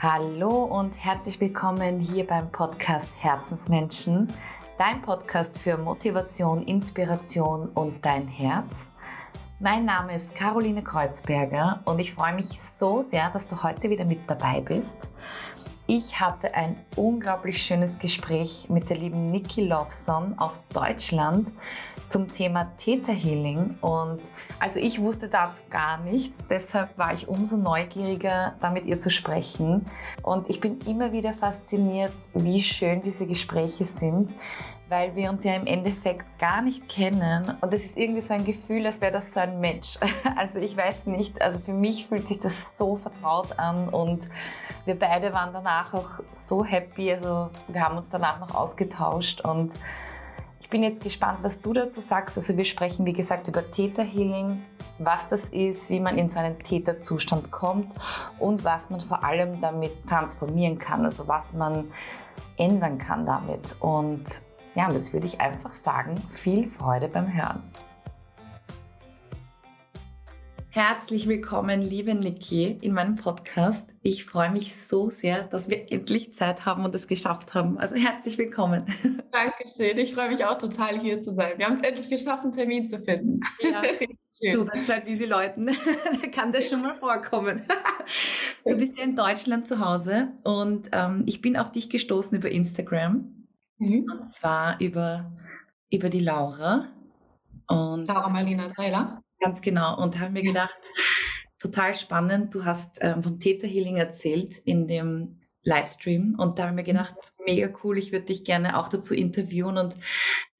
Hallo 0.00 0.62
und 0.62 0.94
herzlich 1.04 1.40
willkommen 1.40 1.98
hier 1.98 2.24
beim 2.24 2.52
Podcast 2.52 3.12
Herzensmenschen, 3.18 4.32
dein 4.78 5.02
Podcast 5.02 5.58
für 5.58 5.76
Motivation, 5.76 6.62
Inspiration 6.62 7.68
und 7.70 8.06
dein 8.06 8.28
Herz. 8.28 8.90
Mein 9.58 9.86
Name 9.86 10.14
ist 10.14 10.36
Caroline 10.36 10.84
Kreuzberger 10.84 11.80
und 11.84 11.98
ich 11.98 12.14
freue 12.14 12.32
mich 12.32 12.46
so 12.46 13.02
sehr, 13.02 13.28
dass 13.30 13.48
du 13.48 13.60
heute 13.60 13.90
wieder 13.90 14.04
mit 14.04 14.20
dabei 14.28 14.60
bist. 14.60 15.10
Ich 15.90 16.20
hatte 16.20 16.52
ein 16.52 16.76
unglaublich 16.96 17.62
schönes 17.62 17.98
Gespräch 17.98 18.66
mit 18.68 18.90
der 18.90 18.98
lieben 18.98 19.30
Niki 19.30 19.64
Lofson 19.64 20.38
aus 20.38 20.66
Deutschland 20.68 21.50
zum 22.04 22.28
Thema 22.28 22.70
Theta 22.76 23.12
Healing. 23.12 23.78
Und 23.80 24.20
also 24.60 24.80
ich 24.80 25.00
wusste 25.00 25.28
dazu 25.28 25.62
gar 25.70 25.96
nichts, 25.96 26.36
deshalb 26.50 26.98
war 26.98 27.14
ich 27.14 27.26
umso 27.26 27.56
neugieriger, 27.56 28.54
da 28.60 28.68
mit 28.68 28.84
ihr 28.84 29.00
zu 29.00 29.08
sprechen. 29.08 29.86
Und 30.22 30.50
ich 30.50 30.60
bin 30.60 30.78
immer 30.86 31.10
wieder 31.12 31.32
fasziniert, 31.32 32.12
wie 32.34 32.60
schön 32.62 33.00
diese 33.00 33.24
Gespräche 33.24 33.86
sind, 33.86 34.34
weil 34.88 35.14
wir 35.14 35.30
uns 35.30 35.44
ja 35.44 35.54
im 35.54 35.66
Endeffekt 35.66 36.24
gar 36.38 36.62
nicht 36.62 36.88
kennen 36.88 37.56
und 37.60 37.74
es 37.74 37.84
ist 37.84 37.96
irgendwie 37.96 38.20
so 38.20 38.34
ein 38.34 38.44
Gefühl, 38.44 38.86
als 38.86 39.00
wäre 39.00 39.12
das 39.12 39.32
so 39.32 39.40
ein 39.40 39.60
Match. 39.60 39.98
Also 40.36 40.58
ich 40.58 40.76
weiß 40.76 41.06
nicht, 41.06 41.40
also 41.42 41.58
für 41.58 41.72
mich 41.72 42.06
fühlt 42.06 42.26
sich 42.26 42.38
das 42.38 42.52
so 42.76 42.96
vertraut 42.96 43.58
an 43.58 43.88
und 43.88 44.28
wir 44.84 44.98
beide 44.98 45.32
waren 45.32 45.52
danach 45.52 45.92
auch 45.94 46.20
so 46.34 46.64
happy, 46.64 47.10
also 47.12 47.50
wir 47.66 47.82
haben 47.82 47.96
uns 47.96 48.08
danach 48.10 48.38
noch 48.40 48.54
ausgetauscht 48.54 49.40
und 49.40 49.72
ich 50.60 50.70
bin 50.70 50.82
jetzt 50.82 51.02
gespannt, 51.02 51.38
was 51.42 51.60
du 51.62 51.72
dazu 51.72 52.00
sagst. 52.00 52.36
Also 52.36 52.56
wir 52.56 52.66
sprechen, 52.66 53.06
wie 53.06 53.14
gesagt, 53.14 53.48
über 53.48 53.68
Theta 53.70 54.02
Healing, 54.02 54.62
was 54.98 55.26
das 55.26 55.40
ist, 55.46 55.88
wie 55.88 55.98
man 55.98 56.18
in 56.18 56.28
so 56.28 56.38
einen 56.38 56.58
Theta-Zustand 56.58 57.50
kommt 57.50 57.94
und 58.38 58.64
was 58.64 58.90
man 58.90 59.00
vor 59.00 59.24
allem 59.24 59.58
damit 59.60 60.06
transformieren 60.06 60.78
kann, 60.78 61.06
also 61.06 61.26
was 61.26 61.54
man 61.54 61.90
ändern 62.58 62.98
kann 62.98 63.24
damit. 63.24 63.76
Und 63.80 64.42
ja, 64.78 64.86
und 64.86 64.94
jetzt 64.94 65.12
würde 65.12 65.26
ich 65.26 65.40
einfach 65.40 65.74
sagen, 65.74 66.14
viel 66.30 66.68
Freude 66.68 67.08
beim 67.08 67.34
Hören. 67.34 67.64
Herzlich 70.68 71.26
willkommen, 71.26 71.82
liebe 71.82 72.14
Niki, 72.14 72.78
in 72.80 72.92
meinem 72.92 73.16
Podcast. 73.16 73.84
Ich 74.02 74.24
freue 74.24 74.52
mich 74.52 74.76
so 74.76 75.10
sehr, 75.10 75.42
dass 75.42 75.68
wir 75.68 75.90
endlich 75.90 76.32
Zeit 76.32 76.64
haben 76.64 76.84
und 76.84 76.94
es 76.94 77.08
geschafft 77.08 77.54
haben. 77.54 77.76
Also 77.76 77.96
herzlich 77.96 78.38
willkommen. 78.38 78.86
Dankeschön. 79.32 79.98
Ich 79.98 80.14
freue 80.14 80.28
mich 80.28 80.44
auch 80.44 80.58
total, 80.58 81.00
hier 81.00 81.20
zu 81.22 81.34
sein. 81.34 81.54
Wir 81.56 81.66
haben 81.66 81.74
es 81.74 81.82
endlich 81.82 82.08
geschafft, 82.08 82.44
einen 82.44 82.52
Termin 82.52 82.86
zu 82.86 83.00
finden. 83.00 83.40
Ja. 83.60 83.82
du, 84.52 84.64
bei 84.64 84.80
zwei 84.82 85.00
busy 85.00 85.24
Leuten 85.24 85.66
kann 86.32 86.52
das 86.52 86.68
schon 86.68 86.82
mal 86.82 86.94
vorkommen. 86.94 87.64
Du 88.64 88.76
bist 88.76 88.96
ja 88.96 89.02
in 89.02 89.16
Deutschland 89.16 89.66
zu 89.66 89.80
Hause 89.80 90.28
und 90.44 90.90
ähm, 90.92 91.24
ich 91.26 91.40
bin 91.40 91.56
auf 91.56 91.72
dich 91.72 91.90
gestoßen 91.90 92.38
über 92.38 92.48
Instagram. 92.48 93.37
Mhm. 93.78 94.06
Und 94.10 94.30
zwar 94.30 94.80
über, 94.80 95.32
über 95.90 96.08
die 96.08 96.20
Laura. 96.20 96.88
Und 97.66 98.06
Laura 98.06 98.28
Marlina 98.28 98.70
Seiler. 98.70 99.22
Ganz 99.40 99.60
genau. 99.60 100.00
Und 100.00 100.18
haben 100.18 100.32
mir 100.32 100.42
gedacht, 100.42 100.78
total 101.58 101.94
spannend. 101.94 102.54
Du 102.54 102.64
hast 102.64 102.98
ähm, 103.00 103.22
vom 103.22 103.38
Theta 103.38 103.66
Healing 103.66 103.96
erzählt 103.96 104.58
in 104.58 104.86
dem 104.86 105.38
Livestream 105.62 106.36
und 106.38 106.58
da 106.58 106.64
habe 106.64 106.72
ich 106.72 106.76
mir 106.76 106.92
gedacht, 106.92 107.14
mega 107.44 107.68
cool, 107.82 107.98
ich 107.98 108.12
würde 108.12 108.26
dich 108.26 108.44
gerne 108.44 108.78
auch 108.78 108.88
dazu 108.88 109.12
interviewen 109.12 109.76
und 109.76 109.96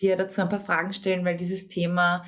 dir 0.00 0.16
dazu 0.16 0.42
ein 0.42 0.48
paar 0.48 0.60
Fragen 0.60 0.92
stellen, 0.92 1.25
weil 1.25 1.36
dieses 1.36 1.69
Thema 1.69 2.25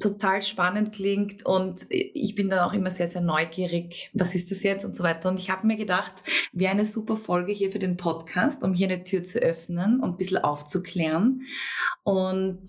total 0.00 0.42
spannend 0.42 0.94
klingt 0.94 1.44
und 1.44 1.86
ich 1.88 2.34
bin 2.34 2.50
dann 2.50 2.60
auch 2.60 2.72
immer 2.72 2.90
sehr, 2.90 3.08
sehr 3.08 3.20
neugierig, 3.20 4.10
was 4.14 4.34
ist 4.34 4.50
das 4.50 4.62
jetzt 4.62 4.84
und 4.84 4.94
so 4.96 5.02
weiter. 5.02 5.28
Und 5.28 5.38
ich 5.38 5.50
habe 5.50 5.66
mir 5.66 5.76
gedacht, 5.76 6.14
wäre 6.52 6.72
eine 6.72 6.84
super 6.84 7.16
Folge 7.16 7.52
hier 7.52 7.70
für 7.70 7.78
den 7.78 7.96
Podcast, 7.96 8.62
um 8.62 8.74
hier 8.74 8.88
eine 8.88 9.04
Tür 9.04 9.22
zu 9.22 9.38
öffnen 9.38 10.00
und 10.00 10.10
ein 10.10 10.16
bisschen 10.16 10.38
aufzuklären. 10.38 11.42
Und 12.02 12.62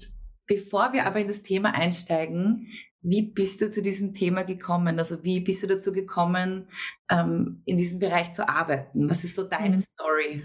bevor 0.48 0.94
wir 0.94 1.06
aber 1.06 1.20
in 1.20 1.28
das 1.28 1.42
Thema 1.42 1.74
einsteigen, 1.74 2.68
wie 3.02 3.22
bist 3.22 3.62
du 3.62 3.70
zu 3.70 3.82
diesem 3.82 4.14
Thema 4.14 4.44
gekommen? 4.44 4.98
Also 4.98 5.24
wie 5.24 5.40
bist 5.40 5.62
du 5.62 5.68
dazu 5.68 5.94
gekommen, 5.94 6.68
ähm, 7.10 7.62
in 7.66 7.78
diesem 7.78 8.00
Bereich 8.00 8.32
zu 8.32 8.50
arbeiten? 8.50 9.10
Was 9.10 9.24
ist 9.24 9.36
so 9.36 9.44
deine 9.44 9.78
mhm. 9.78 9.84
Story? 9.94 10.44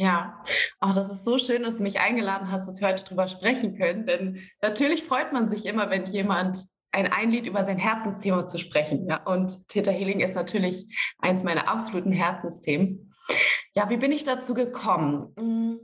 Ja, 0.00 0.42
oh, 0.80 0.92
das 0.94 1.10
ist 1.10 1.26
so 1.26 1.36
schön, 1.36 1.62
dass 1.62 1.76
du 1.76 1.82
mich 1.82 2.00
eingeladen 2.00 2.50
hast, 2.50 2.66
dass 2.66 2.80
wir 2.80 2.88
heute 2.88 3.04
drüber 3.04 3.28
sprechen 3.28 3.76
können. 3.76 4.06
Denn 4.06 4.40
natürlich 4.62 5.04
freut 5.04 5.34
man 5.34 5.46
sich 5.46 5.66
immer, 5.66 5.90
wenn 5.90 6.06
jemand 6.06 6.56
ein 6.90 7.12
einlädt, 7.12 7.44
über 7.44 7.66
sein 7.66 7.76
Herzensthema 7.76 8.46
zu 8.46 8.56
sprechen. 8.56 9.06
Ja? 9.06 9.22
Und 9.24 9.68
Theta 9.68 9.90
Healing 9.90 10.20
ist 10.20 10.34
natürlich 10.34 10.86
eins 11.18 11.44
meiner 11.44 11.68
absoluten 11.68 12.12
Herzensthemen. 12.12 13.12
Ja, 13.74 13.90
wie 13.90 13.98
bin 13.98 14.10
ich 14.10 14.24
dazu 14.24 14.54
gekommen? 14.54 15.34
Hm, 15.38 15.80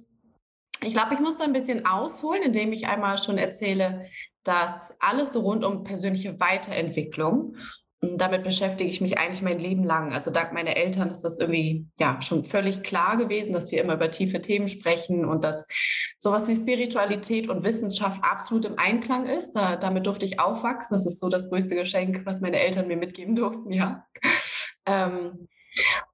ich 0.81 0.94
glaube, 0.94 1.12
ich 1.12 1.21
muss 1.21 1.37
da 1.37 1.44
ein 1.44 1.53
bisschen 1.53 1.84
ausholen, 1.84 2.43
indem 2.43 2.72
ich 2.72 2.88
einmal 2.88 3.19
schon 3.19 3.37
erzähle, 3.37 4.09
dass 4.44 4.94
alles 4.98 5.34
so 5.34 5.41
rund 5.41 5.62
um 5.62 5.84
persönliche 5.84 6.41
Weiterentwicklung 6.41 7.56
damit 8.01 8.45
beschäftige 8.45 8.91
ich 8.91 9.01
mich 9.01 9.19
eigentlich 9.19 9.43
mein 9.43 9.59
Leben 9.59 9.83
lang. 9.83 10.12
Also 10.12 10.31
dank 10.31 10.53
meiner 10.53 10.77
Eltern 10.77 11.11
ist 11.11 11.23
das 11.23 11.39
irgendwie 11.39 11.87
ja 11.99 12.21
schon 12.21 12.45
völlig 12.45 12.83
klar 12.83 13.17
gewesen, 13.17 13.53
dass 13.53 13.71
wir 13.71 13.83
immer 13.83 13.95
über 13.95 14.11
tiefe 14.11 14.41
Themen 14.41 14.69
sprechen 14.69 15.25
und 15.25 15.43
dass 15.43 15.67
sowas 16.19 16.47
wie 16.49 16.57
Spiritualität 16.57 17.49
und 17.49 17.65
Wissenschaft 17.65 18.23
absolut 18.23 18.67
im 18.67 18.79
Einklang 18.79 19.27
ist. 19.27 19.53
Da, 19.53 19.77
damit 19.77 20.07
durfte 20.07 20.27
ich 20.27 20.39
aufwachsen. 20.39 20.95
Das 20.97 21.07
ist 21.07 21.21
so 21.21 21.29
das 21.29 21.49
größte 21.49 21.75
Geschenk, 21.75 22.27
was 22.27 22.41
meine 22.41 22.59
Eltern 22.59 22.87
mir 22.89 22.97
mitgeben 22.97 23.34
durften, 23.34 23.73
ja. 23.73 24.07
Ähm, 24.84 25.49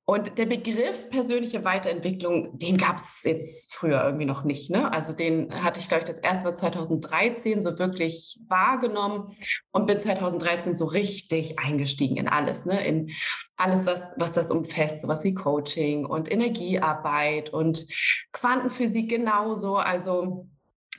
und 0.04 0.36
der 0.36 0.46
Begriff 0.46 1.08
persönliche 1.10 1.64
Weiterentwicklung, 1.64 2.58
den 2.58 2.76
gab 2.76 2.96
es 2.96 3.22
jetzt 3.22 3.74
früher 3.74 4.04
irgendwie 4.04 4.24
noch 4.24 4.44
nicht. 4.44 4.70
Ne? 4.70 4.92
Also 4.92 5.12
den 5.12 5.52
hatte 5.62 5.80
ich, 5.80 5.88
glaube 5.88 6.02
ich, 6.02 6.08
das 6.08 6.18
erste 6.18 6.44
Mal 6.44 6.54
2013 6.54 7.62
so 7.62 7.78
wirklich 7.78 8.40
wahrgenommen 8.48 9.34
und 9.70 9.86
bin 9.86 9.98
2013 9.98 10.74
so 10.74 10.84
richtig 10.86 11.58
eingestiegen 11.58 12.16
in 12.16 12.28
alles, 12.28 12.66
ne? 12.66 12.84
in 12.84 13.10
alles, 13.56 13.86
was, 13.86 14.02
was 14.16 14.32
das 14.32 14.50
umfasst, 14.50 15.00
sowas 15.00 15.24
wie 15.24 15.34
Coaching 15.34 16.04
und 16.04 16.30
Energiearbeit 16.30 17.50
und 17.50 17.86
Quantenphysik 18.32 19.08
genauso. 19.08 19.76
Also 19.76 20.48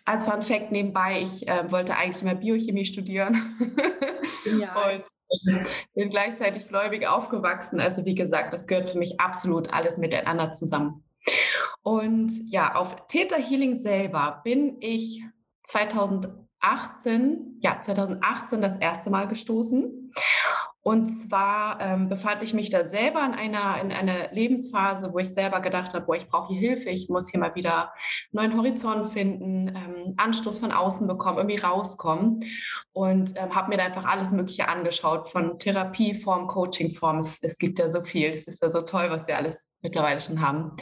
als 0.06 0.24
Fun 0.24 0.42
Fact 0.42 0.72
nebenbei, 0.72 1.22
ich 1.22 1.48
äh, 1.48 1.72
wollte 1.72 1.96
eigentlich 1.96 2.22
immer 2.22 2.36
Biochemie 2.36 2.86
studieren. 2.86 3.38
Ja. 4.46 4.92
und 4.92 5.04
bin 5.94 6.10
gleichzeitig 6.10 6.68
gläubig 6.68 7.08
aufgewachsen. 7.08 7.80
Also 7.80 8.06
wie 8.06 8.16
gesagt, 8.16 8.54
das 8.54 8.68
gehört 8.68 8.92
für 8.92 9.00
mich 9.00 9.20
absolut 9.20 9.74
alles 9.74 9.98
miteinander 9.98 10.52
zusammen. 10.52 11.04
Und 11.82 12.32
ja, 12.50 12.76
auf 12.76 13.08
Theta 13.08 13.36
Healing 13.36 13.80
selber 13.80 14.42
bin 14.44 14.78
ich 14.80 15.24
2018, 15.64 17.60
ja, 17.62 17.80
2018 17.82 18.62
das 18.62 18.78
erste 18.78 19.10
Mal 19.10 19.28
gestoßen. 19.28 20.12
Und 20.86 21.08
zwar 21.12 21.80
ähm, 21.80 22.10
befand 22.10 22.44
ich 22.44 22.54
mich 22.54 22.70
da 22.70 22.90
selber 22.90 23.24
in 23.24 23.34
einer, 23.34 23.82
in 23.82 23.94
einer 23.94 24.34
Lebensphase, 24.34 25.14
wo 25.14 25.20
ich 25.20 25.34
selber 25.34 25.62
gedacht 25.62 25.94
habe, 25.94 26.06
boah, 26.06 26.18
ich 26.18 26.28
brauche 26.28 26.54
hier 26.54 26.60
Hilfe, 26.60 26.90
ich 26.90 27.08
muss 27.08 27.30
hier 27.30 27.40
mal 27.40 27.56
wieder 27.56 27.94
neuen 28.34 28.58
Horizont 28.58 29.14
finden, 29.14 29.70
ähm, 29.70 30.14
Anstoß 30.18 30.60
von 30.60 30.74
außen 30.74 31.08
bekommen, 31.08 31.38
irgendwie 31.38 31.60
rauskommen. 31.60 32.42
Und 32.92 33.34
ähm, 33.38 33.56
habe 33.56 33.70
mir 33.70 33.78
da 33.78 33.86
einfach 33.86 34.04
alles 34.04 34.32
Mögliche 34.32 34.68
angeschaut, 34.68 35.30
von 35.30 35.58
Therapieform, 35.58 36.48
Coachingform. 36.48 37.20
Es, 37.20 37.40
es 37.42 37.58
gibt 37.58 37.80
ja 37.80 37.90
so 37.90 38.04
viel. 38.04 38.34
Das 38.34 38.44
ist 38.44 38.62
ja 38.62 38.70
so 38.70 38.82
toll, 38.82 39.10
was 39.10 39.26
wir 39.28 39.38
alles 39.38 39.70
mittlerweile 39.82 40.20
schon 40.20 40.42
haben. 40.42 40.76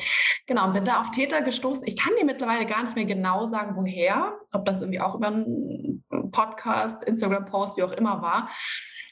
Genau, 0.48 0.66
und 0.66 0.74
bin 0.74 0.84
da 0.84 1.00
auf 1.00 1.12
Täter 1.12 1.44
gestoßen. 1.44 1.84
Ich 1.86 1.96
kann 1.96 2.14
dir 2.20 2.26
mittlerweile 2.26 2.66
gar 2.66 2.84
nicht 2.84 2.96
mehr 2.96 3.06
genau 3.06 3.46
sagen, 3.46 3.76
woher, 3.76 4.34
ob 4.52 4.66
das 4.66 4.82
irgendwie 4.82 5.00
auch 5.00 5.14
über 5.14 5.28
einen 5.28 6.04
Podcast, 6.32 7.04
Instagram-Post, 7.04 7.78
wie 7.78 7.84
auch 7.84 7.92
immer 7.92 8.22
war 8.24 8.50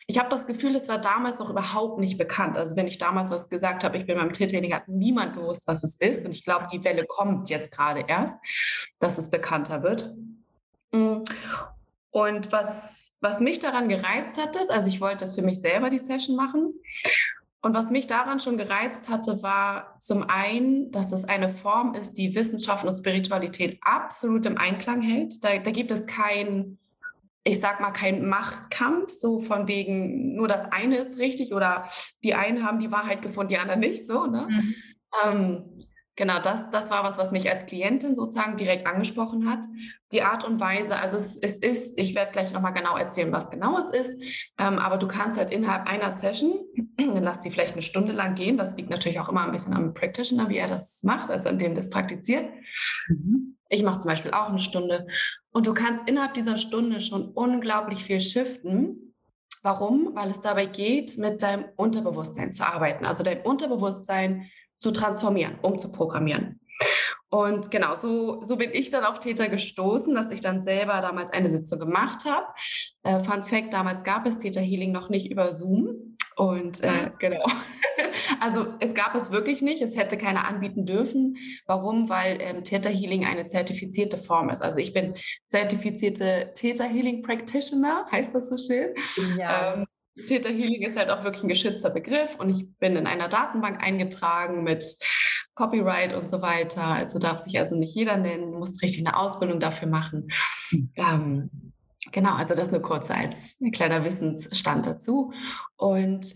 ich 0.09 0.18
habe 0.18 0.30
das 0.30 0.47
Gefühl, 0.47 0.75
es 0.75 0.88
war 0.88 0.97
damals 0.97 1.38
noch 1.38 1.52
überhaupt 1.52 2.00
nicht 2.00 2.18
bekannt. 2.18 2.58
Also 2.58 2.75
wenn 2.75 2.88
ich 2.88 2.97
damals 2.97 3.30
was 3.30 3.47
gesagt 3.47 3.84
habe, 3.84 3.96
ich 3.96 4.08
bin 4.08 4.17
beim 4.17 4.32
Tiertraining, 4.32 4.73
hat 4.73 4.88
niemand 4.88 5.35
gewusst, 5.35 5.67
was 5.67 5.84
es 5.84 5.97
ist. 5.97 6.26
Und 6.26 6.32
ich 6.32 6.44
glaube, 6.44 6.66
die 6.73 6.84
Welle 6.84 7.06
kommt 7.06 7.52
jetzt 7.52 7.72
gerade 7.72 8.03
erst, 8.08 8.35
dass 9.00 9.20
es 9.20 9.29
bekannter 9.29 9.84
wird. 9.84 10.16
Mm. 10.91 11.26
Und 12.09 12.52
was, 12.52 13.14
was 13.22 13.40
mich 13.40 13.59
daran 13.59 13.88
gereizt 13.88 14.41
hat, 14.41 14.56
ist, 14.56 14.72
also 14.72 14.88
ich 14.88 15.00
wollte 15.00 15.17
das 15.17 15.35
für 15.35 15.44
mich 15.44 15.61
selber 15.61 15.91
die 15.91 16.00
Session 16.00 16.35
machen. 16.35 16.73
Und 17.61 17.76
was 17.76 17.91
mich 17.91 18.08
daran 18.08 18.40
schon 18.40 18.58
gereizt 18.58 19.09
hatte, 19.09 19.44
war 19.44 19.96
zum 20.00 20.23
einen, 20.23 20.90
dass 20.90 21.11
es 21.11 21.26
eine 21.26 21.50
Form 21.50 21.94
ist, 21.94 22.14
die 22.14 22.34
Wissenschaft 22.34 22.84
und 22.84 22.94
Spiritualität 22.94 23.78
absolut 23.84 24.47
im 24.47 24.58
Einklang 24.58 25.03
hält. 25.03 25.44
Da, 25.44 25.56
da 25.59 25.70
gibt 25.70 25.91
es 25.91 26.08
kein 26.08 26.79
ich 27.44 27.59
sag 27.59 27.80
mal, 27.80 27.91
kein 27.91 28.28
Machtkampf, 28.28 29.12
so 29.12 29.40
von 29.40 29.68
wegen, 29.68 30.36
nur 30.36 30.47
das 30.47 30.72
eine 30.72 30.97
ist 30.97 31.20
richtig 31.20 31.53
oder 31.53 31.88
die 32.24 32.34
einen 32.34 32.64
haben 32.64 32.80
die 32.80 32.91
Wahrheit 32.91 33.22
gefunden, 33.22 33.50
die 33.50 33.58
anderen 33.58 33.80
nicht 33.80 34.06
so. 34.06 34.26
Ne? 34.26 34.47
Mhm. 34.50 34.76
Ähm, 35.24 35.88
genau, 36.16 36.40
das, 36.40 36.70
das 36.72 36.90
war 36.91 37.03
was, 37.03 37.18
was 37.18 37.32
mich 37.32 37.50
als 37.50 37.66
Klientin 37.66 38.14
sozusagen 38.14 38.58
direkt 38.58 38.86
angesprochen 38.86 39.50
hat. 39.50 39.66
Die 40.12 40.22
Art 40.22 40.44
und 40.44 40.59
Weise, 40.59 40.97
also 40.97 41.18
es, 41.18 41.38
es 41.38 41.58
ist, 41.58 41.97
ich 41.97 42.14
werde 42.14 42.32
gleich 42.32 42.52
nochmal 42.52 42.74
genau 42.74 42.97
erzählen, 42.97 43.32
was 43.32 43.50
genau 43.50 43.78
es 43.78 43.92
ist, 43.92 44.22
ähm, 44.58 44.78
aber 44.78 44.97
du 44.97 45.08
kannst 45.08 45.38
halt 45.38 45.52
innerhalb 45.52 45.88
einer 45.88 46.12
Session, 46.12 46.59
dann 46.97 47.16
lass 47.24 47.40
die 47.40 47.52
vielleicht 47.52 47.74
eine 47.74 47.82
Stunde 47.82 48.12
lang 48.12 48.35
gehen, 48.35 48.58
das 48.58 48.76
liegt 48.76 48.90
natürlich 48.90 49.20
auch 49.20 49.30
immer 49.30 49.46
ein 49.46 49.52
bisschen 49.52 49.74
am 49.74 49.94
Practitioner, 49.94 50.50
wie 50.50 50.58
er 50.58 50.68
das 50.68 51.03
macht, 51.03 51.30
also 51.30 51.47
an 51.47 51.58
dem 51.58 51.74
das 51.74 51.90
praktiziert. 51.90 52.50
Mhm. 53.08 53.59
Ich 53.70 53.84
mache 53.84 54.00
zum 54.00 54.10
Beispiel 54.10 54.32
auch 54.32 54.50
eine 54.50 54.60
Stunde 54.60 55.08
und 55.52 55.68
du 55.68 55.74
kannst 55.74 56.08
innerhalb 56.08 56.34
dieser 56.34 56.58
Stunde 56.58 57.02
schon 57.02 57.32
unglaublich 57.32 58.04
viel 58.04 58.20
shiften. 58.20 59.14
Warum? 59.62 60.16
Weil 60.16 60.30
es 60.30 60.42
dabei 60.42 60.66
geht, 60.66 61.18
mit 61.18 61.42
deinem 61.42 61.66
Unterbewusstsein 61.76 62.52
zu 62.52 62.66
arbeiten, 62.66 63.06
also 63.06 63.24
dein 63.24 63.42
Unterbewusstsein 63.42 64.50
zu 64.78 64.92
transformieren, 64.92 65.60
umzuprogrammieren. 65.62 66.60
Und 67.30 67.70
genau, 67.70 67.96
so, 67.96 68.42
so 68.42 68.56
bin 68.56 68.72
ich 68.74 68.90
dann 68.90 69.04
auf 69.04 69.20
Täter 69.20 69.50
gestoßen, 69.50 70.16
dass 70.16 70.32
ich 70.32 70.42
dann 70.42 70.64
selber 70.64 71.00
damals 71.02 71.32
eine 71.32 71.52
Sitzung 71.52 71.78
gemacht 71.78 72.26
habe. 72.26 72.48
Äh, 73.04 73.24
Fun 73.24 73.44
Fact, 73.44 73.74
damals 73.74 74.04
gab 74.04 74.26
es 74.26 74.38
Täter 74.40 74.62
Healing 74.62 74.92
noch 74.92 75.10
nicht 75.10 75.30
über 75.30 75.54
Zoom. 75.54 76.09
Und 76.40 76.82
äh, 76.86 77.12
genau, 77.20 77.44
also 78.40 78.74
es 78.80 78.94
gab 78.94 79.14
es 79.14 79.30
wirklich 79.30 79.62
nicht. 79.62 79.82
Es 79.82 79.97
hätte 79.97 80.18
keiner 80.18 80.47
anbieten 80.47 80.86
dürfen. 80.86 81.36
Warum? 81.66 82.08
Weil 82.08 82.38
ähm, 82.40 82.64
Theta 82.64 82.88
Healing 82.88 83.26
eine 83.26 83.46
zertifizierte 83.46 84.16
Form 84.16 84.50
ist. 84.50 84.62
Also 84.62 84.80
ich 84.80 84.94
bin 84.94 85.16
zertifizierte 85.47 86.52
Theta 86.56 86.86
Healing 86.86 87.24
Practitioner, 87.24 88.08
heißt 88.09 88.34
das 88.34 88.47
so 88.47 88.56
schön. 88.58 88.94
Ja. 89.38 89.74
Ähm, 89.74 89.86
Theta 90.28 90.47
Healing 90.47 90.84
ist 90.84 90.97
halt 90.97 91.09
auch 91.09 91.26
wirklich 91.26 91.44
ein 91.44 91.50
geschützter 91.50 91.90
Begriff 91.90 92.38
und 92.40 92.50
ich 92.50 92.74
bin 92.78 92.96
in 92.96 93.06
einer 93.06 93.28
Datenbank 93.28 93.84
eingetragen 93.84 94.64
mit 94.64 94.96
Copyright 95.56 96.16
und 96.16 96.30
so 96.30 96.42
weiter. 96.42 96.85
Also 96.85 97.20
darf 97.20 97.40
sich 97.40 97.59
also 97.59 97.76
nicht 97.76 97.96
jeder 97.96 98.16
nennen, 98.16 98.53
du 98.53 98.59
musst 98.59 98.82
richtig 98.82 99.06
eine 99.06 99.18
Ausbildung 99.18 99.59
dafür 99.59 99.90
machen. 99.90 100.30
Hm. 100.70 100.94
Ähm, 100.96 101.69
genau, 102.11 102.35
also 102.35 102.53
das 102.53 102.72
nur 102.72 102.81
kurz 102.81 103.09
als 103.11 103.55
ein 103.61 103.72
kleiner 103.72 104.03
Wissensstand 104.03 104.85
dazu. 104.85 105.34
Und 105.75 106.35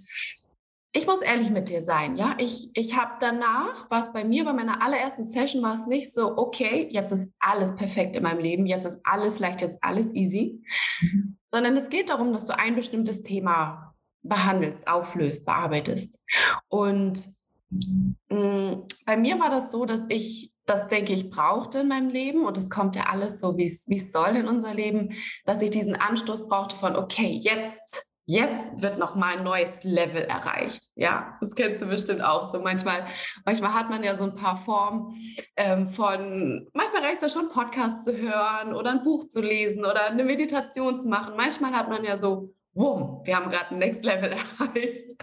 ich 0.96 1.08
muss 1.08 1.22
ehrlich 1.22 1.50
mit 1.50 1.70
dir 1.70 1.82
sein, 1.82 2.18
ja. 2.18 2.36
Ich, 2.38 2.70
ich 2.76 2.96
habe 2.96 3.14
danach, 3.20 3.90
was 3.90 4.14
bei 4.14 4.24
mir 4.24 4.46
bei 4.46 4.54
meiner 4.54 4.82
allerersten 4.84 5.26
Session 5.26 5.64
war 5.64 5.74
es 5.74 5.88
nicht 5.88 6.14
so, 6.14 6.38
okay, 6.38 6.88
jetzt 6.92 7.12
ist 7.12 7.32
alles 7.40 7.76
perfekt 7.76 8.16
in 8.16 8.24
meinem 8.24 8.40
Leben, 8.40 8.68
jetzt 8.68 8.86
ist 8.86 9.00
alles 9.04 9.40
leicht, 9.40 9.62
jetzt 9.62 9.84
alles 9.84 10.14
easy, 10.14 10.64
mhm. 11.02 11.38
sondern 11.52 11.76
es 11.76 11.90
geht 11.90 12.12
darum, 12.12 12.32
dass 12.32 12.46
du 12.46 12.58
ein 12.58 12.76
bestimmtes 12.76 13.24
Thema 13.24 13.96
behandelst, 14.22 14.88
auflöst, 14.88 15.46
bearbeitest. 15.46 16.24
Und 16.68 17.28
mh, 17.72 18.14
mm, 18.30 18.88
bei 19.06 19.18
mir 19.18 19.40
war 19.40 19.50
das 19.50 19.72
so, 19.72 19.86
dass 19.86 20.06
ich 20.10 20.53
das 20.66 20.88
denke 20.88 21.14
ich 21.14 21.30
brauchte 21.30 21.80
in 21.80 21.88
meinem 21.88 22.10
Leben 22.10 22.46
und 22.46 22.58
es 22.58 22.70
kommt 22.70 22.96
ja 22.96 23.08
alles 23.08 23.40
so, 23.40 23.58
wie 23.58 23.66
es 23.66 24.12
soll 24.12 24.36
in 24.36 24.48
unser 24.48 24.74
Leben, 24.74 25.14
dass 25.46 25.62
ich 25.62 25.72
diesen 25.72 25.96
Anstoß 25.96 26.48
brauchte 26.48 26.76
von, 26.76 26.96
okay, 26.96 27.40
jetzt 27.42 28.14
jetzt 28.26 28.82
wird 28.82 29.00
noch 29.00 29.16
mal 29.16 29.38
ein 29.38 29.44
neues 29.44 29.84
Level 29.84 30.22
erreicht. 30.22 30.92
Ja, 30.96 31.38
das 31.42 31.56
kennst 31.56 31.82
du 31.82 31.88
bestimmt 31.88 32.24
auch 32.24 32.50
so. 32.50 32.60
Manchmal, 32.60 33.06
manchmal 33.46 33.74
hat 33.74 33.90
man 33.90 34.04
ja 34.04 34.16
so 34.16 34.26
ein 34.26 34.36
paar 34.36 34.58
Formen 34.58 35.14
ähm, 35.58 35.90
von, 35.90 36.70
manchmal 36.74 37.04
reicht 37.04 37.22
es 37.22 37.34
ja 37.34 37.42
schon, 37.42 37.50
Podcasts 37.50 38.04
zu 38.06 38.16
hören 38.16 38.74
oder 38.74 38.92
ein 38.92 39.04
Buch 39.04 39.28
zu 39.28 39.42
lesen 39.42 39.84
oder 39.84 40.06
eine 40.06 40.24
Meditation 40.24 40.98
zu 40.98 41.08
machen. 41.08 41.36
Manchmal 41.36 41.74
hat 41.74 41.90
man 41.90 42.04
ja 42.04 42.18
so, 42.18 42.54
wumm, 42.74 43.22
wir 43.24 43.36
haben 43.36 43.50
gerade 43.50 43.72
ein 43.72 43.80
Next 43.80 44.04
Level 44.04 44.32
erreicht. 44.60 45.18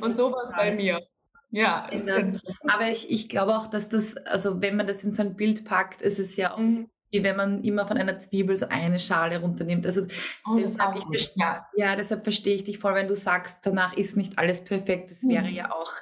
Und 0.00 0.16
sowas 0.16 0.50
bei 0.56 0.72
mir. 0.72 1.00
Ja. 1.50 1.88
Aber 2.68 2.88
ich, 2.88 3.10
ich 3.10 3.28
glaube 3.28 3.56
auch, 3.56 3.66
dass 3.68 3.88
das, 3.88 4.16
also 4.16 4.60
wenn 4.60 4.76
man 4.76 4.86
das 4.86 5.04
in 5.04 5.12
so 5.12 5.22
ein 5.22 5.36
Bild 5.36 5.64
packt, 5.64 6.02
ist 6.02 6.18
es 6.18 6.36
ja 6.36 6.54
auch 6.54 6.58
mhm. 6.58 6.72
so 6.72 6.84
wie 7.10 7.22
wenn 7.22 7.36
man 7.36 7.62
immer 7.62 7.86
von 7.86 7.96
einer 7.96 8.18
Zwiebel 8.18 8.56
so 8.56 8.66
eine 8.68 8.98
Schale 8.98 9.40
runternimmt. 9.40 9.86
Also 9.86 10.02
oh, 10.48 10.56
deshalb, 10.56 10.96
ich, 11.12 11.32
ja. 11.36 11.66
ja, 11.76 11.96
deshalb 11.96 12.24
verstehe 12.24 12.54
ich 12.54 12.64
dich 12.64 12.78
voll, 12.78 12.94
wenn 12.94 13.08
du 13.08 13.14
sagst, 13.16 13.58
danach 13.62 13.96
ist 13.96 14.16
nicht 14.16 14.38
alles 14.38 14.64
perfekt. 14.64 15.10
Das 15.10 15.22
wäre 15.28 15.46
mhm. 15.46 15.54
ja 15.54 15.72
auch, 15.72 15.92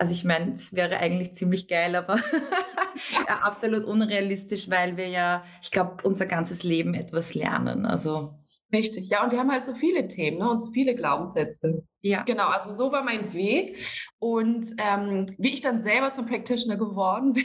also 0.00 0.12
ich 0.12 0.24
meine, 0.24 0.54
es 0.54 0.74
wäre 0.74 0.96
eigentlich 0.96 1.34
ziemlich 1.34 1.68
geil, 1.68 1.94
aber 1.94 2.16
ja, 3.28 3.40
absolut 3.42 3.84
unrealistisch, 3.84 4.70
weil 4.70 4.96
wir 4.96 5.08
ja, 5.08 5.44
ich 5.60 5.70
glaube, 5.70 5.98
unser 6.04 6.24
ganzes 6.24 6.62
Leben 6.62 6.94
etwas 6.94 7.34
lernen. 7.34 7.84
Also 7.84 8.34
Richtig, 8.72 9.10
ja, 9.10 9.24
und 9.24 9.32
wir 9.32 9.38
haben 9.40 9.50
halt 9.50 9.64
so 9.64 9.74
viele 9.74 10.06
Themen 10.06 10.38
ne, 10.38 10.48
und 10.48 10.58
so 10.58 10.70
viele 10.70 10.94
Glaubenssätze. 10.94 11.82
Ja. 12.02 12.22
Genau, 12.22 12.46
also 12.46 12.72
so 12.72 12.92
war 12.92 13.02
mein 13.02 13.32
Weg. 13.34 13.78
Und 14.20 14.74
ähm, 14.78 15.34
wie 15.38 15.52
ich 15.52 15.60
dann 15.60 15.82
selber 15.82 16.12
zum 16.12 16.26
Practitioner 16.26 16.76
geworden 16.76 17.32
bin, 17.34 17.44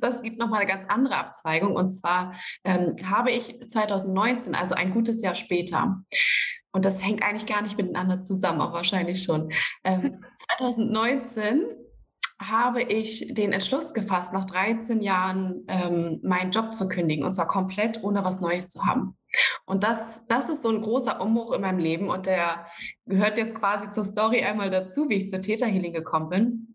das 0.00 0.20
gibt 0.20 0.38
nochmal 0.38 0.60
eine 0.60 0.70
ganz 0.70 0.86
andere 0.88 1.16
Abzweigung. 1.16 1.74
Und 1.74 1.92
zwar 1.92 2.34
ähm, 2.64 2.96
habe 3.02 3.30
ich 3.30 3.58
2019, 3.66 4.54
also 4.54 4.74
ein 4.74 4.92
gutes 4.92 5.22
Jahr 5.22 5.34
später, 5.34 6.02
und 6.72 6.84
das 6.84 7.04
hängt 7.04 7.22
eigentlich 7.22 7.46
gar 7.46 7.62
nicht 7.62 7.76
miteinander 7.76 8.22
zusammen, 8.22 8.60
aber 8.60 8.74
wahrscheinlich 8.74 9.22
schon. 9.22 9.52
Ähm, 9.84 10.24
2019 10.56 11.64
habe 12.40 12.82
ich 12.82 13.34
den 13.34 13.52
Entschluss 13.52 13.92
gefasst, 13.92 14.32
nach 14.32 14.46
13 14.46 15.02
Jahren 15.02 15.64
ähm, 15.68 16.20
meinen 16.22 16.50
Job 16.50 16.74
zu 16.74 16.88
kündigen 16.88 17.24
und 17.24 17.34
zwar 17.34 17.46
komplett 17.46 18.02
ohne 18.02 18.24
was 18.24 18.40
Neues 18.40 18.68
zu 18.68 18.86
haben. 18.86 19.16
Und 19.66 19.84
das, 19.84 20.22
das 20.26 20.48
ist 20.48 20.62
so 20.62 20.70
ein 20.70 20.80
großer 20.80 21.20
Umbruch 21.20 21.52
in 21.52 21.60
meinem 21.60 21.78
Leben 21.78 22.08
und 22.08 22.26
der 22.26 22.66
gehört 23.04 23.36
jetzt 23.36 23.54
quasi 23.54 23.90
zur 23.90 24.04
Story 24.04 24.42
einmal 24.42 24.70
dazu, 24.70 25.08
wie 25.08 25.16
ich 25.16 25.28
zur 25.28 25.40
Täterhealing 25.40 25.92
gekommen 25.92 26.30
bin. 26.30 26.74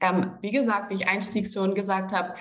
Ähm, 0.00 0.32
wie 0.42 0.50
gesagt, 0.50 0.90
wie 0.90 0.94
ich 0.94 1.08
einstiegs 1.08 1.54
schon 1.54 1.74
gesagt 1.74 2.12
habe, 2.12 2.34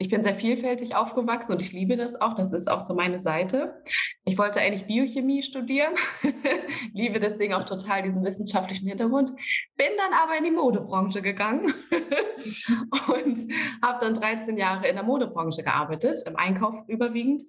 ich 0.00 0.08
bin 0.08 0.22
sehr 0.22 0.34
vielfältig 0.34 0.94
aufgewachsen 0.94 1.52
und 1.52 1.60
ich 1.60 1.72
liebe 1.72 1.96
das 1.96 2.20
auch. 2.20 2.34
Das 2.34 2.52
ist 2.52 2.70
auch 2.70 2.80
so 2.80 2.94
meine 2.94 3.18
Seite. 3.18 3.82
Ich 4.24 4.38
wollte 4.38 4.60
eigentlich 4.60 4.86
Biochemie 4.86 5.42
studieren, 5.42 5.94
liebe 6.94 7.18
deswegen 7.18 7.54
auch 7.54 7.64
total 7.64 8.02
diesen 8.02 8.24
wissenschaftlichen 8.24 8.88
Hintergrund, 8.88 9.30
bin 9.76 9.88
dann 9.96 10.12
aber 10.12 10.38
in 10.38 10.44
die 10.44 10.50
Modebranche 10.52 11.20
gegangen 11.20 11.74
und 13.12 13.38
habe 13.82 13.98
dann 14.00 14.14
13 14.14 14.56
Jahre 14.56 14.86
in 14.86 14.94
der 14.94 15.04
Modebranche 15.04 15.64
gearbeitet, 15.64 16.20
im 16.26 16.36
Einkauf 16.36 16.76
überwiegend. 16.86 17.42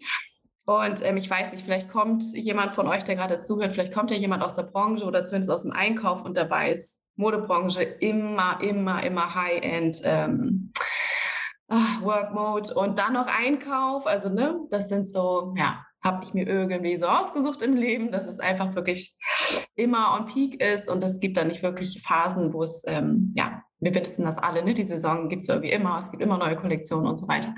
Und 0.65 1.03
ähm, 1.05 1.17
ich 1.17 1.29
weiß 1.29 1.51
nicht, 1.51 1.63
vielleicht 1.63 1.89
kommt 1.89 2.23
jemand 2.33 2.73
von 2.73 2.87
euch, 2.87 3.03
der 3.03 3.15
gerade 3.15 3.41
zuhört, 3.41 3.73
vielleicht 3.73 3.93
kommt 3.93 4.09
ja 4.09 4.17
jemand 4.17 4.43
aus 4.43 4.55
der 4.55 4.63
Branche 4.63 5.05
oder 5.05 5.23
zumindest 5.25 5.51
aus 5.51 5.63
dem 5.63 5.71
Einkauf 5.71 6.23
und 6.23 6.35
der 6.35 6.49
weiß, 6.49 6.95
Modebranche 7.15 7.83
immer, 7.83 8.59
immer, 8.61 9.03
immer 9.03 9.35
High-End. 9.35 10.01
Ähm, 10.03 10.71
ach, 11.69 12.01
Work 12.01 12.33
Mode 12.33 12.73
und 12.73 12.99
dann 12.99 13.13
noch 13.13 13.27
Einkauf. 13.27 14.05
Also, 14.05 14.29
ne, 14.29 14.59
das 14.69 14.89
sind 14.89 15.11
so, 15.11 15.53
ja, 15.57 15.85
habe 16.01 16.23
ich 16.23 16.33
mir 16.33 16.47
irgendwie 16.47 16.97
so 16.97 17.07
ausgesucht 17.07 17.61
im 17.61 17.75
Leben, 17.75 18.11
dass 18.11 18.27
es 18.27 18.39
einfach 18.39 18.75
wirklich 18.75 19.17
immer 19.75 20.17
on 20.17 20.25
peak 20.27 20.61
ist 20.61 20.89
und 20.89 21.03
es 21.03 21.19
gibt 21.19 21.37
da 21.37 21.43
nicht 21.43 21.63
wirklich 21.63 22.01
Phasen, 22.01 22.53
wo 22.53 22.63
es, 22.63 22.83
ähm, 22.87 23.33
ja, 23.35 23.63
wir 23.79 23.95
wissen 23.95 24.25
das 24.25 24.37
alle, 24.37 24.63
ne? 24.63 24.73
die 24.73 24.83
Saison 24.83 25.29
gibt 25.29 25.43
es 25.43 25.49
irgendwie 25.49 25.71
immer, 25.71 25.97
es 25.99 26.11
gibt 26.11 26.23
immer 26.23 26.37
neue 26.37 26.57
Kollektionen 26.57 27.07
und 27.07 27.17
so 27.17 27.27
weiter, 27.27 27.53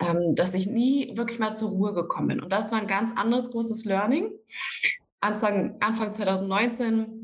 ähm, 0.00 0.34
dass 0.34 0.54
ich 0.54 0.66
nie 0.66 1.16
wirklich 1.16 1.38
mal 1.38 1.54
zur 1.54 1.70
Ruhe 1.70 1.94
gekommen 1.94 2.28
bin. 2.28 2.42
Und 2.42 2.52
das 2.52 2.72
war 2.72 2.80
ein 2.80 2.86
ganz 2.86 3.12
anderes 3.16 3.50
großes 3.50 3.84
Learning. 3.84 4.30
Anfang, 5.20 5.76
Anfang 5.80 6.12
2019 6.12 7.23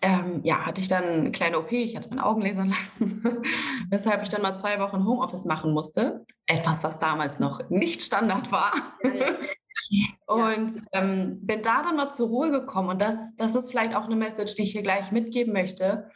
ähm, 0.00 0.40
ja, 0.44 0.64
hatte 0.64 0.80
ich 0.80 0.88
dann 0.88 1.04
eine 1.04 1.32
kleine 1.32 1.58
OP, 1.58 1.72
ich 1.72 1.96
hatte 1.96 2.08
meine 2.08 2.24
Augen 2.24 2.42
lasern 2.42 2.68
lassen, 3.00 3.42
weshalb 3.90 4.22
ich 4.22 4.28
dann 4.28 4.42
mal 4.42 4.56
zwei 4.56 4.78
Wochen 4.78 5.04
Homeoffice 5.04 5.44
machen 5.44 5.72
musste. 5.72 6.22
Etwas, 6.46 6.82
was 6.84 6.98
damals 6.98 7.40
noch 7.40 7.68
nicht 7.68 8.02
Standard 8.02 8.52
war. 8.52 8.72
und 10.26 10.82
ähm, 10.92 11.38
bin 11.44 11.62
da 11.62 11.82
dann 11.82 11.96
mal 11.96 12.10
zur 12.10 12.28
Ruhe 12.28 12.50
gekommen. 12.50 12.90
Und 12.90 13.00
das, 13.00 13.34
das 13.36 13.54
ist 13.54 13.70
vielleicht 13.70 13.94
auch 13.94 14.04
eine 14.04 14.16
Message, 14.16 14.54
die 14.54 14.62
ich 14.62 14.72
hier 14.72 14.82
gleich 14.82 15.10
mitgeben 15.10 15.52
möchte. 15.52 16.10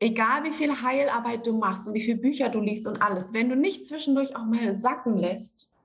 Egal 0.00 0.44
wie 0.44 0.52
viel 0.52 0.82
Heilarbeit 0.82 1.46
du 1.46 1.56
machst 1.56 1.88
und 1.88 1.94
wie 1.94 2.02
viele 2.02 2.18
Bücher 2.18 2.50
du 2.50 2.60
liest 2.60 2.86
und 2.86 3.02
alles, 3.02 3.32
wenn 3.32 3.48
du 3.48 3.56
nicht 3.56 3.86
zwischendurch 3.86 4.36
auch 4.36 4.44
mal 4.44 4.74
sacken 4.74 5.16
lässt, 5.16 5.76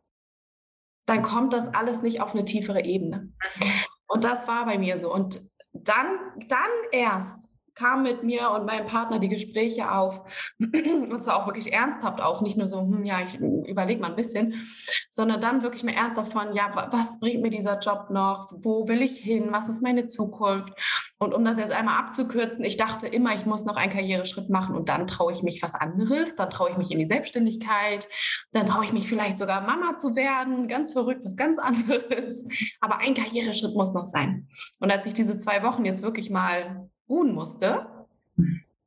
dann 1.06 1.22
kommt 1.22 1.54
das 1.54 1.74
alles 1.74 2.02
nicht 2.02 2.22
auf 2.22 2.34
eine 2.34 2.46
tiefere 2.46 2.84
Ebene. 2.84 3.32
Mhm. 3.58 3.72
Und 4.08 4.24
das 4.24 4.48
war 4.48 4.66
bei 4.66 4.78
mir 4.78 5.00
so. 5.00 5.12
Und 5.14 5.42
dann, 5.84 6.20
dann 6.48 6.70
erst 6.92 7.53
kam 7.76 8.04
mit 8.04 8.24
mir 8.24 8.52
und 8.52 8.66
meinem 8.66 8.86
Partner 8.86 9.20
die 9.20 9.30
Gespräche 9.30 9.92
auf, 9.92 10.22
und 10.60 11.24
zwar 11.24 11.38
auch 11.38 11.48
wirklich 11.48 11.74
ernsthaft 11.74 12.22
auf, 12.22 12.42
nicht 12.42 12.58
nur 12.58 12.68
so, 12.68 12.82
hm, 12.82 13.04
ja, 13.04 13.22
ich 13.22 13.36
überlege 13.36 14.02
mal 14.02 14.10
ein 14.10 14.16
bisschen, 14.16 14.62
sondern 15.10 15.42
dann 15.42 15.64
wirklich 15.64 15.84
mal 15.84 15.94
ernsthaft 15.94 16.32
von, 16.32 16.54
ja, 16.54 16.88
was 16.92 17.20
bringt 17.20 17.42
mir 17.42 17.50
dieser 17.50 17.80
Job 17.80 18.08
noch, 18.10 18.52
wo 18.52 18.88
will 18.88 19.02
ich 19.02 19.18
hin, 19.18 19.50
was 19.52 19.70
ist 19.70 19.82
meine 19.82 20.08
Zukunft? 20.08 20.74
Und 21.20 21.34
um 21.34 21.46
das 21.46 21.58
jetzt 21.58 21.72
einmal 21.72 22.00
abzukürzen, 22.00 22.66
ich 22.66 22.78
dachte 22.78 23.08
immer, 23.08 23.34
ich 23.34 23.46
muss 23.46 23.64
noch 23.64 23.78
einen 23.78 23.92
Karriereschritt 23.92 24.50
machen 24.50 24.76
und 24.76 24.90
dann 24.90 25.08
traue 25.08 25.32
ich 25.32 25.42
mich 25.42 25.62
was 25.64 25.74
anderes, 25.74 26.36
dann 26.36 26.50
traue 26.50 26.72
ich 26.72 26.78
mich 26.78 26.92
in 26.92 27.00
die 27.00 27.06
Selbstständigkeit, 27.06 28.08
dann 28.52 28.66
traue 28.66 28.86
ich 28.86 28.94
mich 28.94 29.08
vielleicht 29.08 29.38
sogar 29.38 29.62
Mama 29.62 29.96
zu 29.96 30.16
werden, 30.16 30.68
ganz 30.68 30.94
verrückt, 30.94 31.22
was 31.24 31.36
ganz 31.36 31.60
anderes. 31.64 32.44
Aber 32.82 32.98
ein 32.98 33.14
Karriereschritt 33.14 33.76
muss 33.76 33.94
noch 33.94 34.06
sein. 34.06 34.48
Und 34.80 34.92
als 34.92 35.06
ich 35.06 35.14
diese 35.14 35.38
zwei 35.38 35.64
Wochen 35.64 35.86
jetzt 35.86 36.04
wirklich 36.04 36.30
mal 36.30 36.90
ruhen 37.14 37.34
musste, 37.34 37.86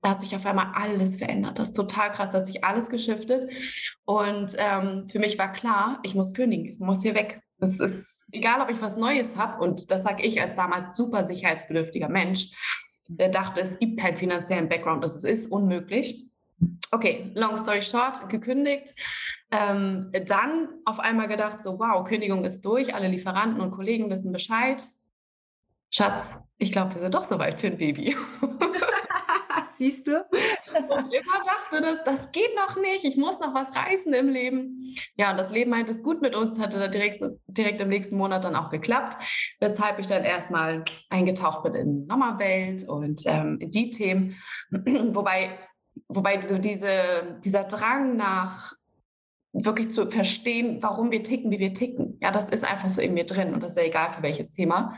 da 0.03 0.11
hat 0.11 0.21
sich 0.21 0.35
auf 0.37 0.47
einmal 0.47 0.73
alles 0.75 1.17
verändert. 1.17 1.59
Das 1.59 1.69
ist 1.69 1.77
total 1.77 2.13
krass, 2.13 2.31
da 2.31 2.39
hat 2.39 2.47
sich 2.47 2.65
alles 2.65 2.89
geschiftet. 2.91 3.51
Und 4.05 4.55
ähm, 4.59 5.09
für 5.09 5.19
mich 5.19 5.39
war 5.39 5.53
klar, 5.53 6.01
ich 6.03 6.15
muss 6.15 6.35
kündigen, 6.35 6.67
ich 6.67 6.79
muss 6.81 7.03
hier 7.03 7.15
weg. 7.15 7.41
Das 7.59 7.81
ist 7.81 8.25
egal, 8.33 8.61
ob 8.61 8.71
ich 8.71 8.81
was 8.81 8.97
Neues 8.97 9.37
habe. 9.37 9.63
Und 9.63 9.91
das 9.91 10.03
sage 10.03 10.23
ich 10.23 10.41
als 10.41 10.55
damals 10.55 10.97
super 10.97 11.25
sicherheitsbedürftiger 11.27 12.09
Mensch, 12.09 12.53
der 13.09 13.29
dachte, 13.29 13.61
es 13.61 13.79
gibt 13.79 14.01
keinen 14.01 14.17
finanziellen 14.17 14.69
Background, 14.69 15.05
das 15.05 15.23
ist 15.23 15.51
unmöglich. 15.51 16.31
Okay, 16.91 17.31
long 17.35 17.57
story 17.57 17.83
short, 17.83 18.29
gekündigt. 18.29 18.95
Ähm, 19.51 20.11
dann 20.27 20.69
auf 20.85 21.01
einmal 21.01 21.29
gedacht, 21.29 21.63
so, 21.63 21.79
wow, 21.79 22.05
Kündigung 22.07 22.45
ist 22.45 22.65
durch, 22.65 22.95
alle 22.95 23.09
Lieferanten 23.09 23.61
und 23.61 23.71
Kollegen 23.71 24.11
wissen 24.11 24.33
Bescheid. 24.33 24.83
Schatz, 25.91 26.39
ich 26.59 26.73
glaube, 26.73 26.95
wir 26.95 27.01
sind 27.01 27.15
doch 27.15 27.25
soweit 27.25 27.61
für 27.61 27.69
ein 27.69 27.79
Baby. 27.79 28.17
Siehst 29.77 30.07
du? 30.07 30.25
und 30.75 31.13
immer 31.13 31.45
dachte, 31.45 31.81
das, 31.81 32.05
das 32.05 32.33
geht 32.33 32.55
noch 32.57 32.77
nicht, 32.81 33.05
ich 33.05 33.17
muss 33.17 33.39
noch 33.41 33.55
was 33.55 33.75
reißen 33.75 34.13
im 34.15 34.29
Leben. 34.29 34.77
Ja, 35.17 35.31
und 35.31 35.37
das 35.37 35.51
Leben 35.51 35.71
meint 35.71 35.91
es 35.91 36.03
gut 36.03 36.23
mit 36.23 36.35
uns, 36.35 36.59
hatte 36.59 36.79
dann 36.79 36.91
direkt, 36.91 37.23
direkt 37.47 37.81
im 37.81 37.89
nächsten 37.89 38.17
Monat 38.17 38.45
dann 38.45 38.57
auch 38.57 38.71
geklappt, 38.71 39.17
weshalb 39.61 39.99
ich 39.99 40.07
dann 40.07 40.25
erstmal 40.25 40.85
eingetaucht 41.11 41.63
bin 41.65 41.75
in 41.75 42.07
Mama-Welt 42.07 42.89
und 42.89 43.23
ähm, 43.27 43.59
die 43.61 43.91
Themen. 43.91 44.37
Wobei, 44.71 45.59
wobei 46.09 46.41
so 46.41 46.59
diese, 46.59 47.39
dieser 47.45 47.65
Drang 47.65 48.17
nach 48.17 48.73
wirklich 49.65 49.91
zu 49.91 50.11
verstehen, 50.11 50.79
warum 50.83 51.11
wir 51.11 51.23
ticken, 51.23 51.51
wie 51.51 51.59
wir 51.59 51.73
ticken. 51.73 52.19
Ja, 52.21 52.31
das 52.31 52.49
ist 52.49 52.65
einfach 52.65 52.89
so 52.89 53.01
in 53.01 53.15
mir 53.15 53.25
drin 53.25 53.55
und 53.55 53.63
das 53.63 53.73
ist 53.73 53.77
ja 53.77 53.85
egal 53.85 54.11
für 54.13 54.23
welches 54.23 54.53
Thema. 54.53 54.95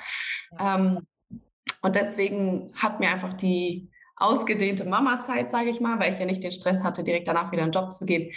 Ähm, 0.58 1.00
und 1.82 1.94
deswegen 1.94 2.72
hat 2.74 3.00
mir 3.00 3.10
einfach 3.10 3.34
die, 3.34 3.90
ausgedehnte 4.20 4.84
Mama-Zeit, 4.84 5.50
sage 5.50 5.70
ich 5.70 5.80
mal, 5.80 5.98
weil 5.98 6.12
ich 6.12 6.18
ja 6.18 6.26
nicht 6.26 6.42
den 6.42 6.50
Stress 6.50 6.82
hatte, 6.82 7.02
direkt 7.02 7.28
danach 7.28 7.52
wieder 7.52 7.62
in 7.62 7.70
den 7.70 7.80
Job 7.80 7.92
zu 7.92 8.04
gehen, 8.04 8.32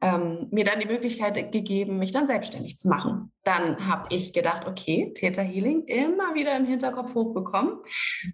ähm, 0.00 0.48
mir 0.50 0.64
dann 0.64 0.80
die 0.80 0.86
Möglichkeit 0.86 1.52
gegeben, 1.52 1.98
mich 1.98 2.12
dann 2.12 2.26
selbstständig 2.26 2.78
zu 2.78 2.88
machen. 2.88 3.32
Dann 3.44 3.86
habe 3.86 4.14
ich 4.14 4.32
gedacht, 4.32 4.66
okay, 4.66 5.12
Theta 5.14 5.42
Healing 5.42 5.84
immer 5.84 6.34
wieder 6.34 6.56
im 6.56 6.66
Hinterkopf 6.66 7.14
hochbekommen, 7.14 7.78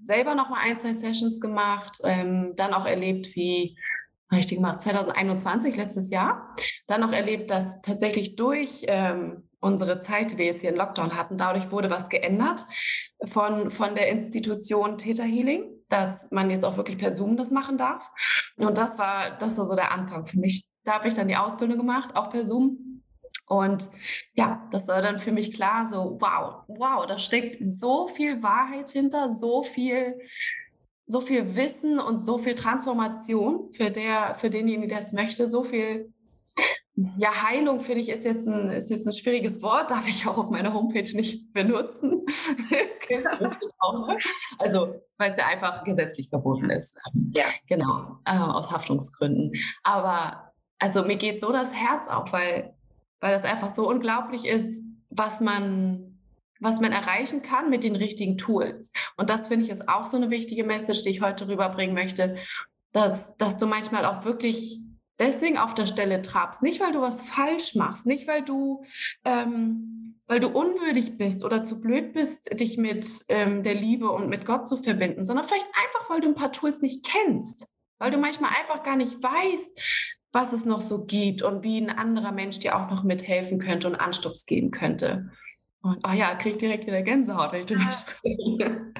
selber 0.02 0.34
nochmal 0.34 0.60
ein, 0.64 0.78
zwei 0.78 0.92
Sessions 0.92 1.40
gemacht, 1.40 1.98
ähm, 2.04 2.52
dann 2.56 2.72
auch 2.72 2.86
erlebt, 2.86 3.34
wie 3.34 3.76
richtig 4.32 4.58
gemacht, 4.58 4.80
2021, 4.80 5.76
letztes 5.76 6.10
Jahr, 6.10 6.54
dann 6.86 7.00
noch 7.00 7.12
erlebt, 7.12 7.50
dass 7.50 7.80
tatsächlich 7.82 8.36
durch 8.36 8.84
ähm, 8.88 9.48
unsere 9.60 10.00
Zeit, 10.00 10.32
die 10.32 10.38
wir 10.38 10.46
jetzt 10.46 10.60
hier 10.60 10.70
in 10.70 10.76
Lockdown 10.76 11.16
hatten, 11.16 11.38
dadurch 11.38 11.70
wurde 11.70 11.90
was 11.90 12.08
geändert 12.08 12.64
von, 13.24 13.70
von 13.70 13.94
der 13.94 14.08
Institution 14.08 14.98
Theta 14.98 15.22
Healing 15.22 15.72
dass 15.92 16.26
man 16.30 16.50
jetzt 16.50 16.64
auch 16.64 16.76
wirklich 16.76 16.96
per 16.96 17.12
Zoom 17.12 17.36
das 17.36 17.50
machen 17.50 17.76
darf. 17.76 18.10
Und 18.56 18.78
das 18.78 18.98
war, 18.98 19.36
das 19.38 19.58
war 19.58 19.66
so 19.66 19.76
der 19.76 19.92
Anfang 19.92 20.26
für 20.26 20.38
mich. 20.38 20.64
Da 20.84 20.94
habe 20.94 21.08
ich 21.08 21.14
dann 21.14 21.28
die 21.28 21.36
Ausbildung 21.36 21.76
gemacht, 21.76 22.16
auch 22.16 22.30
per 22.30 22.44
Zoom. 22.44 23.02
Und 23.46 23.86
ja, 24.32 24.66
das 24.70 24.88
war 24.88 25.02
dann 25.02 25.18
für 25.18 25.32
mich 25.32 25.52
klar, 25.52 25.86
so 25.88 26.16
wow, 26.18 26.64
wow, 26.68 27.06
da 27.06 27.18
steckt 27.18 27.58
so 27.60 28.08
viel 28.08 28.42
Wahrheit 28.42 28.88
hinter, 28.88 29.32
so 29.32 29.62
viel, 29.62 30.18
so 31.12 31.20
viel 31.20 31.54
Wissen 31.54 31.98
und 31.98 32.20
so 32.20 32.38
viel 32.38 32.54
Transformation 32.54 33.70
für 33.70 33.90
der, 33.90 34.34
für 34.36 34.50
denjenigen, 34.50 34.88
der 34.88 35.00
es 35.00 35.12
möchte, 35.12 35.46
so 35.46 35.62
viel 35.62 36.12
ja, 37.16 37.42
Heilung 37.48 37.80
finde 37.80 38.02
ich 38.02 38.10
ist 38.10 38.24
jetzt, 38.24 38.46
ein, 38.46 38.68
ist 38.68 38.90
jetzt 38.90 39.06
ein 39.06 39.14
schwieriges 39.14 39.62
Wort, 39.62 39.90
darf 39.90 40.06
ich 40.08 40.26
auch 40.26 40.36
auf 40.36 40.50
meiner 40.50 40.74
Homepage 40.74 41.08
nicht 41.16 41.52
benutzen. 41.52 42.24
auch, 43.78 44.06
ne? 44.06 44.16
Also, 44.58 45.00
weil 45.16 45.32
es 45.32 45.38
ja 45.38 45.46
einfach 45.46 45.84
gesetzlich 45.84 46.28
verboten 46.28 46.68
ist. 46.68 46.94
Ja. 47.30 47.44
Genau, 47.66 48.18
äh, 48.26 48.36
aus 48.36 48.70
Haftungsgründen. 48.70 49.52
Aber 49.82 50.52
also 50.78 51.02
mir 51.02 51.16
geht 51.16 51.40
so 51.40 51.50
das 51.50 51.72
Herz 51.72 52.08
auf, 52.08 52.30
weil, 52.32 52.74
weil 53.20 53.32
das 53.32 53.44
einfach 53.44 53.70
so 53.70 53.88
unglaublich 53.88 54.46
ist, 54.46 54.82
was 55.08 55.40
man, 55.40 56.11
was 56.62 56.80
man 56.80 56.92
erreichen 56.92 57.42
kann 57.42 57.70
mit 57.70 57.84
den 57.84 57.96
richtigen 57.96 58.38
Tools. 58.38 58.92
Und 59.16 59.28
das 59.28 59.48
finde 59.48 59.64
ich 59.64 59.70
ist 59.70 59.88
auch 59.88 60.06
so 60.06 60.16
eine 60.16 60.30
wichtige 60.30 60.64
Message, 60.64 61.02
die 61.02 61.10
ich 61.10 61.20
heute 61.20 61.48
rüberbringen 61.48 61.94
möchte, 61.94 62.36
dass, 62.92 63.36
dass 63.36 63.56
du 63.56 63.66
manchmal 63.66 64.04
auch 64.04 64.24
wirklich 64.24 64.78
deswegen 65.18 65.58
auf 65.58 65.74
der 65.74 65.86
Stelle 65.86 66.22
trabst. 66.22 66.62
Nicht, 66.62 66.80
weil 66.80 66.92
du 66.92 67.00
was 67.00 67.22
falsch 67.22 67.74
machst, 67.74 68.06
nicht, 68.06 68.28
weil 68.28 68.42
du, 68.42 68.84
ähm, 69.24 70.20
weil 70.26 70.40
du 70.40 70.48
unwürdig 70.48 71.18
bist 71.18 71.44
oder 71.44 71.64
zu 71.64 71.80
blöd 71.80 72.12
bist, 72.12 72.48
dich 72.58 72.78
mit 72.78 73.06
ähm, 73.28 73.62
der 73.62 73.74
Liebe 73.74 74.10
und 74.10 74.28
mit 74.28 74.46
Gott 74.46 74.66
zu 74.66 74.76
verbinden, 74.76 75.24
sondern 75.24 75.46
vielleicht 75.46 75.66
einfach, 75.66 76.10
weil 76.10 76.20
du 76.20 76.28
ein 76.28 76.34
paar 76.34 76.52
Tools 76.52 76.80
nicht 76.80 77.04
kennst, 77.04 77.66
weil 77.98 78.10
du 78.10 78.18
manchmal 78.18 78.50
einfach 78.60 78.82
gar 78.82 78.96
nicht 78.96 79.22
weißt, 79.22 79.78
was 80.32 80.52
es 80.52 80.64
noch 80.64 80.80
so 80.80 81.04
gibt 81.04 81.42
und 81.42 81.62
wie 81.62 81.78
ein 81.78 81.90
anderer 81.90 82.32
Mensch 82.32 82.58
dir 82.58 82.76
auch 82.76 82.90
noch 82.90 83.04
mithelfen 83.04 83.58
könnte 83.58 83.86
und 83.86 83.96
Anstups 83.96 84.46
geben 84.46 84.70
könnte. 84.70 85.30
Und 85.82 85.98
oh 86.06 86.12
ja, 86.12 86.34
kriege 86.36 86.50
ich 86.50 86.58
direkt 86.58 86.86
wieder 86.86 87.02
Gänsehaut, 87.02 87.52
wenn 87.52 87.60
ich 87.60 87.66
drüber 87.66 87.90
spreche. 87.92 88.92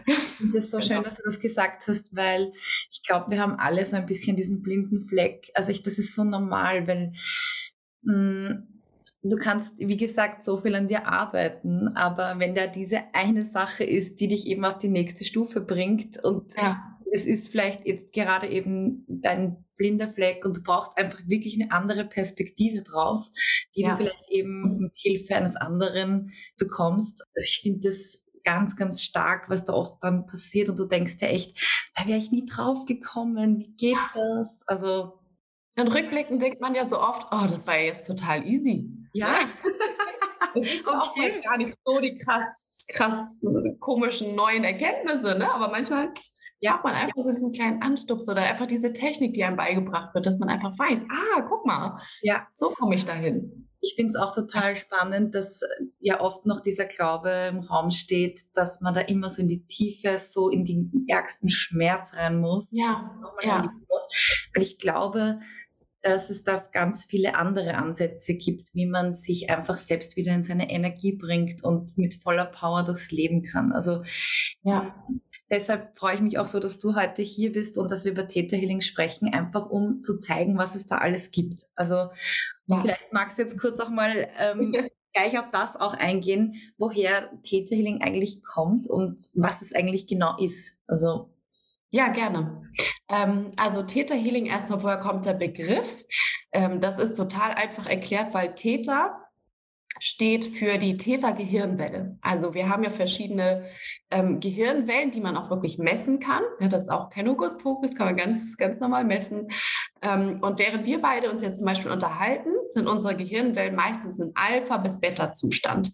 Das 0.53 0.65
ist 0.65 0.71
so 0.73 0.81
schön, 0.81 0.97
genau. 0.97 1.03
dass 1.03 1.17
du 1.17 1.23
das 1.25 1.39
gesagt 1.39 1.87
hast, 1.87 2.15
weil 2.15 2.53
ich 2.91 3.03
glaube, 3.05 3.31
wir 3.31 3.41
haben 3.41 3.55
alle 3.55 3.87
so 3.87 3.97
ein 3.97 4.07
bisschen 4.07 4.37
diesen 4.37 4.63
blinden 4.63 5.05
Fleck. 5.05 5.51
Also 5.55 5.71
ich, 5.71 5.85
das 5.85 5.99
ist 5.99 6.17
so 6.17 6.25
normal, 6.25 6.89
weil 6.89 7.13
mh, 8.03 8.15
mm, 8.17 8.69
du 9.23 9.37
kannst, 9.37 9.79
wie 9.79 9.97
gesagt, 9.97 10.43
so 10.43 10.59
viel 10.59 10.75
an 10.75 10.89
dir 10.89 11.07
arbeiten, 11.07 11.89
aber 11.95 12.41
wenn 12.41 12.57
da 12.57 12.67
diese 12.67 13.03
eine 13.13 13.45
Sache 13.45 13.85
ist, 13.85 14.19
die 14.19 14.27
dich 14.27 14.47
eben 14.49 14.65
auf 14.65 14.79
die 14.79 14.89
nächste 14.89 15.25
Stufe 15.25 15.61
bringt 15.61 16.23
und 16.25 16.57
ja 16.57 16.93
es 17.13 17.27
ist 17.27 17.49
vielleicht 17.49 17.87
jetzt 17.87 18.13
gerade 18.13 18.49
eben 18.49 19.05
dein 19.07 19.65
blinder 19.77 20.09
Fleck 20.09 20.45
und 20.45 20.57
du 20.57 20.63
brauchst 20.63 20.97
einfach 20.97 21.21
wirklich 21.27 21.61
eine 21.61 21.71
andere 21.71 22.05
Perspektive 22.05 22.83
drauf, 22.83 23.29
die 23.77 23.83
ja. 23.83 23.91
du 23.91 23.97
vielleicht 23.99 24.31
eben 24.31 24.79
mit 24.79 24.97
Hilfe 24.97 25.37
eines 25.37 25.55
anderen 25.55 26.33
bekommst. 26.57 27.23
Also 27.35 27.47
ich 27.47 27.61
finde 27.63 27.89
das 27.91 28.25
ganz, 28.45 28.77
ganz 28.77 29.03
stark, 29.03 29.51
was 29.51 29.65
da 29.65 29.75
oft 29.75 30.03
dann 30.03 30.27
passiert 30.27 30.71
und 30.71 30.79
du 30.79 30.87
denkst 30.87 31.17
ja 31.21 31.29
echt, 31.29 31.59
da 31.95 32.07
wäre 32.07 32.19
ich 32.19 32.33
nie 32.33 32.47
drauf 32.47 32.87
gekommen, 32.87 33.59
wie 33.59 33.77
geht 33.77 33.99
das? 34.15 34.63
Also 34.67 35.19
und 35.79 35.89
rückblickend 35.89 36.43
denkt 36.43 36.61
man 36.61 36.75
ja 36.75 36.87
so 36.87 37.01
oft, 37.01 37.27
oh, 37.31 37.47
das 37.49 37.67
war 37.67 37.79
ja 37.79 37.87
jetzt 37.87 38.07
total 38.07 38.47
easy. 38.47 38.91
Ja. 39.15 39.39
okay. 40.55 40.83
auch 40.87 41.15
gar 41.45 41.57
nicht 41.57 41.75
so 41.85 41.99
die 42.01 42.15
krass, 42.15 42.85
krass 42.89 43.41
komischen 43.81 44.35
neuen 44.35 44.65
Erkenntnisse, 44.65 45.35
ne? 45.35 45.51
Aber 45.51 45.69
manchmal 45.69 46.13
ja, 46.63 46.81
man 46.85 46.95
einfach 46.95 47.21
so 47.21 47.31
diesen 47.31 47.51
kleinen 47.51 47.83
Anstups 47.83 48.29
oder 48.29 48.43
einfach 48.43 48.67
diese 48.67 48.93
Technik, 48.93 49.35
die 49.35 49.43
einem 49.43 49.57
beigebracht 49.57 50.15
wird, 50.15 50.27
dass 50.27 50.39
man 50.39 50.49
einfach 50.49 50.71
weiß, 50.79 51.07
ah, 51.11 51.43
guck 51.49 51.67
mal, 51.67 52.01
ja. 52.23 52.47
so 52.55 52.71
komme 52.71 52.95
ich 52.95 53.05
dahin. 53.05 53.69
Ich 53.81 53.95
finde 53.97 54.11
es 54.11 54.17
auch 54.17 54.33
total 54.33 54.77
spannend, 54.77 55.35
dass 55.35 55.63
ja 55.99 56.21
oft 56.21 56.47
noch 56.47 56.61
dieser 56.61 56.85
Glaube 56.85 57.51
im 57.51 57.59
Raum 57.59 57.91
steht, 57.91 58.43
dass 58.55 58.81
man 58.81 58.95
da 58.95 59.01
immer 59.01 59.29
so 59.29 59.43
in 59.43 59.49
die 59.49 59.67
Tiefe, 59.67 60.19
so 60.19 60.51
in 60.51 60.65
den 60.65 61.05
ärgsten 61.09 61.49
Schmerz 61.49 62.15
rein 62.15 62.39
muss. 62.39 62.69
Ja. 62.71 63.11
ja. 63.43 63.69
Weil 64.55 64.63
ich 64.63 64.79
glaube, 64.79 65.41
dass 66.03 66.31
es 66.31 66.45
da 66.45 66.63
ganz 66.73 67.05
viele 67.05 67.35
andere 67.35 67.75
Ansätze 67.75 68.35
gibt, 68.35 68.75
wie 68.75 68.87
man 68.87 69.15
sich 69.15 69.51
einfach 69.51 69.77
selbst 69.77 70.17
wieder 70.17 70.33
in 70.33 70.43
seine 70.45 70.71
Energie 70.71 71.17
bringt 71.17 71.65
und 71.65 71.97
mit 71.99 72.15
voller 72.15 72.47
Power 72.47 72.85
durchs 72.85 73.11
Leben 73.11 73.43
kann. 73.43 73.73
Also 73.73 74.03
ja, 74.63 74.95
deshalb 75.53 75.97
freue 75.97 76.15
ich 76.15 76.21
mich 76.21 76.39
auch 76.39 76.47
so, 76.47 76.59
dass 76.59 76.79
du 76.81 76.97
heute 76.97 77.23
hier 77.23 77.53
bist 77.53 77.79
und 77.79 77.91
dass 77.91 78.05
wir 78.05 78.13
über 78.13 78.27
Theta 78.27 78.57
Healing 78.57 78.81
sprechen, 78.81 79.33
einfach 79.33 79.69
um 79.69 80.03
zu 80.03 80.17
zeigen, 80.17 80.59
was 80.59 80.75
es 80.75 80.87
da 80.87 80.99
alles 80.99 81.31
gibt. 81.31 81.67
Also 81.77 81.95
ja. 82.67 82.81
vielleicht 82.81 83.13
magst 83.13 83.39
du 83.39 83.43
jetzt 83.43 83.61
kurz 83.61 83.79
auch 83.79 83.91
mal 83.91 84.29
ähm, 84.39 84.75
gleich 85.13 85.39
auf 85.39 85.51
das 85.51 85.77
auch 85.77 85.95
eingehen, 85.95 86.55
woher 86.79 87.31
Theta 87.43 87.75
Healing 87.75 88.01
eigentlich 88.01 88.43
kommt 88.43 88.89
und 88.89 89.21
was 89.35 89.61
es 89.61 89.75
eigentlich 89.75 90.07
genau 90.07 90.39
ist. 90.39 90.75
Also 90.87 91.31
ja, 91.91 92.09
gerne. 92.09 92.71
Ähm, 93.11 93.53
also 93.57 93.83
Theta 93.83 94.15
Healing 94.15 94.47
erstmal, 94.47 94.83
woher 94.83 94.99
kommt 94.99 95.27
der 95.27 95.35
Begriff? 95.35 96.03
Ähm, 96.51 96.81
das 96.81 96.99
ist 96.99 97.15
total 97.15 97.53
einfach 97.53 97.87
erklärt, 97.87 98.33
weil 98.33 98.55
Theta 98.55 99.22
steht 100.03 100.47
für 100.47 100.79
die 100.79 100.97
Theta-Gehirnwelle. 100.97 102.19
Also 102.23 102.55
wir 102.55 102.69
haben 102.69 102.83
ja 102.83 102.91
verschiedene 102.91 103.67
ähm, 104.11 104.41
Gehirnwellen, 104.41 105.13
die 105.13 105.21
man 105.21 105.37
auch 105.37 105.49
wirklich 105.49 105.79
messen 105.79 106.19
kann. 106.19 106.43
Ja, 106.59 106.67
das 106.67 106.83
ist 106.83 106.89
auch 106.89 107.09
kein 107.09 107.29
Hokuspokus, 107.29 107.95
kann 107.95 108.09
man 108.09 108.17
ganz, 108.17 108.57
ganz 108.57 108.81
normal 108.81 109.05
messen. 109.05 109.47
Ähm, 110.03 110.41
und 110.43 110.59
während 110.59 110.87
wir 110.87 111.01
beide 111.01 111.31
uns 111.31 111.41
jetzt 111.41 111.59
zum 111.59 111.67
Beispiel 111.67 111.93
unterhalten, 111.93 112.51
sind 112.67 112.89
unsere 112.89 113.15
Gehirnwellen 113.15 113.77
meistens 113.77 114.19
in 114.19 114.33
Alpha- 114.35 114.79
bis 114.79 114.99
Beta-Zustand. 114.99 115.93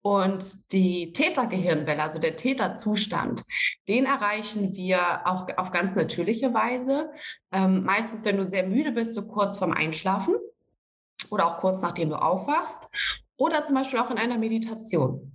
Und 0.00 0.70
die 0.70 1.12
Theta-Gehirnwelle, 1.12 2.04
also 2.04 2.20
der 2.20 2.36
Theta-Zustand, 2.36 3.42
den 3.88 4.04
erreichen 4.06 4.76
wir 4.76 5.26
auch 5.26 5.48
auf 5.56 5.72
ganz 5.72 5.96
natürliche 5.96 6.54
Weise. 6.54 7.10
Ähm, 7.50 7.82
meistens, 7.82 8.24
wenn 8.24 8.36
du 8.36 8.44
sehr 8.44 8.64
müde 8.64 8.92
bist, 8.92 9.14
so 9.14 9.26
kurz 9.26 9.58
vorm 9.58 9.72
Einschlafen 9.72 10.36
oder 11.30 11.46
auch 11.46 11.58
kurz 11.58 11.82
nachdem 11.82 12.10
du 12.10 12.16
aufwachst 12.16 12.88
oder 13.44 13.64
zum 13.64 13.76
Beispiel 13.76 13.98
auch 13.98 14.10
in 14.10 14.18
einer 14.18 14.38
Meditation. 14.38 15.30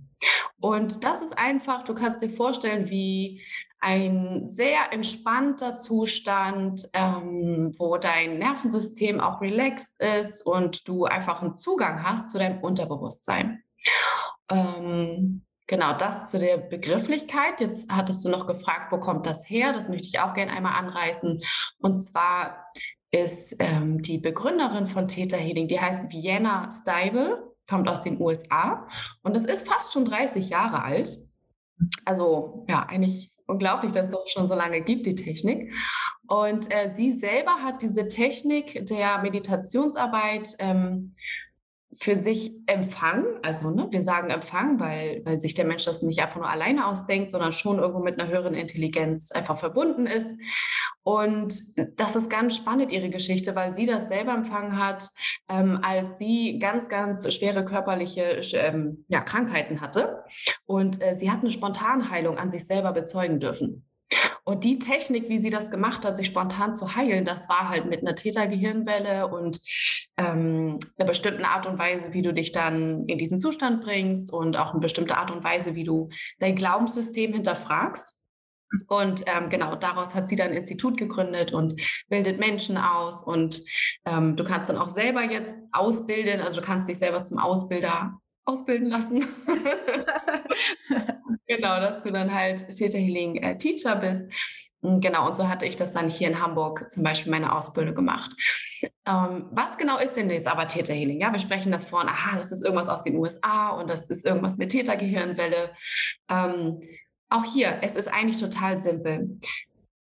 Und 0.60 1.04
das 1.04 1.22
ist 1.22 1.38
einfach, 1.38 1.84
du 1.84 1.94
kannst 1.94 2.22
dir 2.22 2.28
vorstellen, 2.28 2.90
wie 2.90 3.42
ein 3.80 4.48
sehr 4.48 4.92
entspannter 4.92 5.78
Zustand, 5.78 6.88
ähm, 6.92 7.72
wo 7.78 7.96
dein 7.96 8.38
Nervensystem 8.38 9.20
auch 9.20 9.40
relaxed 9.40 9.98
ist 10.02 10.44
und 10.44 10.86
du 10.86 11.06
einfach 11.06 11.40
einen 11.40 11.56
Zugang 11.56 12.02
hast 12.02 12.30
zu 12.30 12.38
deinem 12.38 12.60
Unterbewusstsein. 12.60 13.62
Ähm, 14.50 15.46
genau 15.66 15.96
das 15.96 16.30
zu 16.30 16.38
der 16.38 16.58
Begrifflichkeit. 16.58 17.60
Jetzt 17.60 17.90
hattest 17.90 18.22
du 18.22 18.28
noch 18.28 18.46
gefragt, 18.46 18.92
wo 18.92 18.98
kommt 18.98 19.24
das 19.24 19.48
her? 19.48 19.72
Das 19.72 19.88
möchte 19.88 20.08
ich 20.08 20.20
auch 20.20 20.34
gerne 20.34 20.52
einmal 20.52 20.74
anreißen. 20.74 21.40
Und 21.78 21.98
zwar 22.00 22.66
ist 23.12 23.56
ähm, 23.60 24.02
die 24.02 24.18
Begründerin 24.18 24.88
von 24.88 25.08
Theta 25.08 25.36
Healing, 25.36 25.68
die 25.68 25.80
heißt 25.80 26.10
Vienna 26.12 26.68
Steibel, 26.70 27.49
kommt 27.70 27.88
aus 27.88 28.02
den 28.02 28.20
USA 28.20 28.86
und 29.22 29.34
das 29.34 29.44
ist 29.44 29.66
fast 29.66 29.92
schon 29.92 30.04
30 30.04 30.50
Jahre 30.50 30.82
alt. 30.82 31.16
Also 32.04 32.66
ja, 32.68 32.84
eigentlich 32.86 33.32
unglaublich, 33.46 33.92
dass 33.92 34.06
es 34.06 34.12
das 34.12 34.30
schon 34.30 34.46
so 34.46 34.54
lange 34.54 34.80
gibt, 34.80 35.06
die 35.06 35.14
Technik. 35.14 35.72
Und 36.26 36.72
äh, 36.72 36.92
sie 36.94 37.12
selber 37.12 37.62
hat 37.62 37.82
diese 37.82 38.06
Technik 38.06 38.86
der 38.86 39.22
Meditationsarbeit 39.22 40.54
ähm, 40.58 41.14
für 41.98 42.16
sich 42.16 42.52
empfangen, 42.66 43.26
also 43.42 43.70
ne, 43.70 43.88
wir 43.90 44.02
sagen 44.02 44.30
empfangen, 44.30 44.78
weil, 44.78 45.22
weil 45.24 45.40
sich 45.40 45.54
der 45.54 45.64
Mensch 45.64 45.84
das 45.84 46.02
nicht 46.02 46.20
einfach 46.20 46.36
nur 46.36 46.48
alleine 46.48 46.86
ausdenkt, 46.86 47.32
sondern 47.32 47.52
schon 47.52 47.78
irgendwo 47.78 48.00
mit 48.00 48.18
einer 48.18 48.30
höheren 48.30 48.54
Intelligenz 48.54 49.32
einfach 49.32 49.58
verbunden 49.58 50.06
ist. 50.06 50.38
Und 51.02 51.54
das 51.98 52.14
ist 52.14 52.28
ganz 52.28 52.56
spannend, 52.56 52.92
ihre 52.92 53.10
Geschichte, 53.10 53.54
weil 53.54 53.74
sie 53.74 53.86
das 53.86 54.08
selber 54.08 54.34
empfangen 54.34 54.78
hat, 54.78 55.08
ähm, 55.48 55.80
als 55.82 56.18
sie 56.18 56.58
ganz, 56.58 56.88
ganz 56.88 57.32
schwere 57.32 57.64
körperliche 57.64 58.40
ähm, 58.52 59.04
ja, 59.08 59.20
Krankheiten 59.20 59.80
hatte. 59.80 60.24
Und 60.66 61.00
äh, 61.00 61.16
sie 61.16 61.30
hat 61.30 61.40
eine 61.40 61.50
Spontanheilung 61.50 62.36
an 62.36 62.50
sich 62.50 62.66
selber 62.66 62.92
bezeugen 62.92 63.40
dürfen. 63.40 63.86
Und 64.44 64.64
die 64.64 64.78
Technik, 64.78 65.28
wie 65.28 65.38
sie 65.38 65.50
das 65.50 65.70
gemacht 65.70 66.04
hat, 66.04 66.16
sich 66.16 66.26
spontan 66.26 66.74
zu 66.74 66.96
heilen, 66.96 67.24
das 67.24 67.48
war 67.48 67.68
halt 67.68 67.86
mit 67.86 68.00
einer 68.00 68.16
Tätergehirnwelle 68.16 69.28
und 69.28 69.60
ähm, 70.16 70.78
einer 70.96 71.06
bestimmten 71.06 71.44
Art 71.44 71.66
und 71.66 71.78
Weise, 71.78 72.12
wie 72.12 72.22
du 72.22 72.32
dich 72.32 72.50
dann 72.50 73.06
in 73.06 73.18
diesen 73.18 73.38
Zustand 73.38 73.82
bringst 73.82 74.32
und 74.32 74.56
auch 74.56 74.72
eine 74.72 74.80
bestimmte 74.80 75.16
Art 75.16 75.30
und 75.30 75.44
Weise, 75.44 75.76
wie 75.76 75.84
du 75.84 76.08
dein 76.40 76.56
Glaubenssystem 76.56 77.32
hinterfragst. 77.32 78.19
Und 78.86 79.22
ähm, 79.26 79.48
genau 79.48 79.74
daraus 79.76 80.14
hat 80.14 80.28
sie 80.28 80.36
dann 80.36 80.48
ein 80.48 80.56
Institut 80.56 80.96
gegründet 80.96 81.52
und 81.52 81.80
bildet 82.08 82.38
Menschen 82.38 82.76
aus. 82.76 83.24
Und 83.24 83.62
ähm, 84.06 84.36
du 84.36 84.44
kannst 84.44 84.68
dann 84.68 84.78
auch 84.78 84.90
selber 84.90 85.22
jetzt 85.22 85.54
ausbilden, 85.72 86.40
also 86.40 86.60
du 86.60 86.66
kannst 86.66 86.88
dich 86.88 86.98
selber 86.98 87.22
zum 87.22 87.38
Ausbilder 87.38 88.20
ausbilden 88.44 88.88
lassen. 88.88 89.24
genau, 91.46 91.80
dass 91.80 92.02
du 92.02 92.10
dann 92.10 92.32
halt 92.32 92.66
Theta 92.76 92.98
Healing 92.98 93.36
äh, 93.36 93.56
Teacher 93.56 93.96
bist. 93.96 94.26
Genau, 94.82 95.28
und 95.28 95.36
so 95.36 95.46
hatte 95.46 95.66
ich 95.66 95.76
das 95.76 95.92
dann 95.92 96.08
hier 96.08 96.28
in 96.28 96.40
Hamburg 96.40 96.88
zum 96.90 97.02
Beispiel 97.02 97.30
meine 97.30 97.54
Ausbildung 97.54 97.94
gemacht. 97.94 98.30
Ähm, 99.06 99.46
was 99.50 99.76
genau 99.76 99.98
ist 99.98 100.14
denn 100.16 100.30
jetzt 100.30 100.46
aber 100.46 100.68
Theta 100.68 100.94
Healing? 100.94 101.20
Ja, 101.20 101.32
wir 101.32 101.38
sprechen 101.38 101.70
davon, 101.70 102.08
aha, 102.08 102.36
das 102.36 102.50
ist 102.50 102.64
irgendwas 102.64 102.88
aus 102.88 103.02
den 103.02 103.16
USA 103.16 103.70
und 103.70 103.90
das 103.90 104.08
ist 104.08 104.24
irgendwas 104.24 104.56
mit 104.56 104.70
Theta 104.70 104.94
Gehirnwelle. 104.94 105.74
Ähm, 106.30 106.80
auch 107.30 107.44
hier, 107.44 107.78
es 107.82 107.96
ist 107.96 108.08
eigentlich 108.08 108.38
total 108.38 108.80
simpel. 108.80 109.38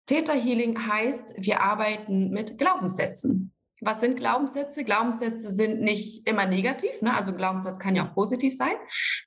Theta 0.07 0.33
Healing 0.33 0.87
heißt, 0.87 1.35
wir 1.37 1.61
arbeiten 1.61 2.31
mit 2.31 2.57
Glaubenssätzen. 2.57 3.53
Was 3.81 4.01
sind 4.01 4.17
Glaubenssätze? 4.17 4.83
Glaubenssätze 4.83 5.53
sind 5.53 5.81
nicht 5.81 6.27
immer 6.27 6.45
negativ, 6.45 7.01
ne? 7.01 7.13
also 7.15 7.33
Glaubenssatz 7.33 7.79
kann 7.79 7.95
ja 7.95 8.07
auch 8.07 8.13
positiv 8.13 8.55
sein. 8.57 8.73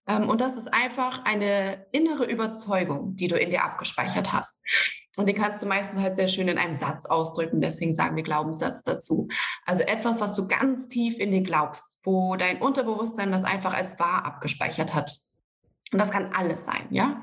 Ähm, 0.07 0.29
und 0.29 0.41
das 0.41 0.57
ist 0.57 0.73
einfach 0.75 1.25
eine 1.25 1.87
innere 1.93 2.25
Überzeugung, 2.25 3.17
die 3.17 3.29
du 3.29 3.39
in 3.39 3.51
dir 3.51 3.65
abgespeichert 3.65 4.33
hast. 4.33 4.63
Und 5.17 5.27
den 5.27 5.37
kannst 5.37 5.63
du 5.63 5.67
meistens 5.67 6.03
halt 6.03 6.17
sehr 6.17 6.29
schön 6.29 6.49
in 6.49 6.59
einem 6.59 6.77
Satz 6.77 7.07
ausdrücken, 7.07 7.61
deswegen 7.61 7.95
sagen 7.95 8.17
wir 8.17 8.23
Glaubenssatz 8.23 8.83
dazu. 8.83 9.29
Also 9.65 9.85
etwas, 9.85 10.21
was 10.21 10.35
du 10.35 10.47
ganz 10.47 10.89
tief 10.89 11.19
in 11.19 11.31
dir 11.31 11.43
glaubst, 11.43 11.99
wo 12.03 12.37
dein 12.37 12.61
Unterbewusstsein 12.61 13.33
das 13.33 13.45
einfach 13.45 13.73
als 13.73 13.99
wahr 13.99 14.25
abgespeichert 14.25 14.95
hat. 14.95 15.17
Und 15.93 16.01
das 16.01 16.11
kann 16.11 16.33
alles 16.33 16.65
sein, 16.65 16.87
ja. 16.91 17.23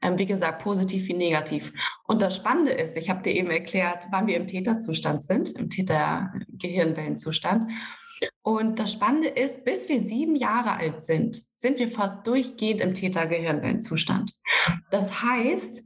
Ähm, 0.00 0.18
wie 0.18 0.26
gesagt, 0.26 0.62
positiv 0.62 1.08
wie 1.08 1.14
negativ. 1.14 1.72
Und 2.06 2.22
das 2.22 2.36
Spannende 2.36 2.72
ist, 2.72 2.96
ich 2.96 3.10
habe 3.10 3.22
dir 3.22 3.32
eben 3.32 3.50
erklärt, 3.50 4.06
wann 4.10 4.26
wir 4.26 4.36
im 4.36 4.46
Täterzustand 4.46 5.24
sind, 5.24 5.50
im 5.58 5.68
Täter-Gehirnwellenzustand. 5.68 7.70
Und 8.42 8.78
das 8.78 8.92
Spannende 8.92 9.28
ist, 9.28 9.64
bis 9.64 9.88
wir 9.88 10.06
sieben 10.06 10.36
Jahre 10.36 10.76
alt 10.76 11.02
sind, 11.02 11.42
sind 11.56 11.78
wir 11.78 11.90
fast 11.90 12.26
durchgehend 12.26 12.80
im 12.80 12.94
Täter-Gehirnwellenzustand. 12.94 14.32
Das 14.90 15.22
heißt, 15.22 15.84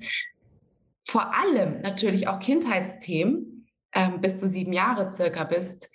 vor 1.09 1.35
allem 1.35 1.81
natürlich 1.81 2.29
auch 2.29 2.39
Kindheitsthemen, 2.39 3.67
ähm, 3.93 4.21
bis 4.21 4.39
du 4.39 4.49
sieben 4.49 4.75
Jahre 4.75 5.11
circa 5.11 5.45
bist, 5.45 5.89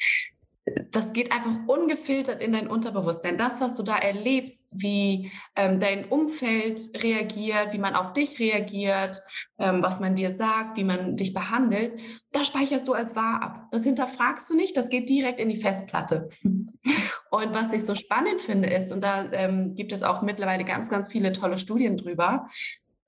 das 0.92 1.12
geht 1.12 1.32
einfach 1.32 1.68
ungefiltert 1.68 2.42
in 2.42 2.54
dein 2.54 2.68
Unterbewusstsein. 2.68 3.38
Das, 3.38 3.60
was 3.60 3.74
du 3.74 3.84
da 3.84 3.98
erlebst, 3.98 4.76
wie 4.78 5.32
ähm, 5.56 5.82
dein 5.82 6.06
Umfeld 6.06 6.80
reagiert, 7.04 7.74
wie 7.74 7.80
man 7.80 7.96
auf 7.96 8.14
dich 8.14 8.40
reagiert, 8.40 9.22
ähm, 9.58 9.84
was 9.84 10.00
man 10.00 10.16
dir 10.16 10.32
sagt, 10.32 10.78
wie 10.78 10.86
man 10.86 11.18
dich 11.18 11.34
behandelt, 11.34 12.00
das 12.32 12.48
speicherst 12.48 12.88
du 12.88 12.94
als 12.94 13.16
wahr 13.16 13.42
ab. 13.42 13.68
Das 13.72 13.84
hinterfragst 13.84 14.50
du 14.50 14.56
nicht, 14.56 14.78
das 14.78 14.90
geht 14.90 15.10
direkt 15.10 15.40
in 15.40 15.50
die 15.50 15.58
Festplatte. 15.58 16.30
Und 16.44 17.54
was 17.54 17.74
ich 17.74 17.84
so 17.84 17.96
spannend 17.96 18.40
finde 18.40 18.70
ist, 18.70 18.94
und 18.94 19.02
da 19.02 19.26
ähm, 19.34 19.76
gibt 19.76 19.92
es 19.92 20.02
auch 20.02 20.22
mittlerweile 20.22 20.64
ganz, 20.64 20.90
ganz 20.90 21.10
viele 21.10 21.34
tolle 21.34 21.58
Studien 21.58 21.98
drüber, 21.98 22.48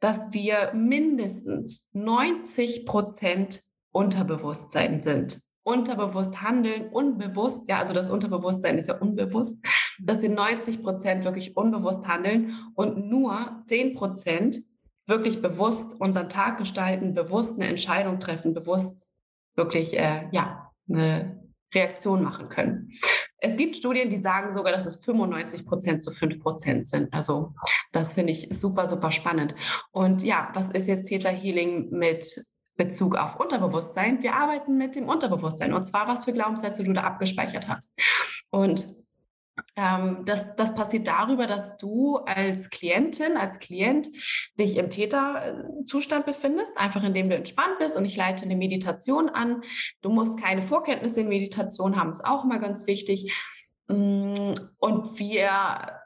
dass 0.02 0.34
wir 0.34 0.72
mindestens 0.74 1.89
90 1.94 2.86
Prozent 2.86 3.62
Unterbewusstsein 3.91 5.02
sind 5.02 5.45
unterbewusst 5.65 6.43
handeln, 6.43 6.89
unbewusst, 6.89 7.67
ja, 7.67 7.80
also 7.80 7.93
das 7.93 8.12
Unterbewusstsein 8.12 8.78
ist 8.78 8.88
ja 8.88 8.97
unbewusst, 8.97 9.58
dass 9.99 10.21
sie 10.21 10.30
90 10.30 10.84
Prozent 10.84 11.25
wirklich 11.25 11.58
unbewusst 11.58 12.08
handeln 12.08 12.56
und 12.75 13.10
nur 13.10 13.62
10 13.65 13.95
Prozent 13.95 14.60
wirklich 15.08 15.41
bewusst 15.41 15.99
unseren 15.99 16.30
Tag 16.30 16.60
gestalten, 16.60 17.15
bewusst 17.15 17.60
eine 17.60 17.67
Entscheidung 17.67 18.19
treffen, 18.19 18.54
bewusst 18.54 19.17
wirklich, 19.56 19.97
äh, 19.97 20.30
ja, 20.32 20.71
eine 20.88 21.43
Reaktion 21.73 22.23
machen 22.23 22.47
können. 22.49 22.89
Es 23.38 23.58
gibt 23.58 23.75
Studien, 23.75 24.10
die 24.10 24.17
sagen 24.17 24.54
sogar, 24.54 24.71
dass 24.71 24.86
es 24.86 25.04
95 25.04 25.65
Prozent 25.65 26.04
zu 26.04 26.12
5 26.12 26.41
Prozent 26.41 26.88
sind. 26.88 27.12
Also 27.12 27.54
das 27.91 28.13
finde 28.13 28.34
ich 28.34 28.49
super, 28.54 28.86
super 28.86 29.12
spannend. 29.12 29.56
Und 29.91 30.23
ja, 30.23 30.49
was 30.54 30.69
ist 30.69 30.88
jetzt 30.88 31.08
Theta 31.08 31.30
Healing 31.30 31.89
mit 31.89 32.45
Bezug 32.76 33.16
auf 33.16 33.40
Unterbewusstsein. 33.40 34.22
Wir 34.22 34.36
arbeiten 34.36 34.78
mit 34.78 34.96
dem 34.96 35.08
Unterbewusstsein 35.08 35.74
und 35.74 35.86
zwar, 35.86 36.08
was 36.08 36.26
für 36.26 36.34
Glaubenssätze 36.34 36.84
du 36.84 36.94
da 36.94 37.04
abgespeichert 37.04 37.68
hast. 37.68 37.98
Und 38.50 38.86
ähm, 39.78 40.24
das, 40.26 40.56
das 40.56 40.76
passiert 40.76 41.08
darüber, 41.08 41.48
dass 41.48 41.78
du 41.78 42.18
als 42.18 42.70
Klientin, 42.70 43.38
als 43.38 43.60
Klient 43.60 44.08
dich 44.60 44.78
im 44.78 44.90
Täterzustand 44.90 46.26
befindest, 46.26 46.78
einfach 46.78 47.04
indem 47.04 47.30
du 47.30 47.36
entspannt 47.36 47.80
bist 47.80 47.98
und 47.98 48.06
ich 48.06 48.18
leite 48.18 48.44
eine 48.44 48.56
Meditation 48.56 49.30
an. 49.30 49.64
Du 50.02 50.10
musst 50.10 50.42
keine 50.42 50.62
Vorkenntnisse 50.62 51.22
in 51.22 51.30
Meditation 51.30 51.96
haben, 51.96 52.12
ist 52.12 52.26
auch 52.26 52.44
immer 52.44 52.60
ganz 52.60 52.88
wichtig. 52.88 53.34
Mm, 53.88 54.54
und 54.80 55.20
wir 55.20 56.02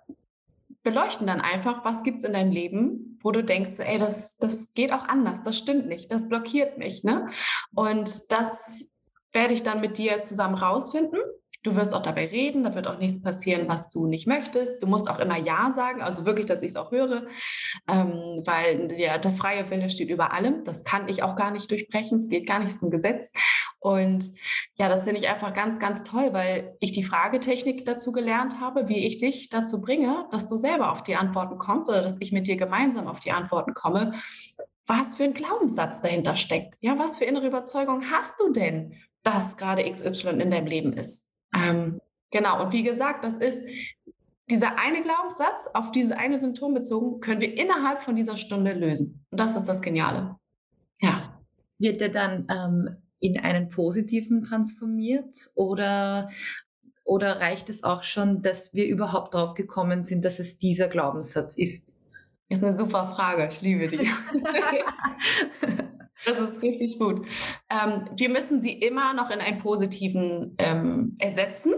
beleuchten 0.84 1.28
dann 1.28 1.42
einfach, 1.42 1.84
was 1.84 2.04
gibt 2.04 2.20
es 2.20 2.24
in 2.24 2.34
deinem 2.34 2.52
Leben, 2.52 3.20
wo 3.22 3.32
du 3.32 3.44
denkst, 3.44 3.80
ey, 3.80 3.98
das, 3.98 4.36
das 4.38 4.74
geht 4.74 4.94
auch 4.94 5.08
anders, 5.08 5.42
das 5.42 5.58
stimmt 5.58 5.88
nicht, 5.88 6.12
das 6.12 6.28
blockiert 6.30 6.78
mich. 6.78 7.04
Ne? 7.04 7.30
Und 7.76 8.32
das 8.32 8.86
werde 9.34 9.54
ich 9.54 9.64
dann 9.64 9.82
mit 9.82 9.98
dir 9.98 10.22
zusammen 10.22 10.56
rausfinden. 10.56 11.20
Du 11.64 11.76
wirst 11.76 11.94
auch 11.94 12.02
dabei 12.02 12.28
reden, 12.28 12.64
da 12.64 12.74
wird 12.74 12.88
auch 12.88 13.00
nichts 13.00 13.22
passieren, 13.22 13.68
was 13.68 13.90
du 13.90 14.08
nicht 14.08 14.28
möchtest. 14.28 14.82
Du 14.82 14.88
musst 14.88 15.10
auch 15.10 15.20
immer 15.20 15.38
Ja 15.38 15.74
sagen, 15.74 16.02
also 16.02 16.26
wirklich, 16.26 16.46
dass 16.46 16.62
ich 16.62 16.70
es 16.70 16.76
auch 16.78 16.92
höre, 16.92 17.28
ähm, 17.88 18.44
weil 18.46 18.94
ja, 18.98 19.18
der 19.18 19.34
freie 19.34 19.70
Wille 19.70 19.90
steht 19.90 20.10
über 20.10 20.32
allem. 20.32 20.64
Das 20.64 20.86
kann 20.86 21.10
ich 21.10 21.22
auch 21.22 21.36
gar 21.36 21.52
nicht 21.52 21.70
durchbrechen, 21.70 22.18
es 22.18 22.30
geht 22.30 22.48
gar 22.48 22.60
nicht, 22.60 22.82
ein 22.82 22.92
Gesetz. 22.92 23.32
Und 23.80 24.26
ja, 24.76 24.88
das 24.88 25.04
finde 25.04 25.20
ich 25.20 25.28
einfach 25.28 25.54
ganz, 25.54 25.80
ganz 25.80 26.02
toll, 26.02 26.30
weil 26.32 26.78
ich 26.80 26.94
die 26.94 27.04
Fragetechnik 27.04 27.86
dazu 27.86 28.14
gelernt 28.14 28.62
habe, 28.62 28.88
wie 28.88 29.06
ich 29.06 29.18
dich 29.18 29.50
dazu 29.50 29.82
bringe, 29.82 30.28
dass 30.32 30.48
du 30.48 30.56
selber 30.56 30.92
auf 30.92 31.04
die 31.04 31.16
Antworten 31.16 31.58
kommst 31.58 31.90
oder 31.90 32.02
dass 32.02 32.18
ich 32.20 32.32
mit 32.32 32.48
dir 32.48 32.56
gemeinsam 32.56 33.08
auf 33.08 33.20
die 33.20 33.32
Antworten 33.32 33.74
komme, 33.74 34.14
was 34.88 35.18
für 35.18 35.24
ein 35.24 35.34
Glaubenssatz 35.34 36.02
dahinter 36.02 36.36
steckt. 36.36 36.76
Ja, 36.80 36.98
was 36.98 37.18
für 37.18 37.26
innere 37.26 37.48
Überzeugung 37.48 38.10
hast 38.12 38.40
du 38.40 38.52
denn, 38.52 38.96
dass 39.24 39.58
gerade 39.58 39.90
XY 39.90 40.42
in 40.42 40.52
deinem 40.52 40.68
Leben 40.68 40.94
ist? 40.94 41.29
Ähm, 41.54 42.02
genau, 42.32 42.64
und 42.64 42.74
wie 42.74 42.84
gesagt, 42.84 43.24
das 43.24 43.38
ist 43.38 43.64
dieser 44.50 44.80
eine 44.80 45.04
Glaubenssatz 45.04 45.68
auf 45.74 45.92
diese 45.92 46.18
eine 46.18 46.38
Symptom 46.38 46.74
bezogen, 46.74 47.20
können 47.20 47.42
wir 47.42 47.56
innerhalb 47.58 48.02
von 48.02 48.16
dieser 48.16 48.38
Stunde 48.38 48.74
lösen. 48.74 49.26
Und 49.30 49.40
das 49.40 49.56
ist 49.56 49.66
das 49.66 49.82
Geniale. 49.82 50.38
Ja. 51.02 51.40
Wird 51.78 52.02
der 52.02 52.10
dann 52.10 52.48
ähm, 52.50 52.98
in 53.20 53.40
einen 53.40 53.70
positiven 53.70 54.44
transformiert 54.44 55.52
oder, 55.56 56.30
oder 57.04 57.40
reicht 57.40 57.70
es 57.70 57.84
auch 57.84 58.04
schon, 58.04 58.42
dass 58.42 58.74
wir 58.74 58.88
überhaupt 58.88 59.34
drauf 59.34 59.54
gekommen 59.54 60.04
sind, 60.04 60.26
dass 60.26 60.40
es 60.40 60.58
dieser 60.58 60.88
Glaubenssatz 60.88 61.56
ist? 61.56 61.94
Ist 62.50 62.64
eine 62.64 62.76
super 62.76 63.14
Frage. 63.16 63.48
Ich 63.48 63.62
liebe 63.62 63.88
die. 63.88 64.00
das 66.26 66.40
ist 66.40 66.62
richtig 66.62 67.00
gut. 67.00 67.28
Ähm, 67.70 68.10
wir 68.16 68.30
müssen 68.30 68.62
sie 68.62 68.74
immer 68.74 69.14
noch 69.14 69.30
in 69.30 69.40
einen 69.40 69.60
positiven 69.60 70.56
ähm, 70.58 71.16
ersetzen, 71.20 71.74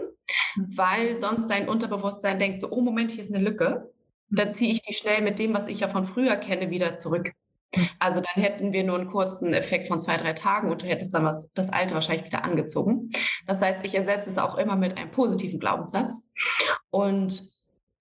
weil 0.55 1.17
sonst 1.17 1.47
dein 1.47 1.69
Unterbewusstsein 1.69 2.39
denkt 2.39 2.59
so, 2.59 2.69
oh 2.71 2.81
Moment, 2.81 3.11
hier 3.11 3.21
ist 3.21 3.33
eine 3.33 3.43
Lücke. 3.43 3.91
Dann 4.29 4.53
ziehe 4.53 4.71
ich 4.71 4.81
die 4.81 4.93
schnell 4.93 5.21
mit 5.21 5.39
dem, 5.39 5.53
was 5.53 5.67
ich 5.67 5.81
ja 5.81 5.89
von 5.89 6.05
früher 6.05 6.37
kenne, 6.37 6.69
wieder 6.69 6.95
zurück. 6.95 7.31
Also 7.99 8.21
dann 8.21 8.43
hätten 8.43 8.73
wir 8.73 8.83
nur 8.83 8.99
einen 8.99 9.09
kurzen 9.09 9.53
Effekt 9.53 9.87
von 9.87 9.99
zwei, 9.99 10.17
drei 10.17 10.33
Tagen 10.33 10.71
und 10.71 10.81
du 10.81 10.87
hättest 10.87 11.13
dann 11.13 11.23
was, 11.23 11.51
das 11.53 11.69
Alte 11.69 11.93
wahrscheinlich 11.93 12.25
wieder 12.25 12.43
angezogen. 12.43 13.09
Das 13.47 13.61
heißt, 13.61 13.85
ich 13.85 13.95
ersetze 13.95 14.29
es 14.29 14.37
auch 14.37 14.57
immer 14.57 14.75
mit 14.75 14.97
einem 14.97 15.11
positiven 15.11 15.59
Glaubenssatz. 15.59 16.29
Und 16.89 17.51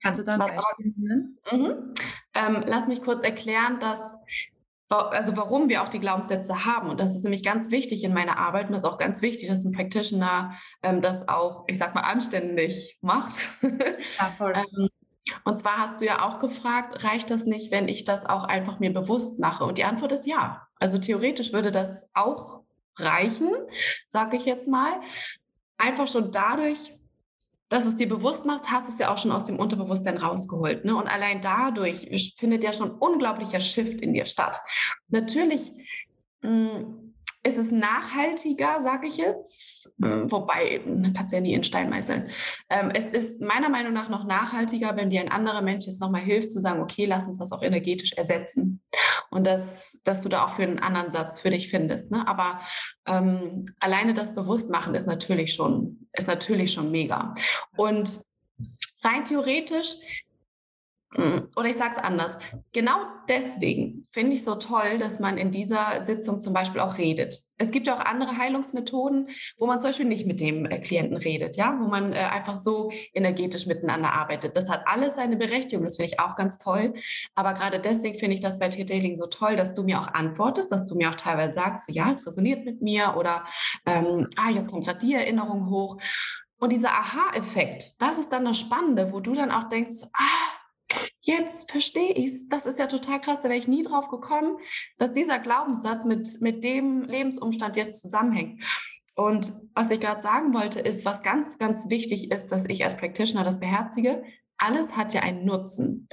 Kannst 0.03 0.21
du 0.21 0.25
dann 0.25 0.41
was 0.41 0.51
auch, 0.51 0.79
mhm. 0.79 1.95
ähm, 2.35 2.65
Lass 2.67 2.89
mich 2.89 3.03
kurz 3.03 3.23
erklären, 3.23 3.81
dass 3.81 4.17
also 4.91 5.37
warum 5.37 5.69
wir 5.69 5.83
auch 5.83 5.89
die 5.89 6.01
Glaubenssätze 6.01 6.65
haben. 6.65 6.91
Und 6.91 7.01
das 7.01 7.15
ist 7.15 7.23
nämlich 7.23 7.45
ganz 7.45 7.71
wichtig 7.71 8.03
in 8.05 8.13
meiner 8.13 8.39
Arbeit 8.39 8.67
und 8.67 8.73
das 8.73 8.83
ist 8.83 8.89
auch 8.89 8.99
ganz 8.99 9.23
wichtig, 9.23 9.49
dass 9.49 9.65
ein 9.65 9.73
Practitioner 9.73 10.55
ähm, 10.83 11.01
das 11.01 11.29
auch, 11.29 11.65
ich 11.69 11.79
sag 11.79 11.95
mal, 11.95 12.03
anständig 12.03 12.99
macht. 13.01 13.35
Ja, 14.19 14.33
voll. 14.37 14.53
ähm, 14.55 14.89
und 15.45 15.59
zwar 15.59 15.79
hast 15.79 16.01
du 16.01 16.07
ja 16.07 16.27
auch 16.27 16.39
gefragt, 16.41 17.05
reicht 17.05 17.31
das 17.31 17.45
nicht, 17.45 17.71
wenn 17.71 17.89
ich 17.89 18.05
das 18.05 18.27
auch 18.27 18.45
einfach 18.45 18.81
mir 18.81 18.93
bewusst 18.93 19.39
mache? 19.39 19.65
Und 19.65 19.79
die 19.79 19.85
Antwort 19.85 20.13
ist 20.13 20.27
ja. 20.27 20.67
Also 20.77 20.99
theoretisch 20.99 21.53
würde 21.53 21.71
das 21.71 22.09
auch 22.15 22.61
reichen, 22.97 23.51
sage 24.09 24.37
ich 24.37 24.45
jetzt 24.45 24.69
mal. 24.69 24.93
Einfach 25.79 26.09
schon 26.09 26.33
dadurch, 26.33 26.93
dass 27.71 27.85
du 27.85 27.91
es 27.91 27.97
dir 27.97 28.09
bewusst 28.09 28.45
machst, 28.45 28.71
hast 28.71 28.89
du 28.89 28.93
es 28.93 28.99
ja 28.99 29.13
auch 29.13 29.17
schon 29.17 29.33
aus 29.33 29.45
dem 29.45 29.59
Unterbewusstsein 29.59 30.19
rausgeholt. 30.19 30.85
Ne? 30.85 30.95
Und 30.95 31.07
allein 31.07 31.41
dadurch 31.41 32.09
findet 32.37 32.65
ja 32.65 32.73
schon 32.73 32.91
unglaublicher 32.91 33.61
Shift 33.61 34.01
in 34.01 34.13
dir 34.13 34.27
statt. 34.27 34.61
Natürlich 35.09 35.73
mh, 36.43 37.10
hm, 37.45 37.51
ist 37.51 37.59
es 37.59 37.71
nachhaltiger, 37.71 38.81
sage 38.83 39.07
ich 39.07 39.17
jetzt, 39.17 39.93
mhm. 39.99 40.31
wobei, 40.31 40.81
kannst 41.17 41.33
ja 41.33 41.41
nie 41.41 41.55
in 41.55 41.65
Stein 41.65 41.91
meißeln. 41.91 42.31
Ähm, 42.69 42.91
es 42.95 43.07
ist 43.07 43.41
meiner 43.41 43.69
Meinung 43.69 43.93
nach 43.93 44.09
noch 44.09 44.25
nachhaltiger, 44.25 44.97
wenn 44.97 45.11
dir 45.11 45.21
ein 45.21 45.31
anderer 45.31 45.63
Mensch 45.63 45.87
jetzt 45.87 46.01
nochmal 46.01 46.23
hilft, 46.23 46.51
zu 46.51 46.61
sagen, 46.61 46.81
okay, 46.81 47.07
lass 47.07 47.27
uns 47.27 47.39
das 47.39 47.53
auch 47.53 47.63
energetisch 47.63 48.13
ersetzen. 48.13 48.83
Und 49.31 49.47
das, 49.47 50.01
dass 50.05 50.23
du 50.23 50.29
da 50.29 50.45
auch 50.45 50.55
für 50.55 50.63
einen 50.63 50.79
anderen 50.79 51.11
Satz 51.11 51.41
für 51.41 51.51
dich 51.51 51.71
findest. 51.71 52.11
Ne? 52.11 52.27
Aber 52.27 52.61
ähm, 53.07 53.65
alleine 53.79 54.15
das 54.15 54.35
Bewusstmachen 54.35 54.95
ist 54.95 55.07
natürlich 55.07 55.55
schon, 55.55 56.09
ist 56.13 56.29
natürlich 56.29 56.73
schon 56.73 56.91
mega. 56.91 57.35
Und 57.77 58.21
rein 59.03 59.25
theoretisch 59.25 59.95
oder 61.17 61.69
ich 61.69 61.77
sage 61.77 61.95
es 61.97 62.03
anders. 62.03 62.39
Genau 62.73 62.99
deswegen 63.29 64.07
finde 64.11 64.33
ich 64.33 64.45
so 64.45 64.55
toll, 64.55 64.99
dass 64.99 65.19
man 65.19 65.39
in 65.39 65.51
dieser 65.51 66.03
Sitzung 66.03 66.41
zum 66.41 66.53
Beispiel 66.53 66.81
auch 66.81 66.99
redet. 66.99 67.43
Es 67.59 67.73
gibt 67.73 67.89
ja 67.89 67.97
auch 67.97 68.05
andere 68.05 68.39
Heilungsmethoden, 68.39 69.29
wo 69.59 69.67
man 69.67 69.81
zum 69.81 69.91
Beispiel 69.91 70.07
nicht 70.07 70.27
mit 70.27 70.41
dem 70.41 70.65
äh, 70.67 70.79
Klienten 70.79 71.17
redet, 71.17 71.57
ja, 71.57 71.77
wo 71.81 71.89
man 71.89 72.13
äh, 72.13 72.19
einfach 72.19 72.57
so 72.57 72.93
energetisch 73.13 73.67
miteinander 73.67 74.13
arbeitet. 74.13 74.57
Das 74.57 74.71
hat 74.71 74.83
alles 74.87 75.17
seine 75.17 75.37
Berechtigung, 75.37 75.85
das 75.85 75.97
finde 75.97 76.13
ich 76.13 76.21
auch 76.21 76.37
ganz 76.37 76.59
toll. 76.59 76.95
Aber 77.35 77.55
gerade 77.55 77.81
deswegen 77.81 78.19
finde 78.19 78.35
ich 78.35 78.41
das 78.41 78.59
bei 78.59 78.69
Detailing 78.69 79.17
so 79.17 79.27
toll, 79.27 79.57
dass 79.57 79.75
du 79.75 79.83
mir 79.83 80.01
auch 80.01 80.09
antwortest, 80.15 80.71
dass 80.71 80.87
du 80.87 80.95
mir 80.95 81.11
auch 81.11 81.17
teilweise 81.17 81.55
sagst, 81.55 81.87
so, 81.87 81.93
ja, 81.93 82.11
es 82.11 82.25
resoniert 82.25 82.65
mit 82.65 82.83
mir 82.83 83.17
oder 83.19 83.45
ähm, 83.85 84.29
ah, 84.37 84.51
jetzt 84.51 84.71
kommt 84.71 84.87
gerade 84.87 85.05
die 85.05 85.15
Erinnerung 85.15 85.69
hoch. 85.71 85.99
Und 86.61 86.73
dieser 86.73 86.93
Aha-Effekt, 86.93 87.95
das 87.99 88.19
ist 88.19 88.31
dann 88.33 88.45
das 88.45 88.59
Spannende, 88.59 89.13
wo 89.13 89.21
du 89.21 89.35
dann 89.35 89.51
auch 89.51 89.65
denkst, 89.65 90.03
ah, 90.13 90.60
jetzt 91.21 91.71
verstehe 91.71 92.13
ich 92.13 92.27
es. 92.27 92.49
Das 92.49 92.67
ist 92.67 92.79
ja 92.79 92.87
total 92.87 93.21
krass, 93.21 93.41
da 93.43 93.45
wäre 93.45 93.59
ich 93.59 93.69
nie 93.69 93.83
drauf 93.83 94.09
gekommen, 94.09 94.59
dass 94.99 95.13
dieser 95.13 95.39
Glaubenssatz 95.39 96.05
mit, 96.05 96.41
mit 96.41 96.65
dem 96.65 97.03
Lebensumstand 97.03 97.77
jetzt 97.77 98.01
zusammenhängt. 98.01 98.65
Und 99.15 99.53
was 99.75 99.91
ich 99.91 100.01
gerade 100.01 100.23
sagen 100.23 100.55
wollte, 100.55 100.81
ist, 100.81 101.05
was 101.05 101.23
ganz, 101.23 101.59
ganz 101.59 101.91
wichtig 101.91 102.31
ist, 102.31 102.47
dass 102.47 102.65
ich 102.67 102.85
als 102.85 102.97
Practitioner 102.97 103.45
das 103.45 103.61
beherzige, 103.61 104.23
alles 104.57 104.97
hat 104.97 105.15
ja 105.15 105.23
einen 105.23 105.45
Nutzen. 105.45 106.09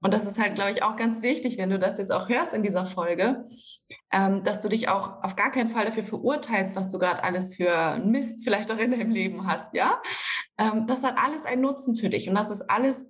Und 0.00 0.14
das 0.14 0.26
ist 0.26 0.38
halt, 0.38 0.54
glaube 0.54 0.70
ich, 0.70 0.82
auch 0.82 0.96
ganz 0.96 1.22
wichtig, 1.22 1.58
wenn 1.58 1.70
du 1.70 1.78
das 1.78 1.98
jetzt 1.98 2.12
auch 2.12 2.28
hörst 2.28 2.54
in 2.54 2.62
dieser 2.62 2.86
Folge, 2.86 3.46
ähm, 4.12 4.44
dass 4.44 4.62
du 4.62 4.68
dich 4.68 4.88
auch 4.88 5.24
auf 5.24 5.34
gar 5.34 5.50
keinen 5.50 5.70
Fall 5.70 5.86
dafür 5.86 6.04
verurteilst, 6.04 6.76
was 6.76 6.88
du 6.88 6.98
gerade 6.98 7.24
alles 7.24 7.54
für 7.54 7.98
Mist 8.04 8.44
vielleicht 8.44 8.70
auch 8.70 8.78
in 8.78 8.92
deinem 8.92 9.10
Leben 9.10 9.46
hast, 9.46 9.74
ja? 9.74 10.00
Ähm, 10.56 10.86
das 10.86 11.02
hat 11.02 11.18
alles 11.18 11.44
einen 11.44 11.62
Nutzen 11.62 11.96
für 11.96 12.08
dich 12.08 12.28
und 12.28 12.36
das 12.36 12.50
ist 12.50 12.62
alles 12.70 13.06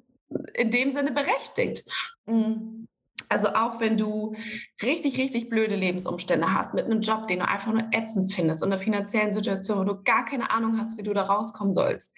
in 0.54 0.70
dem 0.70 0.92
Sinne 0.92 1.12
berechtigt. 1.12 1.84
Mm. 2.26 2.84
Also 3.30 3.48
auch 3.48 3.78
wenn 3.80 3.98
du 3.98 4.36
richtig, 4.82 5.18
richtig 5.18 5.50
blöde 5.50 5.76
Lebensumstände 5.76 6.54
hast 6.54 6.72
mit 6.72 6.86
einem 6.86 7.00
Job, 7.00 7.26
den 7.26 7.40
du 7.40 7.48
einfach 7.48 7.72
nur 7.72 7.88
ätzend 7.92 8.32
findest 8.32 8.62
und 8.62 8.72
einer 8.72 8.80
finanziellen 8.80 9.32
Situation, 9.32 9.78
wo 9.78 9.84
du 9.84 10.02
gar 10.02 10.24
keine 10.24 10.50
Ahnung 10.50 10.78
hast, 10.78 10.96
wie 10.96 11.02
du 11.02 11.12
da 11.12 11.22
rauskommen 11.24 11.74
sollst. 11.74 12.16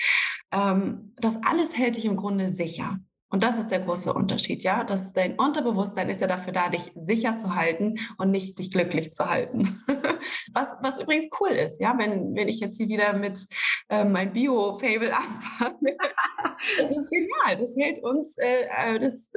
Ähm, 0.53 1.12
das 1.16 1.37
alles 1.44 1.77
hält 1.77 1.96
dich 1.96 2.05
im 2.05 2.16
Grunde 2.16 2.49
sicher. 2.49 2.99
Und 3.30 3.44
das 3.44 3.58
ist 3.58 3.68
der 3.70 3.80
große 3.80 4.12
Unterschied, 4.12 4.62
ja. 4.64 4.82
Das, 4.82 5.12
dein 5.12 5.38
Unterbewusstsein 5.38 6.08
ist 6.08 6.20
ja 6.20 6.26
dafür 6.26 6.52
da, 6.52 6.68
dich 6.68 6.90
sicher 6.96 7.36
zu 7.36 7.54
halten 7.54 7.94
und 8.18 8.32
nicht 8.32 8.58
dich 8.58 8.72
glücklich 8.72 9.12
zu 9.12 9.30
halten. 9.30 9.82
was, 10.52 10.74
was 10.82 11.00
übrigens 11.00 11.28
cool 11.40 11.50
ist, 11.50 11.80
ja, 11.80 11.96
wenn, 11.96 12.34
wenn 12.34 12.48
ich 12.48 12.58
jetzt 12.58 12.76
hier 12.76 12.88
wieder 12.88 13.12
mit 13.12 13.38
äh, 13.88 14.04
meinem 14.04 14.32
Bio-Fable 14.32 15.14
anfange. 15.16 15.96
das 16.78 16.90
ist 16.90 17.10
genial. 17.10 17.56
Das 17.58 17.76
hält 17.76 18.02
uns, 18.02 18.36
äh, 18.36 18.64
äh 18.64 18.98
das 18.98 19.30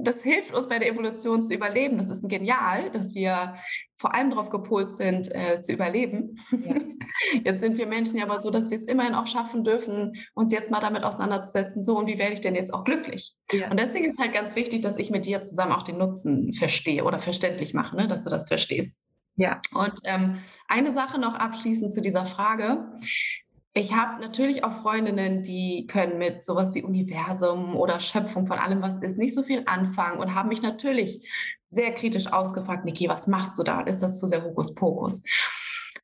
das 0.00 0.22
hilft 0.22 0.54
uns 0.54 0.68
bei 0.68 0.78
der 0.78 0.88
Evolution 0.88 1.44
zu 1.44 1.54
überleben. 1.54 1.98
Das 1.98 2.08
ist 2.08 2.26
genial, 2.28 2.90
dass 2.90 3.14
wir 3.14 3.56
vor 3.96 4.14
allem 4.14 4.30
darauf 4.30 4.50
gepolt 4.50 4.92
sind, 4.92 5.34
äh, 5.34 5.60
zu 5.60 5.72
überleben. 5.72 6.36
Ja. 6.50 6.76
Jetzt 7.44 7.60
sind 7.60 7.78
wir 7.78 7.86
Menschen 7.86 8.16
ja 8.16 8.24
aber 8.24 8.40
so, 8.40 8.50
dass 8.50 8.70
wir 8.70 8.76
es 8.76 8.84
immerhin 8.84 9.14
auch 9.14 9.26
schaffen 9.26 9.64
dürfen, 9.64 10.14
uns 10.34 10.52
jetzt 10.52 10.70
mal 10.70 10.80
damit 10.80 11.02
auseinanderzusetzen, 11.02 11.82
so 11.82 11.98
und 11.98 12.06
wie 12.06 12.18
werde 12.18 12.34
ich 12.34 12.40
denn 12.40 12.54
jetzt 12.54 12.72
auch 12.72 12.84
glücklich? 12.84 13.34
Ja. 13.50 13.70
Und 13.70 13.80
deswegen 13.80 14.12
ist 14.12 14.20
halt 14.20 14.32
ganz 14.32 14.54
wichtig, 14.54 14.82
dass 14.82 14.96
ich 14.98 15.10
mit 15.10 15.26
dir 15.26 15.42
zusammen 15.42 15.72
auch 15.72 15.82
den 15.82 15.98
Nutzen 15.98 16.52
verstehe 16.54 17.04
oder 17.04 17.18
verständlich 17.18 17.74
mache, 17.74 17.96
ne? 17.96 18.06
dass 18.06 18.22
du 18.22 18.30
das 18.30 18.46
verstehst. 18.46 18.98
Ja. 19.34 19.60
Und 19.72 19.94
ähm, 20.04 20.38
eine 20.68 20.92
Sache 20.92 21.18
noch 21.18 21.34
abschließend 21.34 21.92
zu 21.92 22.00
dieser 22.00 22.26
Frage. 22.26 22.90
Ich 23.78 23.94
habe 23.94 24.20
natürlich 24.20 24.64
auch 24.64 24.82
Freundinnen, 24.82 25.44
die 25.44 25.86
können 25.86 26.18
mit 26.18 26.42
sowas 26.42 26.74
wie 26.74 26.82
Universum 26.82 27.76
oder 27.76 28.00
Schöpfung 28.00 28.44
von 28.44 28.58
allem, 28.58 28.82
was 28.82 28.98
ist, 28.98 29.18
nicht 29.18 29.36
so 29.36 29.44
viel 29.44 29.62
anfangen 29.66 30.18
und 30.18 30.34
haben 30.34 30.48
mich 30.48 30.62
natürlich 30.62 31.24
sehr 31.68 31.94
kritisch 31.94 32.26
ausgefragt, 32.26 32.84
Niki, 32.84 33.08
was 33.08 33.28
machst 33.28 33.56
du 33.56 33.62
da? 33.62 33.82
Ist 33.82 34.00
das 34.00 34.18
zu 34.18 34.26
sehr 34.26 34.42
Hokuspokus? 34.42 35.22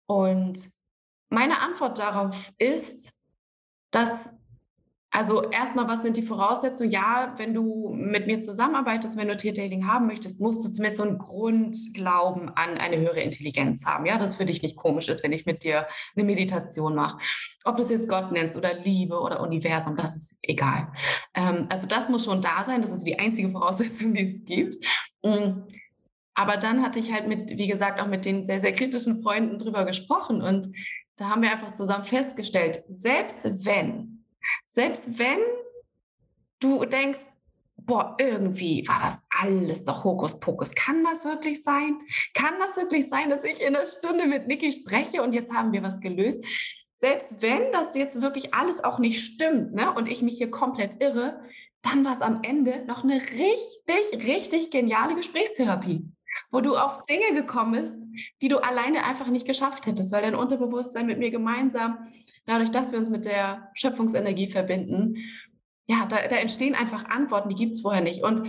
Und 0.07 0.69
meine 1.31 1.59
Antwort 1.63 1.99
darauf 1.99 2.53
ist, 2.59 3.13
dass 3.91 4.31
also 5.14 5.48
erstmal, 5.48 5.87
was 5.87 6.03
sind 6.03 6.16
die 6.16 6.27
Voraussetzungen? 6.27 6.90
Ja, 6.90 7.35
wenn 7.37 7.55
du 7.55 7.94
mit 7.94 8.27
mir 8.27 8.40
zusammenarbeitest, 8.40 9.16
wenn 9.16 9.29
du 9.29 9.37
Tiertailing 9.37 9.87
haben 9.87 10.09
möchtest, 10.09 10.40
musst 10.40 10.64
du 10.64 10.68
zumindest 10.68 10.96
so 10.96 11.05
einen 11.05 11.18
Grundglauben 11.18 12.48
an 12.48 12.79
eine 12.79 12.96
höhere 12.98 13.20
Intelligenz 13.20 13.87
haben. 13.87 14.07
Ja, 14.07 14.18
das 14.18 14.35
für 14.35 14.44
dich 14.44 14.61
nicht 14.62 14.74
komisch 14.74 15.09
ist, 15.09 15.22
wenn 15.22 15.31
ich 15.31 15.46
mit 15.46 15.62
dir 15.62 15.87
eine 16.16 16.24
Meditation 16.24 16.96
mache. 16.96 17.18
Ob 17.62 17.77
du 17.77 17.83
es 17.83 17.90
jetzt 17.90 18.09
Gott 18.09 18.33
nennst 18.33 18.57
oder 18.57 18.74
Liebe 18.74 19.20
oder 19.20 19.40
Universum, 19.40 19.96
das 19.96 20.16
ist 20.16 20.37
egal. 20.42 20.88
Ähm, 21.35 21.66
also 21.68 21.87
das 21.87 22.09
muss 22.09 22.24
schon 22.24 22.42
da 22.42 22.64
sein. 22.64 22.83
Das 22.83 22.90
ist 22.90 23.05
die 23.05 23.16
einzige 23.16 23.53
Voraussetzung, 23.53 24.14
die 24.14 24.24
es 24.24 24.44
gibt. 24.44 24.74
Mm. 25.22 25.62
Aber 26.35 26.57
dann 26.57 26.83
hatte 26.83 26.98
ich 26.98 27.12
halt 27.12 27.29
mit, 27.29 27.57
wie 27.57 27.68
gesagt, 27.68 28.00
auch 28.00 28.09
mit 28.09 28.24
den 28.24 28.44
sehr, 28.44 28.59
sehr 28.59 28.72
kritischen 28.72 29.22
Freunden 29.22 29.61
drüber 29.61 29.85
gesprochen 29.85 30.42
und 30.42 30.66
da 31.14 31.29
haben 31.29 31.42
wir 31.42 31.53
einfach 31.53 31.70
zusammen 31.70 32.05
festgestellt, 32.05 32.83
selbst 32.88 33.64
wenn 33.64 34.13
selbst 34.68 35.18
wenn 35.18 35.40
du 36.61 36.85
denkst, 36.85 37.20
boah, 37.76 38.16
irgendwie 38.18 38.87
war 38.88 39.00
das 39.00 39.18
alles 39.30 39.85
doch 39.85 40.04
Hokuspokus. 40.04 40.74
Kann 40.74 41.04
das 41.04 41.24
wirklich 41.24 41.62
sein? 41.62 41.98
Kann 42.35 42.54
das 42.59 42.76
wirklich 42.76 43.09
sein, 43.09 43.30
dass 43.30 43.44
ich 43.44 43.61
in 43.61 43.76
einer 43.76 43.87
Stunde 43.87 44.26
mit 44.26 44.46
Niki 44.46 44.72
spreche 44.72 45.22
und 45.22 45.33
jetzt 45.33 45.52
haben 45.52 45.72
wir 45.72 45.83
was 45.83 46.00
gelöst? 46.00 46.44
Selbst 46.98 47.42
wenn 47.42 47.70
das 47.72 47.94
jetzt 47.94 48.22
wirklich 48.22 48.54
alles 48.54 48.83
auch 48.83 48.98
nicht 48.98 49.22
stimmt 49.22 49.74
ne, 49.74 49.92
und 49.92 50.09
ich 50.09 50.22
mich 50.22 50.38
hier 50.38 50.50
komplett 50.50 51.02
irre, 51.02 51.42
dann 51.83 52.04
war 52.04 52.14
es 52.14 52.22
am 52.22 52.42
Ende 52.42 52.85
noch 52.87 53.04
eine 53.04 53.20
richtig, 53.20 54.26
richtig 54.26 54.70
geniale 54.70 55.14
Gesprächstherapie 55.14 56.09
wo 56.55 56.61
du 56.61 56.77
auf 56.77 57.05
Dinge 57.07 57.35
gekommen 57.35 57.73
bist, 57.73 57.97
die 58.40 58.49
du 58.49 58.59
alleine 58.59 59.05
einfach 59.05 59.27
nicht 59.27 59.47
geschafft 59.47 59.87
hättest, 59.87 60.12
weil 60.12 60.23
dein 60.23 60.35
Unterbewusstsein 60.37 61.07
mit 61.07 61.19
mir 61.19 61.31
gemeinsam, 61.31 61.99
dadurch, 62.47 62.71
dass 62.71 62.93
wir 62.93 62.99
uns 62.99 63.11
mit 63.11 63.25
der 63.25 63.71
Schöpfungsenergie 63.75 64.47
verbinden, 64.47 65.17
ja, 65.87 66.07
da, 66.07 66.17
da 66.29 66.37
entstehen 66.37 66.75
einfach 66.75 67.05
Antworten, 67.07 67.49
die 67.49 67.57
gibt 67.57 67.75
es 67.75 67.83
vorher 67.83 68.03
nicht. 68.03 68.23
Und 68.23 68.47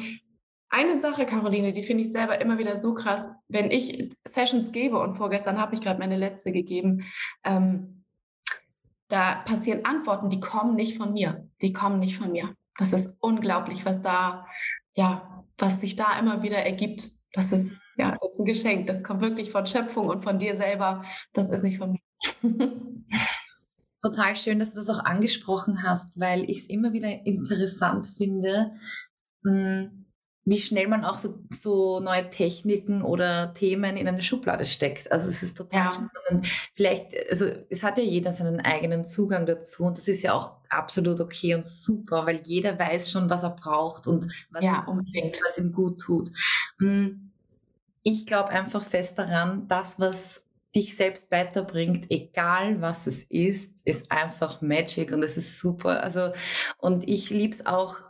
eine 0.70 0.98
Sache, 0.98 1.26
Caroline, 1.26 1.74
die 1.74 1.84
finde 1.84 2.04
ich 2.04 2.12
selber 2.12 2.40
immer 2.40 2.58
wieder 2.58 2.80
so 2.80 2.94
krass, 2.94 3.30
wenn 3.48 3.72
ich 3.72 4.16
Sessions 4.26 4.72
gebe 4.72 5.00
und 5.00 5.16
vorgestern 5.16 5.60
habe 5.60 5.74
ich 5.74 5.82
gerade 5.82 6.00
meine 6.00 6.18
letzte 6.18 6.52
gegeben, 6.52 7.04
ähm, 7.44 8.04
da 9.08 9.42
passieren 9.46 9.84
Antworten, 9.84 10.30
die 10.30 10.40
kommen 10.40 10.76
nicht 10.76 10.98
von 10.98 11.14
mir. 11.14 11.50
Die 11.62 11.74
kommen 11.74 12.00
nicht 12.00 12.18
von 12.18 12.32
mir. 12.32 12.56
Das 12.78 12.94
ist 12.94 13.10
unglaublich, 13.20 13.86
was 13.86 14.02
da 14.02 14.46
ja 14.96 15.36
was 15.58 15.80
sich 15.80 15.96
da 15.96 16.20
immer 16.20 16.42
wieder 16.42 16.58
ergibt, 16.58 17.10
das 17.34 17.52
ist 17.52 17.72
ja 17.98 18.18
das 18.22 18.34
ist 18.34 18.40
ein 18.40 18.46
Geschenk. 18.46 18.88
Das 18.88 19.04
kommt 19.04 19.22
wirklich 19.22 19.52
von 19.52 19.66
Schöpfung 19.66 20.08
und 20.08 20.24
von 20.24 20.40
dir 20.40 20.56
selber. 20.56 21.04
Das 21.34 21.50
ist 21.50 21.64
nicht 21.64 21.78
von 21.78 21.92
mir. 21.92 22.00
Total 24.02 24.36
schön, 24.36 24.60
dass 24.60 24.72
du 24.72 24.78
das 24.78 24.90
auch 24.90 25.04
angesprochen 25.04 25.82
hast, 25.82 26.12
weil 26.16 26.50
ich 26.50 26.60
es 26.60 26.70
immer 26.70 26.94
wieder 26.94 27.26
interessant 27.26 28.06
finde, 28.06 28.74
hm, 29.44 30.06
wie 30.48 30.60
schnell 30.60 30.88
man 30.88 31.04
auch 31.04 31.16
so, 31.16 31.40
so, 31.50 32.00
neue 32.00 32.30
Techniken 32.30 33.02
oder 33.02 33.54
Themen 33.56 33.98
in 33.98 34.08
eine 34.08 34.22
Schublade 34.22 34.66
steckt. 34.66 35.12
Also 35.12 35.30
es 35.30 35.42
ist 35.42 35.58
total 35.58 35.86
ja. 35.86 35.92
spannend. 35.92 36.48
Vielleicht, 36.76 37.14
also 37.32 37.48
es 37.70 37.82
hat 37.82 37.98
ja 37.98 38.04
jeder 38.04 38.32
seinen 38.32 38.60
eigenen 38.60 39.06
Zugang 39.06 39.48
dazu 39.48 39.86
und 39.86 39.98
das 39.98 40.08
ist 40.08 40.22
ja 40.22 40.34
auch 40.34 40.58
absolut 40.70 41.20
okay 41.20 41.56
und 41.56 41.66
super, 41.66 42.28
weil 42.28 42.42
jeder 42.46 42.78
weiß 42.78 43.10
schon, 43.10 43.30
was 43.30 43.42
er 43.42 43.52
braucht 43.52 44.06
und 44.06 44.28
was, 44.52 44.64
ja, 44.64 44.86
ihm, 44.88 45.32
was 45.48 45.58
ihm 45.58 45.72
gut 45.72 46.00
tut. 46.00 46.30
Hm, 46.80 47.32
ich 48.06 48.28
glaube 48.28 48.50
einfach 48.50 48.84
fest 48.84 49.18
daran, 49.18 49.68
das, 49.68 50.00
was 50.00 50.44
dich 50.76 50.96
selbst 50.96 51.32
weiterbringt, 51.32 52.12
egal 52.12 52.80
was 52.80 53.08
es 53.08 53.24
ist, 53.24 53.82
ist 53.84 54.12
einfach 54.12 54.62
Magic 54.62 55.12
und 55.12 55.24
es 55.24 55.38
ist 55.38 55.58
super. 55.58 56.04
Also, 56.04 56.32
und 56.78 57.10
ich 57.10 57.32
liebe 57.32 57.56
es 57.56 57.66
auch, 57.66 58.04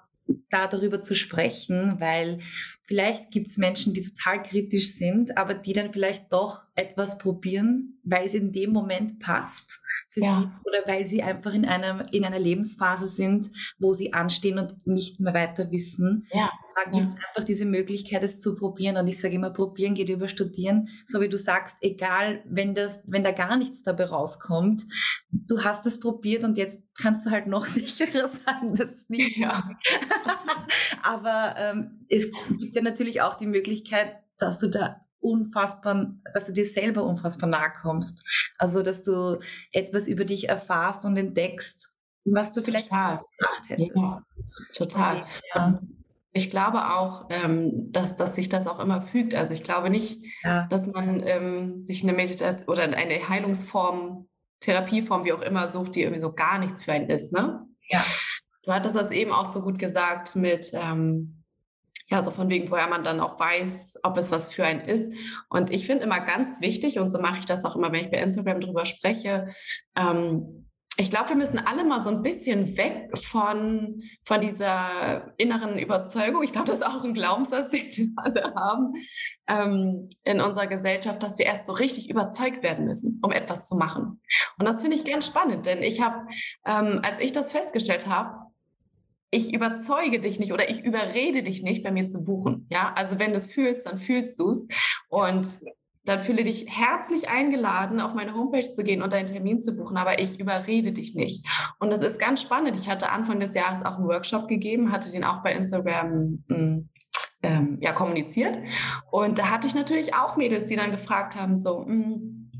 da 0.50 0.68
darüber 0.68 1.02
zu 1.02 1.16
sprechen, 1.16 2.00
weil 2.00 2.40
vielleicht 2.84 3.32
gibt 3.32 3.48
es 3.48 3.58
Menschen, 3.58 3.94
die 3.94 4.02
total 4.02 4.42
kritisch 4.44 4.94
sind, 4.94 5.38
aber 5.38 5.54
die 5.54 5.74
dann 5.74 5.92
vielleicht 5.92 6.32
doch 6.34 6.66
etwas 6.76 7.18
probieren, 7.18 8.00
weil 8.04 8.26
es 8.26 8.34
in 8.34 8.52
dem 8.52 8.72
Moment 8.72 9.20
passt 9.20 9.80
für 10.10 10.22
ja. 10.22 10.42
sie 10.42 10.70
oder 10.70 10.88
weil 10.88 11.06
sie 11.06 11.22
einfach 11.22 11.54
in 11.54 11.66
einer, 11.66 12.12
in 12.14 12.26
einer 12.26 12.40
Lebensphase 12.40 13.08
sind, 13.08 13.52
wo 13.80 13.94
sie 13.94 14.14
anstehen 14.14 14.60
und 14.60 14.86
nicht 14.88 15.20
mehr 15.20 15.34
weiter 15.34 15.72
wissen. 15.72 16.28
Ja. 16.32 16.52
Da 16.76 16.92
gibt 16.92 17.08
es 17.08 17.14
ja. 17.14 17.20
einfach 17.28 17.46
diese 17.46 17.66
Möglichkeit, 17.66 18.24
es 18.24 18.42
zu 18.42 18.56
probieren. 18.56 18.98
Und 18.98 19.08
ich 19.08 19.20
sage 19.20 19.36
immer, 19.36 19.50
probieren 19.50 19.94
geht 19.94 20.10
über 20.10 20.28
studieren. 20.28 20.90
So 21.06 21.22
wie 21.22 21.30
du 21.30 21.38
sagst, 21.38 21.78
egal, 21.82 22.44
wenn, 22.46 22.76
das, 22.76 23.02
wenn 23.08 23.24
da 23.24 23.32
gar 23.32 23.56
nichts 23.56 23.84
dabei 23.84 24.06
rauskommt, 24.06 24.84
du 25.32 25.64
hast 25.64 25.86
es 25.86 26.00
probiert 26.00 26.44
und 26.44 26.58
jetzt 26.58 26.85
kannst 27.02 27.26
du 27.26 27.32
halt 27.32 27.48
noch 27.48 27.66
sicherer 27.66 28.30
sein, 28.30 28.76
dass 28.76 28.92
es 28.92 29.10
nicht 29.10 29.38
ja. 29.38 29.70
Aber 31.04 31.56
ähm, 31.58 32.06
es 32.10 32.28
gibt 32.58 32.76
ja 32.76 32.82
natürlich 32.82 33.22
auch 33.22 33.36
die 33.36 33.48
Möglichkeit, 33.48 34.16
dass 34.38 34.60
du 34.60 34.70
da 34.70 35.02
unfassbar, 35.20 36.14
dass 36.34 36.46
du 36.46 36.54
dir 36.54 36.66
selber 36.66 37.04
unfassbar 37.04 37.50
nahe 37.50 37.72
kommst. 37.82 38.24
Also, 38.58 38.84
dass 38.84 39.04
du 39.04 39.40
etwas 39.72 40.08
über 40.08 40.24
dich 40.26 40.50
erfahrst 40.50 41.06
und 41.06 41.18
entdeckst, 41.18 41.92
was 42.26 42.52
du 42.52 42.62
vielleicht 42.62 42.90
total. 42.90 43.22
gedacht 43.38 43.70
hättest. 43.70 43.96
Ja, 43.96 44.24
total. 44.76 45.26
Ja. 45.54 45.80
Ich 46.32 46.50
glaube 46.50 46.94
auch, 46.94 47.28
ähm, 47.30 47.92
dass, 47.94 48.18
dass 48.18 48.36
sich 48.36 48.50
das 48.50 48.68
auch 48.68 48.80
immer 48.80 49.02
fügt. 49.02 49.34
Also 49.34 49.54
ich 49.54 49.64
glaube 49.64 49.90
nicht, 49.90 50.22
ja. 50.44 50.68
dass 50.68 50.86
man 50.86 51.22
ähm, 51.26 51.80
sich 51.80 52.04
eine 52.04 52.12
Meditation 52.12 52.68
oder 52.68 52.84
eine 52.84 53.30
Heilungsform, 53.30 54.28
Therapieform, 54.66 55.24
wie 55.24 55.34
auch 55.34 55.42
immer, 55.42 55.68
sucht, 55.68 55.96
die 55.96 56.02
irgendwie 56.02 56.20
so 56.20 56.34
gar 56.34 56.58
nichts 56.58 56.84
für 56.84 56.92
einen 56.92 57.10
ist. 57.10 57.32
Ne? 57.32 57.66
Ja. 57.90 58.04
Du 58.64 58.74
hattest 58.74 58.96
das 58.96 59.12
eben 59.12 59.32
auch 59.32 59.46
so 59.46 59.62
gut 59.62 59.78
gesagt 59.78 60.36
mit, 60.36 60.72
ähm, 60.74 61.44
ja, 62.08 62.22
so 62.22 62.32
von 62.32 62.50
wegen, 62.50 62.70
woher 62.72 62.88
man 62.88 63.04
dann 63.04 63.20
auch 63.20 63.40
weiß, 63.40 64.00
ob 64.04 64.18
es 64.18 64.32
was 64.32 64.52
für 64.52 64.66
einen 64.66 64.82
ist. 64.82 65.14
Und 65.50 65.72
ich 65.72 65.86
finde 65.86 66.04
immer 66.04 66.20
ganz 66.20 66.62
wichtig, 66.62 67.00
und 67.00 67.10
so 67.10 67.20
mache 67.20 67.40
ich 67.40 67.46
das 67.46 67.64
auch 67.64 67.76
immer, 67.76 67.92
wenn 67.92 68.06
ich 68.06 68.12
bei 68.12 68.18
Instagram 68.18 68.62
drüber 68.62 68.86
spreche, 68.86 69.50
ähm, 69.96 70.65
ich 70.98 71.10
glaube, 71.10 71.30
wir 71.30 71.36
müssen 71.36 71.60
alle 71.60 71.84
mal 71.84 72.00
so 72.00 72.10
ein 72.10 72.22
bisschen 72.22 72.78
weg 72.78 73.10
von, 73.18 74.02
von 74.24 74.42
dieser 74.42 75.34
inneren 75.38 75.78
Überzeugung. 75.78 76.44
Ich 76.44 76.54
glaube, 76.54 76.68
das 76.68 76.80
ist 76.80 76.86
auch 76.86 77.04
ein 77.04 77.14
Glaubenssatz, 77.14 77.70
den 77.72 77.96
wir 77.96 78.14
alle 78.16 78.54
haben 78.56 78.94
ähm, 79.48 80.10
in 80.24 80.40
unserer 80.40 80.68
Gesellschaft, 80.68 81.22
dass 81.22 81.38
wir 81.38 81.46
erst 81.46 81.66
so 81.66 81.74
richtig 81.74 82.10
überzeugt 82.10 82.64
werden 82.64 82.86
müssen, 82.86 83.20
um 83.24 83.32
etwas 83.32 83.68
zu 83.68 83.76
machen. 83.76 84.22
Und 84.58 84.66
das 84.66 84.82
finde 84.82 84.96
ich 84.96 85.04
ganz 85.04 85.26
spannend, 85.26 85.66
denn 85.66 85.84
ich 85.84 86.02
habe, 86.02 86.28
ähm, 86.66 87.02
als 87.04 87.20
ich 87.20 87.34
das 87.34 87.52
festgestellt 87.52 88.08
habe, 88.08 88.46
ich 89.32 89.54
überzeuge 89.54 90.22
dich 90.22 90.40
nicht 90.40 90.54
oder 90.54 90.70
ich 90.70 90.84
überrede 90.84 91.44
dich 91.44 91.62
nicht, 91.62 91.84
bei 91.84 91.92
mir 91.92 92.08
zu 92.08 92.24
buchen. 92.24 92.68
Ja, 92.70 92.94
also 92.96 93.20
wenn 93.20 93.32
du 93.32 93.38
es 93.38 93.46
fühlst, 93.46 93.86
dann 93.86 93.98
fühlst 93.98 94.40
du 94.40 94.52
es. 94.52 94.68
Und 95.10 95.46
dann 96.06 96.22
fühle 96.22 96.44
dich 96.44 96.68
herzlich 96.70 97.30
eingeladen, 97.30 98.00
auf 98.00 98.14
meine 98.14 98.36
Homepage 98.36 98.72
zu 98.72 98.84
gehen 98.84 99.02
und 99.02 99.12
deinen 99.12 99.26
Termin 99.26 99.60
zu 99.60 99.76
buchen, 99.76 99.98
aber 99.98 100.20
ich 100.20 100.40
überrede 100.40 100.92
dich 100.92 101.16
nicht. 101.16 101.46
Und 101.80 101.92
das 101.92 102.02
ist 102.02 102.20
ganz 102.20 102.42
spannend. 102.42 102.78
Ich 102.78 102.90
hatte 102.90 103.10
Anfang 103.10 103.40
des 103.40 103.54
Jahres 103.54 103.84
auch 103.84 103.98
einen 103.98 104.08
Workshop 104.08 104.48
gegeben, 104.48 104.92
hatte 104.92 105.12
den 105.12 105.24
auch 105.24 105.42
bei 105.44 105.54
Instagram 105.54 106.44
hm, 106.48 106.90
ähm, 107.44 107.78
ja, 107.82 107.92
kommuniziert. 107.92 108.58
Und 109.12 109.40
da 109.40 109.50
hatte 109.50 109.68
ich 109.68 109.76
natürlich 109.76 110.14
auch 110.14 110.38
Mädels, 110.38 110.70
die 110.70 110.76
dann 110.76 110.92
gefragt 110.92 111.36
haben, 111.36 111.58
so, 111.58 111.86
hm, 111.86 112.52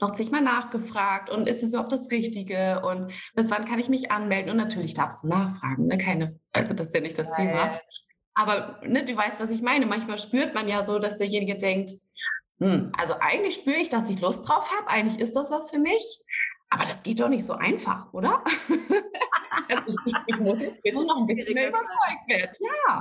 noch 0.00 0.12
zigmal 0.12 0.42
nachgefragt 0.42 1.30
und 1.30 1.48
ist 1.48 1.62
es 1.62 1.72
überhaupt 1.72 1.92
das 1.92 2.10
Richtige 2.10 2.82
und 2.84 3.12
bis 3.34 3.50
wann 3.50 3.66
kann 3.66 3.78
ich 3.78 3.88
mich 3.88 4.10
anmelden? 4.10 4.50
Und 4.50 4.56
natürlich 4.56 4.94
darfst 4.94 5.22
du 5.22 5.28
nachfragen, 5.28 5.86
ne? 5.86 5.96
Keine, 5.96 6.38
also 6.52 6.74
das 6.74 6.88
ist 6.88 6.94
ja 6.94 7.00
nicht 7.00 7.18
das. 7.18 7.30
Thema. 7.30 7.78
Aber 8.34 8.80
ne, 8.86 9.04
du 9.04 9.16
weißt, 9.16 9.40
was 9.40 9.50
ich 9.50 9.62
meine. 9.62 9.86
Manchmal 9.86 10.18
spürt 10.18 10.54
man 10.54 10.68
ja 10.68 10.82
so, 10.82 10.98
dass 10.98 11.16
derjenige 11.16 11.56
denkt, 11.56 11.92
hm, 12.60 12.92
also 12.98 13.14
eigentlich 13.20 13.54
spüre 13.54 13.76
ich, 13.76 13.88
dass 13.88 14.08
ich 14.10 14.20
Lust 14.20 14.46
drauf 14.46 14.70
habe, 14.70 14.88
eigentlich 14.88 15.20
ist 15.20 15.34
das 15.34 15.50
was 15.50 15.70
für 15.70 15.78
mich. 15.78 16.24
Aber 16.72 16.84
das 16.84 17.02
geht 17.02 17.18
doch 17.18 17.28
nicht 17.28 17.44
so 17.44 17.54
einfach, 17.54 18.12
oder? 18.12 18.44
also 19.68 19.92
ich, 20.06 20.14
ich, 20.26 20.38
muss 20.38 20.60
jetzt 20.60 20.80
bitte 20.82 20.98
noch 20.98 21.18
ein 21.18 21.26
bisschen 21.26 21.54
mehr 21.54 21.68
überzeugt 21.68 22.28
werden. 22.28 22.54
Ja, 22.60 23.00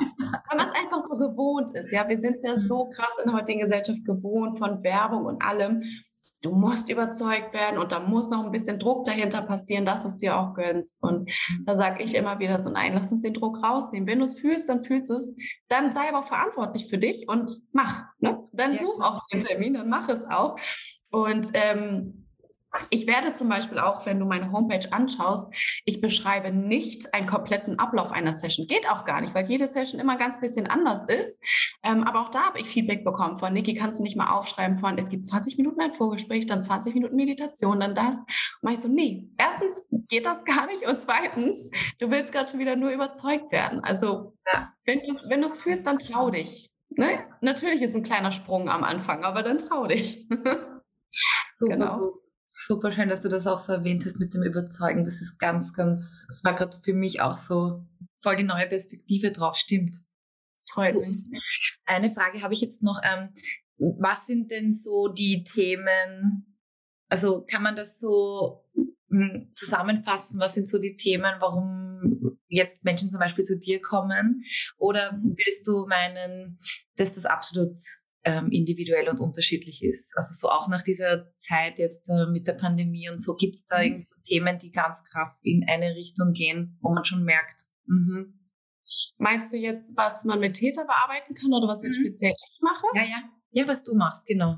weil 0.50 0.58
man 0.58 0.70
es 0.70 0.76
einfach 0.76 0.98
so 0.98 1.16
gewohnt 1.16 1.72
ist. 1.76 1.92
Ja, 1.92 2.08
wir 2.10 2.20
sind 2.20 2.38
ja 2.42 2.60
so 2.62 2.90
krass 2.90 3.20
in 3.24 3.30
der 3.30 3.40
heutigen 3.40 3.60
Gesellschaft 3.60 4.04
gewohnt 4.06 4.58
von 4.58 4.84
Werbung 4.84 5.26
und 5.26 5.44
allem 5.44 5.84
du 6.42 6.52
musst 6.52 6.90
überzeugt 6.90 7.54
werden 7.54 7.80
und 7.80 7.92
da 7.92 8.00
muss 8.00 8.30
noch 8.30 8.46
ein 8.46 8.52
bisschen 8.52 8.80
Druck 8.80 9.06
dahinter 9.06 9.42
passieren, 9.42 9.86
dass 9.86 10.04
du 10.04 10.08
es 10.08 10.16
dir 10.18 10.38
auch 10.38 10.54
gönnst. 10.54 11.04
Und 11.04 11.30
da 11.66 11.76
sage 11.76 12.04
ich 12.04 12.16
immer 12.16 12.40
wieder 12.40 12.60
so, 12.60 12.70
nein, 12.70 12.94
lass 12.94 13.12
uns 13.12 13.22
den 13.22 13.34
Druck 13.34 13.64
rausnehmen. 13.64 14.08
Wenn 14.08 14.20
du 14.20 14.26
es 14.26 14.40
fühlst, 14.40 14.70
dann 14.70 14.84
fühlst 14.84 15.10
du 15.10 15.16
es. 15.16 15.36
Dann 15.68 15.92
sei 15.92 16.10
aber 16.10 16.20
auch 16.20 16.28
verantwortlich 16.28 16.88
für 16.88 16.98
dich 16.98 17.28
und 17.28 17.52
mach. 17.72 18.04
Ne? 18.20 18.40
Dann 18.54 18.76
ja. 18.76 18.82
buch 18.82 19.02
auch 19.02 19.28
den 19.32 19.42
Termin, 19.42 19.74
dann 19.74 19.90
mach 19.90 20.08
es 20.10 20.26
auch. 20.26 20.56
Und 21.10 21.50
ähm, 21.54 22.29
ich 22.90 23.08
werde 23.08 23.34
zum 23.34 23.50
Beispiel 23.50 23.80
auch, 23.80 24.06
wenn 24.06 24.20
du 24.20 24.26
meine 24.26 24.52
Homepage 24.52 24.92
anschaust, 24.92 25.52
ich 25.86 26.02
beschreibe 26.02 26.52
nicht 26.52 27.14
einen 27.14 27.28
kompletten 27.28 27.80
Ablauf 27.80 28.12
einer 28.12 28.36
Session. 28.36 28.68
Geht 28.68 28.88
auch 28.90 29.06
gar 29.06 29.22
nicht, 29.22 29.34
weil 29.34 29.48
jede 29.48 29.68
Session 29.68 30.00
immer 30.00 30.18
ganz 30.18 30.40
bisschen 30.40 30.68
anders 30.68 31.06
ist. 31.06 31.42
Ähm, 31.84 32.04
aber 32.04 32.22
auch 32.22 32.30
da 32.30 32.46
habe 32.46 32.60
ich 32.60 32.68
Feedback 32.68 33.04
bekommen 33.04 33.40
von 33.40 33.54
Niki, 33.54 33.74
kannst 33.74 34.00
du 34.00 34.04
nicht 34.04 34.16
mal 34.16 34.32
aufschreiben 34.32 34.78
von, 34.78 34.98
es 34.98 35.10
gibt 35.10 35.26
20 35.26 35.58
Minuten 35.58 35.82
ein 35.82 35.94
Vorgespräch, 35.94 36.46
dann 36.46 36.62
20 36.62 36.94
Minuten 36.94 37.16
Meditation, 37.16 37.80
dann 37.80 37.96
das. 37.96 38.16
Und 38.62 38.72
ich 38.72 38.80
so, 38.80 38.88
nee, 38.88 39.30
erstens 39.38 39.82
geht 40.08 40.26
das 40.26 40.46
gar 40.46 40.68
nicht 40.68 40.86
und 40.88 41.02
zweitens, 41.02 41.72
du 42.00 42.12
willst 42.12 42.34
gerade 42.34 42.50
schon 42.50 42.60
wieder 42.60 42.76
nur 42.76 42.92
überzeugt 42.92 43.52
werden. 43.52 43.84
Also 43.84 44.36
ja. 44.54 44.72
wenn 44.86 45.00
du 45.00 45.12
es 45.12 45.28
wenn 45.28 45.44
fühlst, 45.50 45.88
dann 45.88 45.98
trau 45.98 46.30
dich. 46.30 46.72
Ne? 46.90 47.26
Natürlich 47.42 47.82
ist 47.82 47.96
ein 47.96 48.04
kleiner 48.04 48.32
Sprung 48.32 48.70
am 48.70 48.84
Anfang, 48.84 49.24
aber 49.24 49.42
dann 49.42 49.58
trau 49.58 49.88
dich. 49.88 50.28
Super, 51.58 51.74
genau. 51.74 51.98
So 51.98 52.29
Super 52.52 52.92
schön, 52.92 53.10
dass 53.10 53.22
du 53.22 53.30
das 53.30 53.46
auch 53.46 53.60
so 53.60 53.74
erwähnt 53.74 54.04
hast 54.06 54.20
mit 54.20 54.34
dem 54.34 54.42
Überzeugen. 54.42 55.06
Das 55.06 55.22
ist 55.22 55.38
ganz, 55.38 55.72
ganz, 55.72 56.26
es 56.30 56.44
war 56.44 56.56
gerade 56.56 56.76
für 56.82 56.94
mich 56.94 57.22
auch 57.22 57.36
so 57.36 57.86
voll 58.24 58.38
die 58.38 58.44
neue 58.44 58.66
Perspektive 58.66 59.32
drauf. 59.32 59.56
Stimmt. 59.56 59.96
freut 60.68 60.96
mich. 60.96 61.16
Eine 61.86 62.10
Frage 62.10 62.42
habe 62.42 62.56
ich 62.56 62.62
jetzt 62.62 62.82
noch. 62.82 63.02
Ähm, 63.04 63.30
was 63.78 64.26
sind 64.26 64.50
denn 64.50 64.72
so 64.72 65.10
die 65.10 65.44
Themen? 65.44 66.58
Also 67.08 67.46
kann 67.46 67.62
man 67.62 67.76
das 67.76 68.00
so 68.00 68.66
hm, 69.10 69.52
zusammenfassen? 69.54 70.40
Was 70.40 70.56
sind 70.56 70.68
so 70.68 70.80
die 70.80 70.98
Themen, 70.98 71.36
warum 71.40 72.40
jetzt 72.48 72.84
Menschen 72.84 73.12
zum 73.12 73.20
Beispiel 73.20 73.46
zu 73.46 73.60
dir 73.60 73.80
kommen? 73.80 74.42
Oder 74.78 75.20
würdest 75.22 75.68
du 75.68 75.86
meinen, 75.86 76.58
dass 76.96 77.14
das 77.14 77.26
absolut 77.26 77.78
ähm, 78.24 78.50
individuell 78.52 79.08
und 79.10 79.20
unterschiedlich 79.20 79.84
ist. 79.84 80.14
Also 80.16 80.34
so 80.34 80.50
auch 80.50 80.68
nach 80.68 80.84
dieser 80.84 81.34
Zeit 81.36 81.78
jetzt 81.78 82.10
äh, 82.10 82.26
mit 82.32 82.48
der 82.48 82.54
Pandemie 82.54 83.10
und 83.10 83.18
so 83.18 83.36
gibt 83.36 83.56
es 83.56 83.66
da 83.66 83.78
mhm. 83.78 83.84
irgendwie 83.84 84.08
so 84.08 84.22
Themen, 84.22 84.60
die 84.60 84.72
ganz 84.72 85.04
krass 85.04 85.40
in 85.44 85.66
eine 85.68 85.96
Richtung 85.96 86.34
gehen, 86.34 86.78
wo 86.82 86.94
man 86.94 87.06
schon 87.06 87.24
merkt. 87.24 87.62
Mhm. 87.86 88.40
Meinst 89.18 89.54
du 89.54 89.58
jetzt, 89.58 89.96
was 89.96 90.26
man 90.26 90.40
mit 90.40 90.56
Täter 90.56 90.86
bearbeiten 90.86 91.34
kann 91.34 91.54
oder 91.54 91.68
was 91.68 91.84
jetzt 91.84 92.00
mhm. 92.00 92.06
speziell 92.06 92.32
ich 92.32 92.60
mache? 92.62 92.86
Ja, 92.96 93.04
ja. 93.04 93.24
Ja, 93.52 93.68
was 93.68 93.84
du 93.84 93.96
machst, 93.96 94.26
genau. 94.26 94.58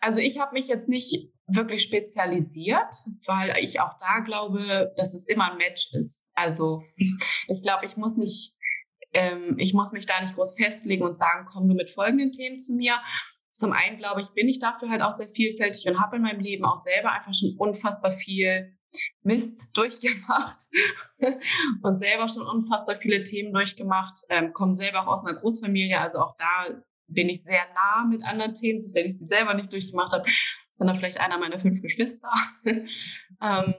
Also 0.00 0.18
ich 0.18 0.38
habe 0.38 0.52
mich 0.52 0.68
jetzt 0.68 0.88
nicht 0.88 1.32
wirklich 1.46 1.82
spezialisiert, 1.82 2.94
weil 3.26 3.56
ich 3.62 3.80
auch 3.80 3.98
da 3.98 4.20
glaube, 4.20 4.92
dass 4.96 5.12
es 5.12 5.26
immer 5.26 5.50
ein 5.50 5.58
Match 5.58 5.92
ist. 5.92 6.24
Also 6.34 6.82
mhm. 6.96 7.18
ich 7.48 7.62
glaube, 7.62 7.84
ich 7.86 7.96
muss 7.96 8.16
nicht 8.16 8.56
ähm, 9.12 9.56
ich 9.58 9.74
muss 9.74 9.92
mich 9.92 10.06
da 10.06 10.20
nicht 10.20 10.34
groß 10.34 10.54
festlegen 10.56 11.04
und 11.04 11.18
sagen, 11.18 11.46
komm 11.50 11.68
du 11.68 11.74
mit 11.74 11.90
folgenden 11.90 12.32
Themen 12.32 12.58
zu 12.58 12.72
mir. 12.72 12.98
zum 13.52 13.72
einen, 13.72 13.98
glaube 13.98 14.20
ich, 14.20 14.30
bin 14.30 14.48
ich 14.48 14.58
dafür 14.58 14.88
halt 14.90 15.02
auch 15.02 15.12
sehr 15.12 15.28
vielfältig 15.28 15.86
und 15.86 16.00
habe 16.00 16.16
in 16.16 16.22
meinem 16.22 16.40
Leben 16.40 16.64
auch 16.64 16.80
selber 16.80 17.12
einfach 17.12 17.34
schon 17.34 17.54
unfassbar 17.58 18.12
viel 18.12 18.76
Mist 19.22 19.58
durchgemacht 19.74 20.58
und 21.82 21.98
selber 21.98 22.28
schon 22.28 22.46
unfassbar 22.46 22.96
viele 23.00 23.22
Themen 23.22 23.52
durchgemacht. 23.52 24.16
Ähm, 24.30 24.52
komme 24.52 24.74
selber 24.74 25.02
auch 25.02 25.06
aus 25.06 25.24
einer 25.24 25.38
Großfamilie, 25.38 25.98
also 25.98 26.18
auch 26.18 26.36
da 26.38 26.82
bin 27.08 27.28
ich 27.28 27.42
sehr 27.42 27.62
nah 27.74 28.06
mit 28.08 28.24
anderen 28.24 28.54
Themen, 28.54 28.80
wenn 28.94 29.06
ich 29.06 29.18
sie 29.18 29.26
selber 29.26 29.54
nicht 29.54 29.72
durchgemacht 29.72 30.12
habe, 30.12 30.24
dann 30.78 30.94
vielleicht 30.94 31.20
einer 31.20 31.38
meiner 31.38 31.58
fünf 31.58 31.82
Geschwister. 31.82 32.30
ähm, 32.64 33.74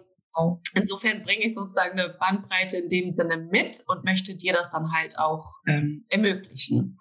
Insofern 0.74 1.24
bringe 1.24 1.46
ich 1.46 1.54
sozusagen 1.54 2.00
eine 2.00 2.16
Bandbreite 2.20 2.78
in 2.78 2.90
dem 2.90 3.10
Sinne 3.10 3.38
mit 3.38 3.84
und 3.88 4.04
möchte 4.04 4.36
dir 4.36 4.54
das 4.54 4.72
dann 4.72 4.92
halt 4.92 5.18
auch 5.18 5.44
ähm, 5.68 6.06
ermöglichen. 6.10 6.98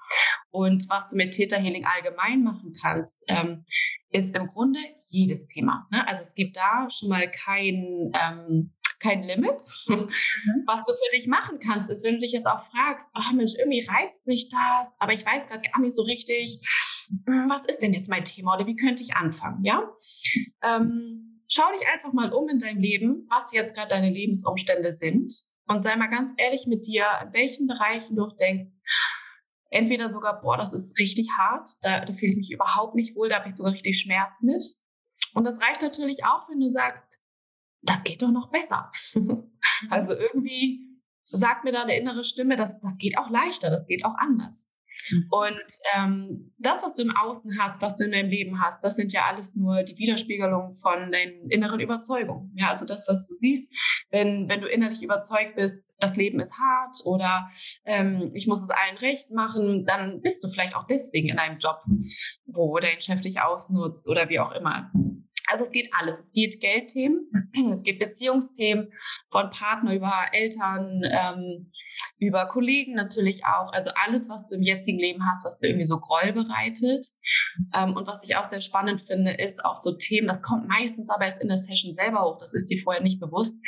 Und 0.51 0.89
was 0.89 1.09
du 1.09 1.17
mit 1.17 1.33
Theta 1.35 1.57
Healing 1.57 1.87
allgemein 1.87 2.43
machen 2.43 2.73
kannst, 2.81 3.25
ähm, 3.29 3.65
ist 4.11 4.37
im 4.37 4.49
Grunde 4.49 4.79
jedes 5.11 5.47
Thema. 5.47 5.87
Ne? 5.91 6.07
Also 6.07 6.23
es 6.23 6.35
gibt 6.35 6.57
da 6.57 6.89
schon 6.91 7.09
mal 7.09 7.31
kein, 7.31 8.13
ähm, 8.15 8.73
kein 9.01 9.23
Limit. 9.23 9.63
Mhm. 9.89 10.09
Was 10.67 10.85
du 10.85 10.93
für 10.93 11.17
dich 11.17 11.27
machen 11.27 11.59
kannst, 11.59 11.91
ist, 11.91 12.05
wenn 12.05 12.15
du 12.15 12.21
dich 12.21 12.33
jetzt 12.33 12.47
auch 12.47 12.65
fragst, 12.67 13.09
oh 13.15 13.35
Mensch, 13.35 13.53
irgendwie 13.59 13.85
reizt 13.87 14.27
mich 14.27 14.49
das, 14.49 14.95
aber 14.99 15.13
ich 15.13 15.25
weiß 15.25 15.49
gerade 15.49 15.63
gar 15.69 15.81
nicht 15.81 15.95
so 15.95 16.03
richtig, 16.03 16.61
hm, 17.27 17.49
was 17.49 17.65
ist 17.65 17.81
denn 17.81 17.93
jetzt 17.93 18.09
mein 18.09 18.25
Thema 18.25 18.55
oder 18.55 18.67
wie 18.67 18.77
könnte 18.77 19.03
ich 19.03 19.17
anfangen, 19.17 19.65
ja? 19.65 19.91
Ähm, 20.63 21.32
schau 21.53 21.71
dich 21.73 21.87
einfach 21.87 22.13
mal 22.15 22.33
um 22.33 22.49
in 22.49 22.59
deinem 22.59 22.81
Leben, 22.81 23.27
was 23.29 23.53
jetzt 23.53 23.75
gerade 23.75 23.91
deine 23.91 24.11
Lebensumstände 24.11 24.95
sind 24.95 25.33
und 25.67 25.83
sei 25.83 25.97
mal 25.97 26.09
ganz 26.09 26.33
ehrlich 26.39 26.67
mit 26.67 26.87
dir, 26.87 27.07
in 27.23 27.33
welchen 27.35 27.67
Bereichen 27.67 28.17
du 28.17 28.27
denkst, 28.29 28.69
entweder 29.69 30.09
sogar, 30.09 30.41
boah, 30.41 30.57
das 30.57 30.73
ist 30.73 30.99
richtig 30.99 31.29
hart, 31.37 31.69
da, 31.83 32.05
da 32.05 32.13
fühle 32.15 32.33
ich 32.33 32.39
mich 32.39 32.53
überhaupt 32.53 32.95
nicht 32.95 33.15
wohl, 33.17 33.29
da 33.29 33.37
habe 33.37 33.49
ich 33.49 33.55
sogar 33.55 33.73
richtig 33.73 34.01
Schmerz 34.01 34.41
mit. 34.41 34.63
Und 35.35 35.45
das 35.45 35.61
reicht 35.61 35.83
natürlich 35.83 36.25
auch, 36.25 36.49
wenn 36.49 36.61
du 36.61 36.69
sagst, 36.69 37.21
das 37.83 38.03
geht 38.03 38.23
doch 38.23 38.31
noch 38.31 38.51
besser. 38.51 38.91
also 39.91 40.15
irgendwie 40.15 40.89
sagt 41.25 41.65
mir 41.65 41.73
da 41.73 41.83
eine 41.83 41.99
innere 41.99 42.25
Stimme, 42.25 42.57
das, 42.57 42.81
das 42.81 42.97
geht 42.97 43.19
auch 43.19 43.29
leichter, 43.29 43.71
das 43.71 43.87
geht 43.87 44.05
auch 44.05 44.15
anders. 44.17 44.72
Mhm. 45.11 45.27
Und 45.31 45.67
ähm, 45.97 46.53
das, 46.59 46.83
was 46.83 46.95
du 46.95 47.03
im 47.03 47.17
Außen 47.17 47.59
hast, 47.59 47.81
was 47.83 47.97
du 47.97 48.05
in 48.05 48.13
deinem 48.13 48.31
Leben 48.31 48.61
hast, 48.61 48.83
das 48.85 48.97
sind 48.97 49.13
ja 49.13 49.27
alles 49.27 49.55
nur 49.55 49.83
die 49.83 49.97
Widerspiegelungen 49.97 50.75
von 50.75 51.13
deinen 51.13 51.51
inneren 51.51 51.81
Überzeugungen. 51.81 52.53
Ja, 52.57 52.71
also 52.71 52.87
das, 52.87 53.07
was 53.09 53.27
du 53.29 53.35
siehst, 53.35 53.69
wenn, 54.11 54.49
wenn 54.49 54.61
du 54.61 54.69
innerlich 54.69 55.03
überzeugt 55.03 55.57
bist, 55.57 55.77
das 55.99 56.17
Leben 56.17 56.41
ist 56.41 56.55
hart 56.59 56.97
oder 57.05 57.49
ähm, 57.85 58.33
ich 58.35 58.49
muss 58.49 58.61
es 58.61 58.71
allen 58.71 58.97
recht 58.99 59.31
machen, 59.31 59.85
dann 59.87 60.21
bist 60.21 60.43
du 60.43 60.49
vielleicht 60.49 60.75
auch 60.75 60.87
deswegen 60.87 61.29
in 61.29 61.39
einem 61.39 61.59
Job, 61.59 61.81
wo 62.47 62.79
dein 62.79 63.01
Chef 63.01 63.21
dich 63.21 63.41
ausnutzt 63.41 64.09
oder 64.09 64.29
wie 64.29 64.41
auch 64.41 64.53
immer. 64.53 64.91
Also 65.53 65.65
es 65.65 65.71
geht 65.71 65.91
alles. 65.93 66.19
Es 66.19 66.33
geht 66.33 66.61
Geldthemen, 66.61 67.31
es 67.71 67.83
geht 67.83 67.99
Beziehungsthemen 67.99 68.91
von 69.31 69.51
Partner 69.51 69.95
über 69.95 70.13
Eltern, 70.33 71.03
ähm, 71.05 71.71
über 72.19 72.49
Kollegen 72.49 72.95
natürlich 72.95 73.45
auch. 73.45 73.71
Also 73.73 73.91
alles, 74.07 74.31
was 74.31 74.49
du 74.49 74.57
im 74.57 74.63
jetzigen 74.63 74.99
Leben 74.99 75.27
hast, 75.27 75.45
was 75.45 75.59
dir 75.59 75.69
irgendwie 75.69 75.85
so 75.85 76.01
Groll 76.01 76.33
bereitet. 76.33 77.07
Ähm, 77.75 77.95
und 77.95 78.07
was 78.07 78.25
ich 78.25 78.35
auch 78.37 78.45
sehr 78.45 78.63
spannend 78.63 79.03
finde, 79.03 79.33
ist 79.33 79.63
auch 79.63 79.77
so 79.77 79.93
Themen, 79.93 80.27
das 80.27 80.41
kommt 80.41 80.69
meistens 80.69 81.11
aber 81.11 81.27
erst 81.27 81.43
in 81.43 81.49
der 81.49 81.59
Session 81.59 81.93
selber 81.93 82.23
hoch, 82.25 82.39
das 82.39 82.55
ist 82.55 82.71
dir 82.71 82.81
vorher 82.83 83.03
nicht 83.03 83.21
bewusst, 83.21 83.61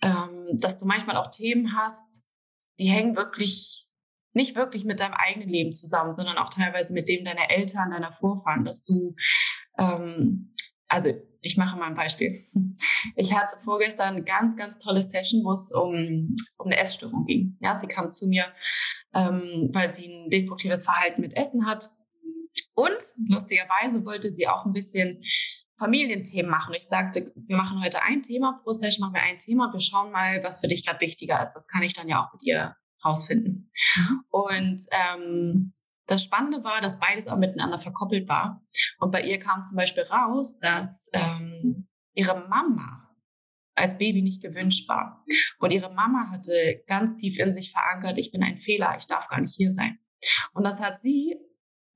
ähm, 0.00 0.58
dass 0.60 0.78
du 0.78 0.86
manchmal 0.86 1.16
auch 1.16 1.28
Themen 1.28 1.76
hast, 1.76 2.20
die 2.78 2.88
hängen 2.88 3.16
wirklich 3.16 3.88
nicht 4.32 4.54
wirklich 4.54 4.84
mit 4.84 5.00
deinem 5.00 5.14
eigenen 5.14 5.48
Leben 5.48 5.72
zusammen, 5.72 6.12
sondern 6.12 6.38
auch 6.38 6.50
teilweise 6.50 6.92
mit 6.92 7.08
dem 7.08 7.24
deiner 7.24 7.50
Eltern, 7.50 7.90
deiner 7.90 8.12
Vorfahren, 8.12 8.64
dass 8.64 8.84
du 8.84 9.16
ähm, 9.76 10.52
also 10.90 11.10
ich 11.40 11.56
mache 11.56 11.78
mal 11.78 11.86
ein 11.86 11.94
Beispiel. 11.94 12.36
Ich 13.16 13.32
hatte 13.32 13.56
vorgestern 13.58 14.16
eine 14.16 14.24
ganz, 14.24 14.56
ganz 14.56 14.76
tolle 14.76 15.02
Session, 15.02 15.42
wo 15.42 15.52
es 15.52 15.72
um, 15.72 16.34
um 16.58 16.66
eine 16.66 16.76
Essstörung 16.76 17.24
ging. 17.24 17.56
Ja, 17.60 17.78
sie 17.78 17.86
kam 17.86 18.10
zu 18.10 18.26
mir, 18.26 18.46
ähm, 19.14 19.70
weil 19.72 19.90
sie 19.90 20.04
ein 20.04 20.30
destruktives 20.30 20.84
Verhalten 20.84 21.22
mit 21.22 21.34
Essen 21.36 21.64
hat. 21.64 21.88
Und 22.74 22.98
lustigerweise 23.28 24.04
wollte 24.04 24.30
sie 24.30 24.48
auch 24.48 24.66
ein 24.66 24.72
bisschen 24.72 25.22
Familienthemen 25.78 26.50
machen. 26.50 26.74
Ich 26.74 26.88
sagte, 26.88 27.32
wir 27.34 27.56
machen 27.56 27.82
heute 27.82 28.02
ein 28.02 28.20
Thema, 28.20 28.60
pro 28.62 28.72
Session 28.72 29.00
machen 29.00 29.14
wir 29.14 29.22
ein 29.22 29.38
Thema 29.38 29.66
und 29.66 29.72
wir 29.72 29.80
schauen 29.80 30.12
mal, 30.12 30.42
was 30.42 30.60
für 30.60 30.68
dich 30.68 30.84
gerade 30.84 31.00
wichtiger 31.00 31.42
ist. 31.42 31.54
Das 31.54 31.68
kann 31.68 31.82
ich 31.82 31.94
dann 31.94 32.08
ja 32.08 32.22
auch 32.22 32.32
mit 32.34 32.42
ihr 32.42 32.76
rausfinden. 33.02 33.70
Mhm. 33.96 34.24
Und 34.28 34.82
ähm, 34.90 35.72
das 36.10 36.24
Spannende 36.24 36.64
war, 36.64 36.80
dass 36.80 36.98
beides 36.98 37.28
auch 37.28 37.36
miteinander 37.36 37.78
verkoppelt 37.78 38.28
war. 38.28 38.66
Und 38.98 39.12
bei 39.12 39.22
ihr 39.22 39.38
kam 39.38 39.62
zum 39.62 39.76
Beispiel 39.76 40.02
raus, 40.02 40.58
dass 40.58 41.08
ähm, 41.12 41.86
ihre 42.14 42.48
Mama 42.48 43.08
als 43.76 43.96
Baby 43.96 44.20
nicht 44.20 44.42
gewünscht 44.42 44.88
war. 44.88 45.24
Und 45.60 45.70
ihre 45.70 45.94
Mama 45.94 46.30
hatte 46.32 46.82
ganz 46.88 47.14
tief 47.20 47.38
in 47.38 47.52
sich 47.52 47.70
verankert, 47.70 48.18
ich 48.18 48.32
bin 48.32 48.42
ein 48.42 48.56
Fehler, 48.56 48.96
ich 48.98 49.06
darf 49.06 49.28
gar 49.28 49.40
nicht 49.40 49.54
hier 49.54 49.70
sein. 49.70 50.00
Und 50.52 50.64
das 50.64 50.80
hat 50.80 51.00
sie, 51.00 51.36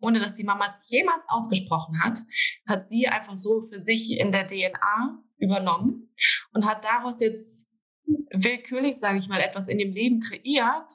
ohne 0.00 0.20
dass 0.20 0.32
die 0.32 0.44
Mama 0.44 0.66
es 0.66 0.88
jemals 0.88 1.24
ausgesprochen 1.26 2.00
hat, 2.00 2.20
hat 2.68 2.88
sie 2.88 3.08
einfach 3.08 3.34
so 3.34 3.66
für 3.68 3.80
sich 3.80 4.12
in 4.12 4.30
der 4.30 4.46
DNA 4.46 5.24
übernommen 5.38 6.14
und 6.52 6.66
hat 6.66 6.84
daraus 6.84 7.18
jetzt 7.18 7.66
willkürlich, 8.30 8.94
sage 8.94 9.18
ich 9.18 9.26
mal, 9.26 9.40
etwas 9.40 9.66
in 9.66 9.78
dem 9.78 9.92
Leben 9.92 10.20
kreiert, 10.20 10.92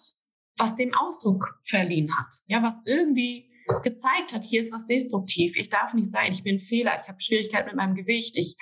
was 0.60 0.76
dem 0.76 0.94
Ausdruck 0.94 1.60
verliehen 1.64 2.16
hat. 2.16 2.34
Ja, 2.48 2.62
was 2.62 2.80
irgendwie 2.86 3.50
gezeigt 3.84 4.34
hat, 4.34 4.44
hier 4.44 4.62
ist 4.62 4.74
was 4.74 4.86
destruktiv. 4.86 5.56
Ich 5.56 5.70
darf 5.70 5.94
nicht 5.94 6.12
sein. 6.12 6.32
Ich 6.32 6.44
bin 6.44 6.58
ein 6.58 6.62
Fehler. 6.62 6.98
Ich 7.02 7.08
habe 7.08 7.22
Schwierigkeiten 7.22 7.68
mit 7.68 7.76
meinem 7.76 7.96
Gewicht. 7.96 8.36
Ich 8.38 8.56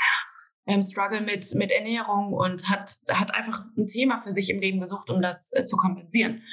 ähm, 0.67 0.83
struggle 0.83 1.21
mit, 1.21 1.53
mit 1.55 1.71
Ernährung 1.71 2.33
und 2.33 2.69
hat, 2.69 2.97
hat 3.09 3.33
einfach 3.33 3.59
ein 3.77 3.87
Thema 3.87 4.21
für 4.21 4.31
sich 4.31 4.49
im 4.49 4.59
Leben 4.59 4.79
gesucht, 4.79 5.09
um 5.09 5.21
das 5.21 5.49
äh, 5.53 5.65
zu 5.65 5.77
kompensieren. 5.77 6.43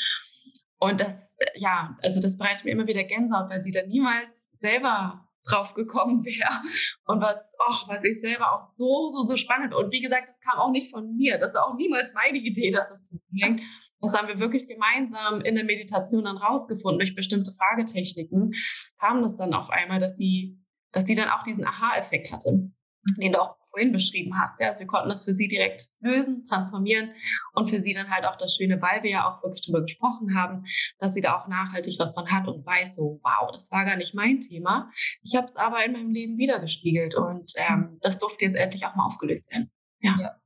Und 0.79 1.01
das, 1.01 1.35
äh, 1.39 1.47
ja, 1.57 1.97
also 2.03 2.21
das 2.21 2.37
bereitet 2.37 2.65
mir 2.65 2.73
immer 2.73 2.87
wieder 2.87 3.05
Gänsehaut, 3.05 3.51
weil 3.51 3.63
sie 3.63 3.73
dann 3.73 3.89
niemals 3.89 4.49
selber 4.57 5.29
drauf 5.47 5.75
gekommen 5.75 6.25
wäre. 6.25 6.63
Und 7.07 7.21
was, 7.21 7.37
oh, 7.59 7.89
was 7.89 8.05
ich 8.05 8.21
selber 8.21 8.55
auch 8.55 8.61
so, 8.61 9.09
so, 9.09 9.23
so 9.23 9.37
spannend. 9.37 9.75
Und 9.75 9.93
wie 9.93 10.01
gesagt, 10.01 10.29
das 10.29 10.41
kam 10.41 10.59
auch 10.59 10.71
nicht 10.71 10.91
von 10.91 11.17
mir. 11.17 11.39
Das 11.39 11.55
war 11.55 11.67
auch 11.67 11.77
niemals 11.77 12.13
meine 12.15 12.39
Idee, 12.39 12.71
dass 12.71 12.89
das 12.89 13.09
zusammenhängt. 13.09 13.63
Das 14.01 14.15
haben 14.15 14.29
wir 14.29 14.39
wirklich 14.39 14.67
gemeinsam 14.69 15.41
in 15.43 15.55
der 15.55 15.65
Meditation 15.65 16.25
dann 16.25 16.37
rausgefunden. 16.37 16.99
Durch 16.99 17.15
bestimmte 17.15 17.53
Fragetechniken 17.53 18.53
kam 18.99 19.23
das 19.23 19.37
dann 19.37 19.55
auf 19.55 19.71
einmal, 19.71 20.01
dass 20.01 20.15
die, 20.15 20.59
dass 20.93 21.05
die 21.05 21.15
dann 21.15 21.29
auch 21.29 21.43
diesen 21.43 21.67
Aha-Effekt 21.67 22.33
hatte, 22.33 22.71
den 23.19 23.33
du 23.33 23.41
auch 23.41 23.57
vorhin 23.75 23.93
beschrieben 23.93 24.39
hast. 24.39 24.61
Ja? 24.61 24.69
Also 24.69 24.81
wir 24.81 24.87
konnten 24.87 25.09
das 25.09 25.25
für 25.25 25.33
sie 25.33 25.49
direkt 25.49 25.89
lösen, 26.01 26.47
transformieren 26.47 27.13
und 27.55 27.69
für 27.69 27.81
sie 27.81 27.93
dann 27.93 28.11
halt 28.11 28.25
auch 28.25 28.37
das 28.37 28.55
Schöne, 28.55 28.81
weil 28.81 29.03
wir 29.03 29.11
ja 29.11 29.29
auch 29.29 29.43
wirklich 29.43 29.63
darüber 29.63 29.83
gesprochen 29.83 30.39
haben, 30.39 30.65
dass 30.99 31.13
sie 31.13 31.21
da 31.21 31.37
auch 31.37 31.49
nachhaltig 31.49 31.97
was 31.99 32.15
von 32.15 32.31
hat 32.31 32.47
und 32.47 32.65
weiß 32.65 32.95
so, 32.97 33.21
wow, 33.23 33.51
das 33.53 33.71
war 33.73 33.85
gar 33.85 33.97
nicht 33.97 34.15
mein 34.15 34.41
Thema. 34.41 34.91
Ich 35.23 35.35
habe 35.35 35.47
es 35.47 35.57
aber 35.57 35.85
in 35.85 35.93
meinem 35.93 36.11
Leben 36.11 36.39
wiedergespiegelt 36.39 37.17
und 37.17 37.53
ähm, 37.57 37.99
das 38.01 38.19
durfte 38.19 38.45
jetzt 38.45 38.57
endlich 38.57 38.87
auch 38.87 38.95
mal 38.95 39.07
aufgelöst 39.07 39.51
werden. 39.51 39.71
Ja. 40.01 40.17
ja. 40.21 40.37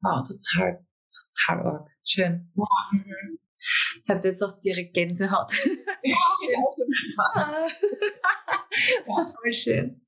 Wow, 0.00 0.26
total, 0.26 0.84
total 1.46 1.66
arg. 1.66 1.88
Schön. 2.04 2.50
Wow. 2.54 2.68
Mhm. 2.90 3.38
Ich 4.02 4.08
hatte 4.08 4.28
jetzt 4.28 4.42
auch 4.42 4.58
direkt 4.60 4.94
Gänsehaut. 4.94 5.52
Ja, 6.02 6.16
ich 6.48 6.56
auch 6.56 6.72
so. 6.72 6.82
ja, 9.06 9.26
voll 9.26 9.52
schön. 9.52 10.00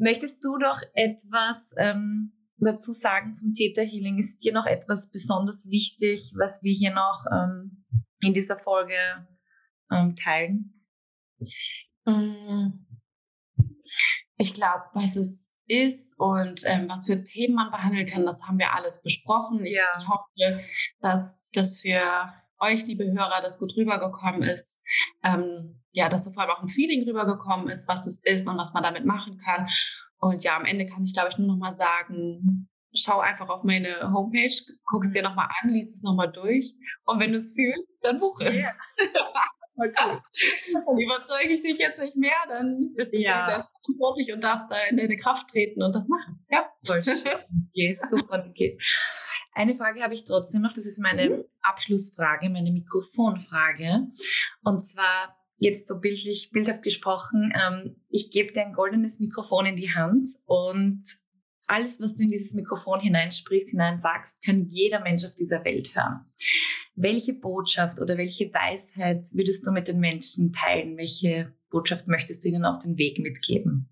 Möchtest 0.00 0.42
du 0.42 0.56
doch 0.56 0.80
etwas 0.94 1.72
ähm, 1.76 2.32
dazu 2.56 2.92
sagen 2.92 3.34
zum 3.34 3.50
Theta 3.50 3.82
Healing? 3.82 4.18
Ist 4.18 4.38
dir 4.38 4.54
noch 4.54 4.64
etwas 4.64 5.10
besonders 5.10 5.66
wichtig, 5.66 6.32
was 6.38 6.62
wir 6.62 6.72
hier 6.72 6.94
noch 6.94 7.26
ähm, 7.30 7.84
in 8.22 8.32
dieser 8.32 8.56
Folge 8.56 8.94
ähm, 9.92 10.16
teilen? 10.16 10.86
Mm. 12.06 12.72
Ich 14.38 14.54
glaube, 14.54 14.84
was 14.94 15.16
es 15.16 15.38
ist 15.66 16.18
und 16.18 16.62
ähm, 16.64 16.88
was 16.88 17.04
für 17.04 17.22
Themen 17.22 17.54
man 17.54 17.70
behandeln 17.70 18.06
kann, 18.06 18.24
das 18.24 18.42
haben 18.42 18.58
wir 18.58 18.72
alles 18.72 19.02
besprochen. 19.02 19.66
Ich, 19.66 19.76
ja. 19.76 19.82
ich 19.98 20.08
hoffe, 20.08 20.64
dass 21.00 21.38
das 21.52 21.78
für 21.78 22.32
euch, 22.60 22.86
liebe 22.86 23.04
Hörer, 23.10 23.40
das 23.42 23.58
gut 23.58 23.76
rübergekommen 23.76 24.42
ist. 24.42 24.78
Ähm, 25.24 25.82
ja, 25.92 26.08
dass 26.08 26.24
da 26.24 26.30
vor 26.30 26.42
allem 26.42 26.52
auch 26.52 26.62
ein 26.62 26.68
Feeling 26.68 27.06
rübergekommen 27.08 27.68
ist, 27.68 27.88
was 27.88 28.06
es 28.06 28.20
ist 28.22 28.46
und 28.46 28.56
was 28.56 28.72
man 28.72 28.82
damit 28.82 29.04
machen 29.04 29.38
kann. 29.38 29.68
Und 30.18 30.44
ja, 30.44 30.56
am 30.56 30.64
Ende 30.64 30.86
kann 30.86 31.04
ich, 31.04 31.14
glaube 31.14 31.30
ich, 31.30 31.38
nur 31.38 31.48
noch 31.48 31.56
mal 31.56 31.72
sagen, 31.72 32.68
schau 32.94 33.20
einfach 33.20 33.48
auf 33.48 33.64
meine 33.64 34.12
Homepage, 34.12 34.52
guck 34.84 35.04
es 35.04 35.10
dir 35.10 35.22
noch 35.22 35.34
mal 35.34 35.48
an, 35.62 35.70
lies 35.70 35.92
es 35.92 36.02
noch 36.02 36.14
mal 36.14 36.26
durch. 36.26 36.74
Und 37.04 37.20
wenn 37.20 37.32
du 37.32 37.38
es 37.38 37.54
fühlst, 37.54 37.88
dann 38.02 38.18
buch 38.18 38.40
es. 38.40 38.54
Yeah. 38.54 38.74
Dann 39.96 40.98
überzeuge 40.98 41.52
ich 41.52 41.62
dich 41.62 41.78
jetzt 41.78 41.98
nicht 41.98 42.16
mehr, 42.16 42.36
dann 42.48 42.92
bist 42.94 43.14
du 43.14 43.18
ja. 43.18 43.46
sehr 43.48 43.66
verantwortlich 43.82 44.30
und 44.30 44.44
darfst 44.44 44.66
da 44.68 44.76
in 44.90 44.98
deine 44.98 45.16
Kraft 45.16 45.48
treten 45.48 45.82
und 45.82 45.94
das 45.94 46.06
machen. 46.06 46.44
Ja. 46.50 46.68
Voll 46.84 47.02
schön. 47.02 47.22
Okay, 47.70 47.96
super. 48.10 48.44
Okay. 48.50 48.76
Eine 49.52 49.74
Frage 49.74 50.02
habe 50.02 50.14
ich 50.14 50.24
trotzdem 50.24 50.62
noch, 50.62 50.72
das 50.72 50.86
ist 50.86 51.00
meine 51.00 51.28
mhm. 51.28 51.44
Abschlussfrage, 51.62 52.50
meine 52.50 52.70
Mikrofonfrage. 52.70 54.08
Und 54.62 54.86
zwar 54.86 55.36
jetzt 55.58 55.88
so 55.88 55.98
bildlich, 55.98 56.50
bildhaft 56.52 56.82
gesprochen, 56.82 57.52
ähm, 57.54 57.96
ich 58.08 58.30
gebe 58.30 58.52
dir 58.52 58.62
ein 58.62 58.72
goldenes 58.72 59.20
Mikrofon 59.20 59.66
in 59.66 59.76
die 59.76 59.94
Hand 59.94 60.28
und 60.46 61.02
alles, 61.66 62.00
was 62.00 62.14
du 62.14 62.24
in 62.24 62.30
dieses 62.30 62.52
Mikrofon 62.52 63.00
hineinsprichst, 63.00 63.70
hineinsagst, 63.70 64.44
kann 64.44 64.66
jeder 64.68 65.00
Mensch 65.00 65.24
auf 65.24 65.34
dieser 65.34 65.64
Welt 65.64 65.94
hören. 65.94 66.26
Welche 66.96 67.34
Botschaft 67.34 68.00
oder 68.00 68.18
welche 68.18 68.52
Weisheit 68.52 69.26
würdest 69.34 69.66
du 69.66 69.70
mit 69.70 69.86
den 69.86 70.00
Menschen 70.00 70.52
teilen? 70.52 70.96
Welche 70.96 71.54
Botschaft 71.70 72.08
möchtest 72.08 72.44
du 72.44 72.48
ihnen 72.48 72.64
auf 72.64 72.78
den 72.78 72.98
Weg 72.98 73.20
mitgeben? 73.20 73.88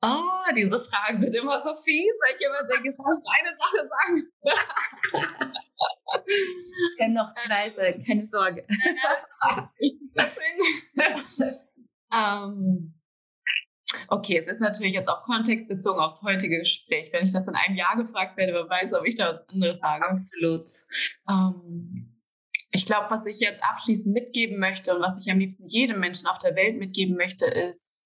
Oh, 0.00 0.44
diese 0.54 0.80
Fragen 0.80 1.20
sind 1.20 1.34
immer 1.34 1.58
so 1.58 1.74
fies, 1.74 2.14
weil 2.22 2.36
ich 2.36 2.42
immer 2.46 2.62
denke, 2.68 2.90
es 2.90 2.98
muss 2.98 3.20
eine 3.36 3.52
Sache 3.56 3.88
sagen. 3.88 4.30
ich 6.26 6.96
kenne 6.96 7.14
noch 7.14 7.26
zwei 7.26 7.70
sagen, 7.70 8.04
keine 8.04 8.24
Sorge. 8.24 8.64
ähm, 12.12 12.94
okay, 14.08 14.38
es 14.38 14.46
ist 14.46 14.60
natürlich 14.60 14.94
jetzt 14.94 15.08
auch 15.08 15.24
kontextbezogen 15.24 16.00
aufs 16.00 16.22
heutige 16.22 16.60
Gespräch. 16.60 17.12
Wenn 17.12 17.24
ich 17.24 17.32
das 17.32 17.48
in 17.48 17.56
einem 17.56 17.74
Jahr 17.74 17.96
gefragt 17.96 18.36
werde, 18.36 18.52
wer 18.52 18.68
weiß, 18.68 18.94
ob 18.94 19.04
ich 19.04 19.16
da 19.16 19.32
was 19.32 19.48
anderes 19.48 19.80
sage. 19.80 20.04
Absolut. 20.04 20.70
Ähm, 21.28 22.22
ich 22.70 22.86
glaube, 22.86 23.10
was 23.10 23.26
ich 23.26 23.40
jetzt 23.40 23.64
abschließend 23.64 24.14
mitgeben 24.14 24.60
möchte 24.60 24.94
und 24.94 25.02
was 25.02 25.18
ich 25.18 25.28
am 25.32 25.40
liebsten 25.40 25.66
jedem 25.66 25.98
Menschen 25.98 26.28
auf 26.28 26.38
der 26.38 26.54
Welt 26.54 26.78
mitgeben 26.78 27.16
möchte, 27.16 27.46
ist, 27.46 28.04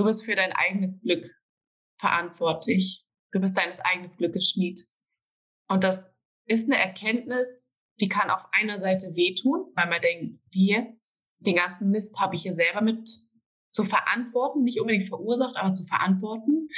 Du 0.00 0.06
bist 0.06 0.24
für 0.24 0.34
dein 0.34 0.54
eigenes 0.54 1.02
Glück 1.02 1.30
verantwortlich. 1.98 3.04
Du 3.32 3.40
bist 3.40 3.54
deines 3.54 3.80
eigenen 3.80 4.10
Glückes 4.16 4.48
Schmied. 4.48 4.82
Und 5.68 5.84
das 5.84 6.10
ist 6.46 6.64
eine 6.64 6.78
Erkenntnis, 6.78 7.70
die 8.00 8.08
kann 8.08 8.30
auf 8.30 8.46
einer 8.52 8.78
Seite 8.78 9.14
wehtun, 9.14 9.66
weil 9.74 9.90
man 9.90 10.00
denkt, 10.00 10.40
wie 10.52 10.70
jetzt? 10.70 11.18
Den 11.40 11.56
ganzen 11.56 11.90
Mist 11.90 12.18
habe 12.18 12.34
ich 12.34 12.40
hier 12.40 12.54
selber 12.54 12.80
mit 12.80 13.10
zu 13.68 13.84
verantworten, 13.84 14.62
nicht 14.62 14.80
unbedingt 14.80 15.06
verursacht, 15.06 15.56
aber 15.56 15.72
zu 15.72 15.84
verantworten. 15.84 16.68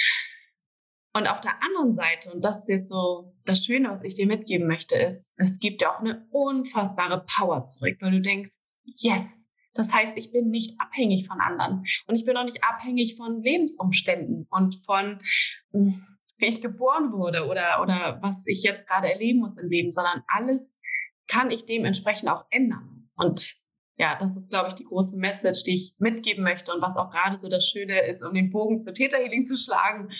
Und 1.14 1.28
auf 1.28 1.40
der 1.40 1.62
anderen 1.62 1.92
Seite, 1.92 2.32
und 2.32 2.44
das 2.44 2.62
ist 2.62 2.68
jetzt 2.68 2.88
so 2.88 3.36
das 3.44 3.64
Schöne, 3.64 3.88
was 3.88 4.02
ich 4.02 4.16
dir 4.16 4.26
mitgeben 4.26 4.66
möchte, 4.66 4.96
ist, 4.96 5.32
es 5.36 5.60
gibt 5.60 5.80
dir 5.80 5.92
auch 5.92 6.00
eine 6.00 6.26
unfassbare 6.32 7.24
Power 7.36 7.62
zurück, 7.62 7.98
weil 8.00 8.10
du 8.10 8.20
denkst, 8.20 8.72
yes, 8.82 9.22
das 9.74 9.92
heißt, 9.92 10.12
ich 10.16 10.32
bin 10.32 10.48
nicht 10.48 10.78
abhängig 10.80 11.26
von 11.26 11.40
anderen 11.40 11.84
und 12.06 12.14
ich 12.14 12.24
bin 12.24 12.36
auch 12.36 12.44
nicht 12.44 12.62
abhängig 12.62 13.16
von 13.16 13.42
Lebensumständen 13.42 14.46
und 14.50 14.76
von 14.84 15.20
hm, 15.72 15.94
wie 16.38 16.46
ich 16.46 16.60
geboren 16.60 17.12
wurde 17.12 17.46
oder, 17.46 17.80
oder 17.80 18.18
was 18.20 18.44
ich 18.46 18.62
jetzt 18.62 18.86
gerade 18.86 19.10
erleben 19.10 19.38
muss 19.38 19.56
im 19.56 19.70
Leben, 19.70 19.90
sondern 19.90 20.22
alles 20.26 20.76
kann 21.28 21.50
ich 21.50 21.64
dementsprechend 21.64 22.28
auch 22.28 22.44
ändern. 22.50 23.08
Und 23.16 23.54
ja, 23.96 24.16
das 24.18 24.36
ist, 24.36 24.50
glaube 24.50 24.68
ich, 24.68 24.74
die 24.74 24.84
große 24.84 25.16
Message, 25.16 25.62
die 25.62 25.74
ich 25.74 25.94
mitgeben 25.98 26.42
möchte 26.42 26.72
und 26.74 26.82
was 26.82 26.96
auch 26.96 27.10
gerade 27.10 27.38
so 27.38 27.48
das 27.48 27.66
Schöne 27.66 28.04
ist, 28.06 28.22
um 28.22 28.34
den 28.34 28.50
Bogen 28.50 28.80
zu 28.80 28.92
Täterhealing 28.92 29.46
zu 29.46 29.56
schlagen, 29.56 30.10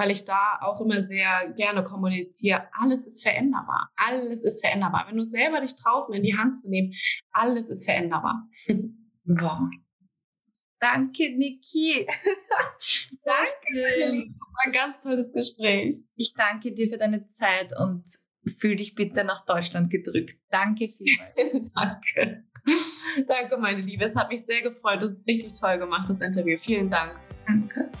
weil 0.00 0.12
ich 0.12 0.24
da 0.24 0.58
auch 0.62 0.80
immer 0.80 1.02
sehr 1.02 1.52
gerne 1.58 1.84
kommuniziere, 1.84 2.68
alles 2.72 3.02
ist 3.06 3.22
veränderbar. 3.22 3.90
Alles 3.96 4.42
ist 4.42 4.62
veränderbar. 4.62 5.04
Wenn 5.06 5.18
du 5.18 5.22
selber 5.22 5.60
dich 5.60 5.76
traust, 5.76 6.08
mir 6.08 6.16
in 6.16 6.22
die 6.22 6.38
Hand 6.38 6.58
zu 6.58 6.70
nehmen, 6.70 6.94
alles 7.32 7.68
ist 7.68 7.84
veränderbar. 7.84 8.48
Wow. 9.26 9.68
Danke, 10.80 11.36
Niki. 11.36 12.06
danke. 13.24 14.32
Ein 14.64 14.72
ganz 14.72 14.98
tolles 14.98 15.32
Gespräch. 15.32 15.94
Ich 16.16 16.32
danke 16.34 16.72
dir 16.72 16.88
für 16.88 16.96
deine 16.96 17.28
Zeit 17.28 17.72
und 17.78 18.02
fühl 18.56 18.74
dich 18.74 18.94
bitte 18.94 19.22
nach 19.22 19.44
Deutschland 19.44 19.90
gedrückt. 19.90 20.40
Danke 20.48 20.88
vielmals. 20.88 21.72
danke. 21.74 22.44
Danke, 23.28 23.58
meine 23.58 23.82
Liebe. 23.82 24.06
Es 24.06 24.16
hat 24.16 24.30
mich 24.30 24.44
sehr 24.44 24.62
gefreut. 24.62 25.02
Das 25.02 25.12
ist 25.12 25.28
richtig 25.28 25.52
toll 25.52 25.78
gemacht, 25.78 26.08
das 26.08 26.22
Interview. 26.22 26.56
Vielen 26.58 26.90
Dank. 26.90 27.14
Danke. 27.46 27.92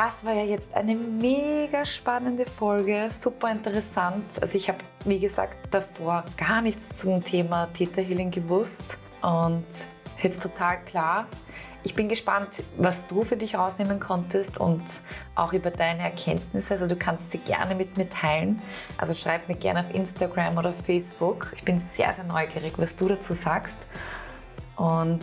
Das 0.00 0.24
war 0.24 0.32
ja 0.32 0.44
jetzt 0.44 0.72
eine 0.74 0.94
mega 0.94 1.84
spannende 1.84 2.46
Folge, 2.46 3.08
super 3.10 3.50
interessant. 3.50 4.26
Also 4.40 4.56
ich 4.56 4.68
habe, 4.68 4.78
wie 5.04 5.18
gesagt, 5.18 5.56
davor 5.74 6.24
gar 6.36 6.62
nichts 6.62 6.88
zum 6.90 7.24
Thema 7.24 7.66
Täterhealing 7.74 8.30
gewusst 8.30 8.96
und 9.22 9.66
jetzt 10.22 10.40
total 10.40 10.78
klar. 10.84 11.26
Ich 11.82 11.96
bin 11.96 12.08
gespannt, 12.08 12.62
was 12.76 13.08
du 13.08 13.24
für 13.24 13.36
dich 13.36 13.56
rausnehmen 13.56 13.98
konntest 13.98 14.58
und 14.58 14.84
auch 15.34 15.52
über 15.52 15.72
deine 15.72 16.02
Erkenntnisse. 16.02 16.74
Also 16.74 16.86
du 16.86 16.94
kannst 16.94 17.32
sie 17.32 17.38
gerne 17.38 17.74
mit 17.74 17.96
mir 17.96 18.08
teilen. 18.08 18.62
Also 18.98 19.14
schreib 19.14 19.48
mir 19.48 19.56
gerne 19.56 19.80
auf 19.80 19.92
Instagram 19.92 20.58
oder 20.58 20.74
Facebook. 20.74 21.52
Ich 21.56 21.64
bin 21.64 21.80
sehr, 21.80 22.12
sehr 22.14 22.22
neugierig, 22.22 22.74
was 22.76 22.94
du 22.94 23.08
dazu 23.08 23.34
sagst. 23.34 23.78
Und 24.76 25.22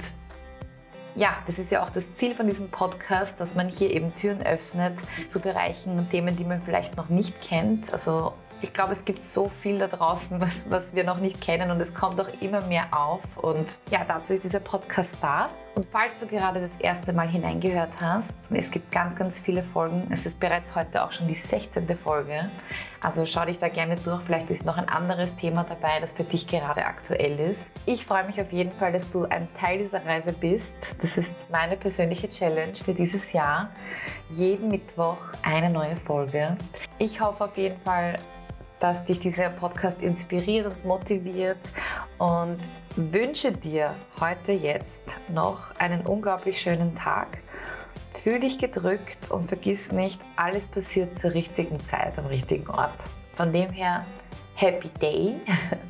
ja, 1.15 1.37
das 1.47 1.57
ist 1.59 1.71
ja 1.71 1.83
auch 1.83 1.89
das 1.89 2.13
Ziel 2.15 2.35
von 2.35 2.47
diesem 2.47 2.69
Podcast, 2.69 3.39
dass 3.39 3.55
man 3.55 3.69
hier 3.69 3.91
eben 3.91 4.13
Türen 4.15 4.45
öffnet 4.45 4.99
zu 5.29 5.39
Bereichen 5.39 5.97
und 5.97 6.09
Themen, 6.09 6.35
die 6.35 6.43
man 6.43 6.61
vielleicht 6.61 6.97
noch 6.97 7.09
nicht 7.09 7.41
kennt. 7.41 7.91
Also 7.93 8.33
ich 8.61 8.73
glaube, 8.73 8.91
es 8.91 9.05
gibt 9.05 9.25
so 9.25 9.49
viel 9.61 9.79
da 9.79 9.87
draußen, 9.87 10.41
was, 10.41 10.69
was 10.69 10.93
wir 10.93 11.03
noch 11.03 11.19
nicht 11.19 11.41
kennen 11.41 11.71
und 11.71 11.79
es 11.79 11.93
kommt 11.93 12.19
auch 12.19 12.29
immer 12.41 12.63
mehr 12.65 12.87
auf. 12.91 13.21
Und 13.37 13.77
ja, 13.91 14.03
dazu 14.05 14.33
ist 14.33 14.43
dieser 14.43 14.59
Podcast 14.59 15.17
da. 15.21 15.49
Und 15.75 15.85
falls 15.91 16.17
du 16.17 16.25
gerade 16.25 16.61
das 16.61 16.77
erste 16.79 17.11
Mal 17.11 17.27
hineingehört 17.27 17.99
hast, 18.01 18.33
es 18.49 18.71
gibt 18.71 18.91
ganz, 18.91 19.13
ganz 19.13 19.37
viele 19.37 19.61
Folgen. 19.61 20.07
Es 20.09 20.25
ist 20.25 20.39
bereits 20.39 20.73
heute 20.73 21.03
auch 21.03 21.11
schon 21.11 21.27
die 21.27 21.35
16. 21.35 21.97
Folge. 21.97 22.49
Also 23.01 23.25
schau 23.25 23.43
dich 23.43 23.59
da 23.59 23.67
gerne 23.67 23.95
durch. 23.97 24.23
Vielleicht 24.23 24.49
ist 24.49 24.63
noch 24.63 24.77
ein 24.77 24.87
anderes 24.87 25.35
Thema 25.35 25.65
dabei, 25.65 25.99
das 25.99 26.13
für 26.13 26.23
dich 26.23 26.47
gerade 26.47 26.85
aktuell 26.85 27.37
ist. 27.41 27.69
Ich 27.85 28.05
freue 28.05 28.23
mich 28.23 28.39
auf 28.39 28.53
jeden 28.53 28.71
Fall, 28.71 28.93
dass 28.93 29.11
du 29.11 29.25
ein 29.25 29.49
Teil 29.59 29.79
dieser 29.79 30.05
Reise 30.05 30.31
bist. 30.31 30.73
Das 31.01 31.17
ist 31.17 31.31
meine 31.51 31.75
persönliche 31.75 32.29
Challenge 32.29 32.75
für 32.75 32.93
dieses 32.93 33.33
Jahr. 33.33 33.69
Jeden 34.29 34.69
Mittwoch 34.69 35.17
eine 35.43 35.69
neue 35.69 35.97
Folge. 35.97 36.55
Ich 36.99 37.19
hoffe 37.19 37.43
auf 37.43 37.57
jeden 37.57 37.81
Fall, 37.81 38.15
dass 38.79 39.03
dich 39.03 39.19
dieser 39.19 39.49
Podcast 39.49 40.01
inspiriert 40.01 40.67
und 40.67 40.85
motiviert 40.85 41.59
und 42.17 42.59
wünsche 42.95 43.51
dir 43.51 43.95
heute 44.21 44.53
jetzt 44.53 45.19
noch 45.27 45.75
einen 45.79 46.05
unglaublich 46.05 46.61
schönen 46.61 46.95
Tag. 46.95 47.39
Fühl 48.23 48.39
dich 48.39 48.57
gedrückt 48.57 49.29
und 49.29 49.47
vergiss 49.47 49.91
nicht, 49.91 50.19
alles 50.35 50.67
passiert 50.67 51.17
zur 51.17 51.33
richtigen 51.33 51.79
Zeit 51.79 52.17
am 52.17 52.25
richtigen 52.27 52.69
Ort. 52.69 53.03
Von 53.35 53.51
dem 53.51 53.69
her, 53.71 54.05
Happy 54.55 54.89
Day 55.01 55.35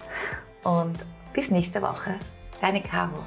und 0.63 0.97
bis 1.33 1.51
nächste 1.51 1.81
Woche. 1.81 2.15
Deine 2.59 2.81
Caro. 2.81 3.23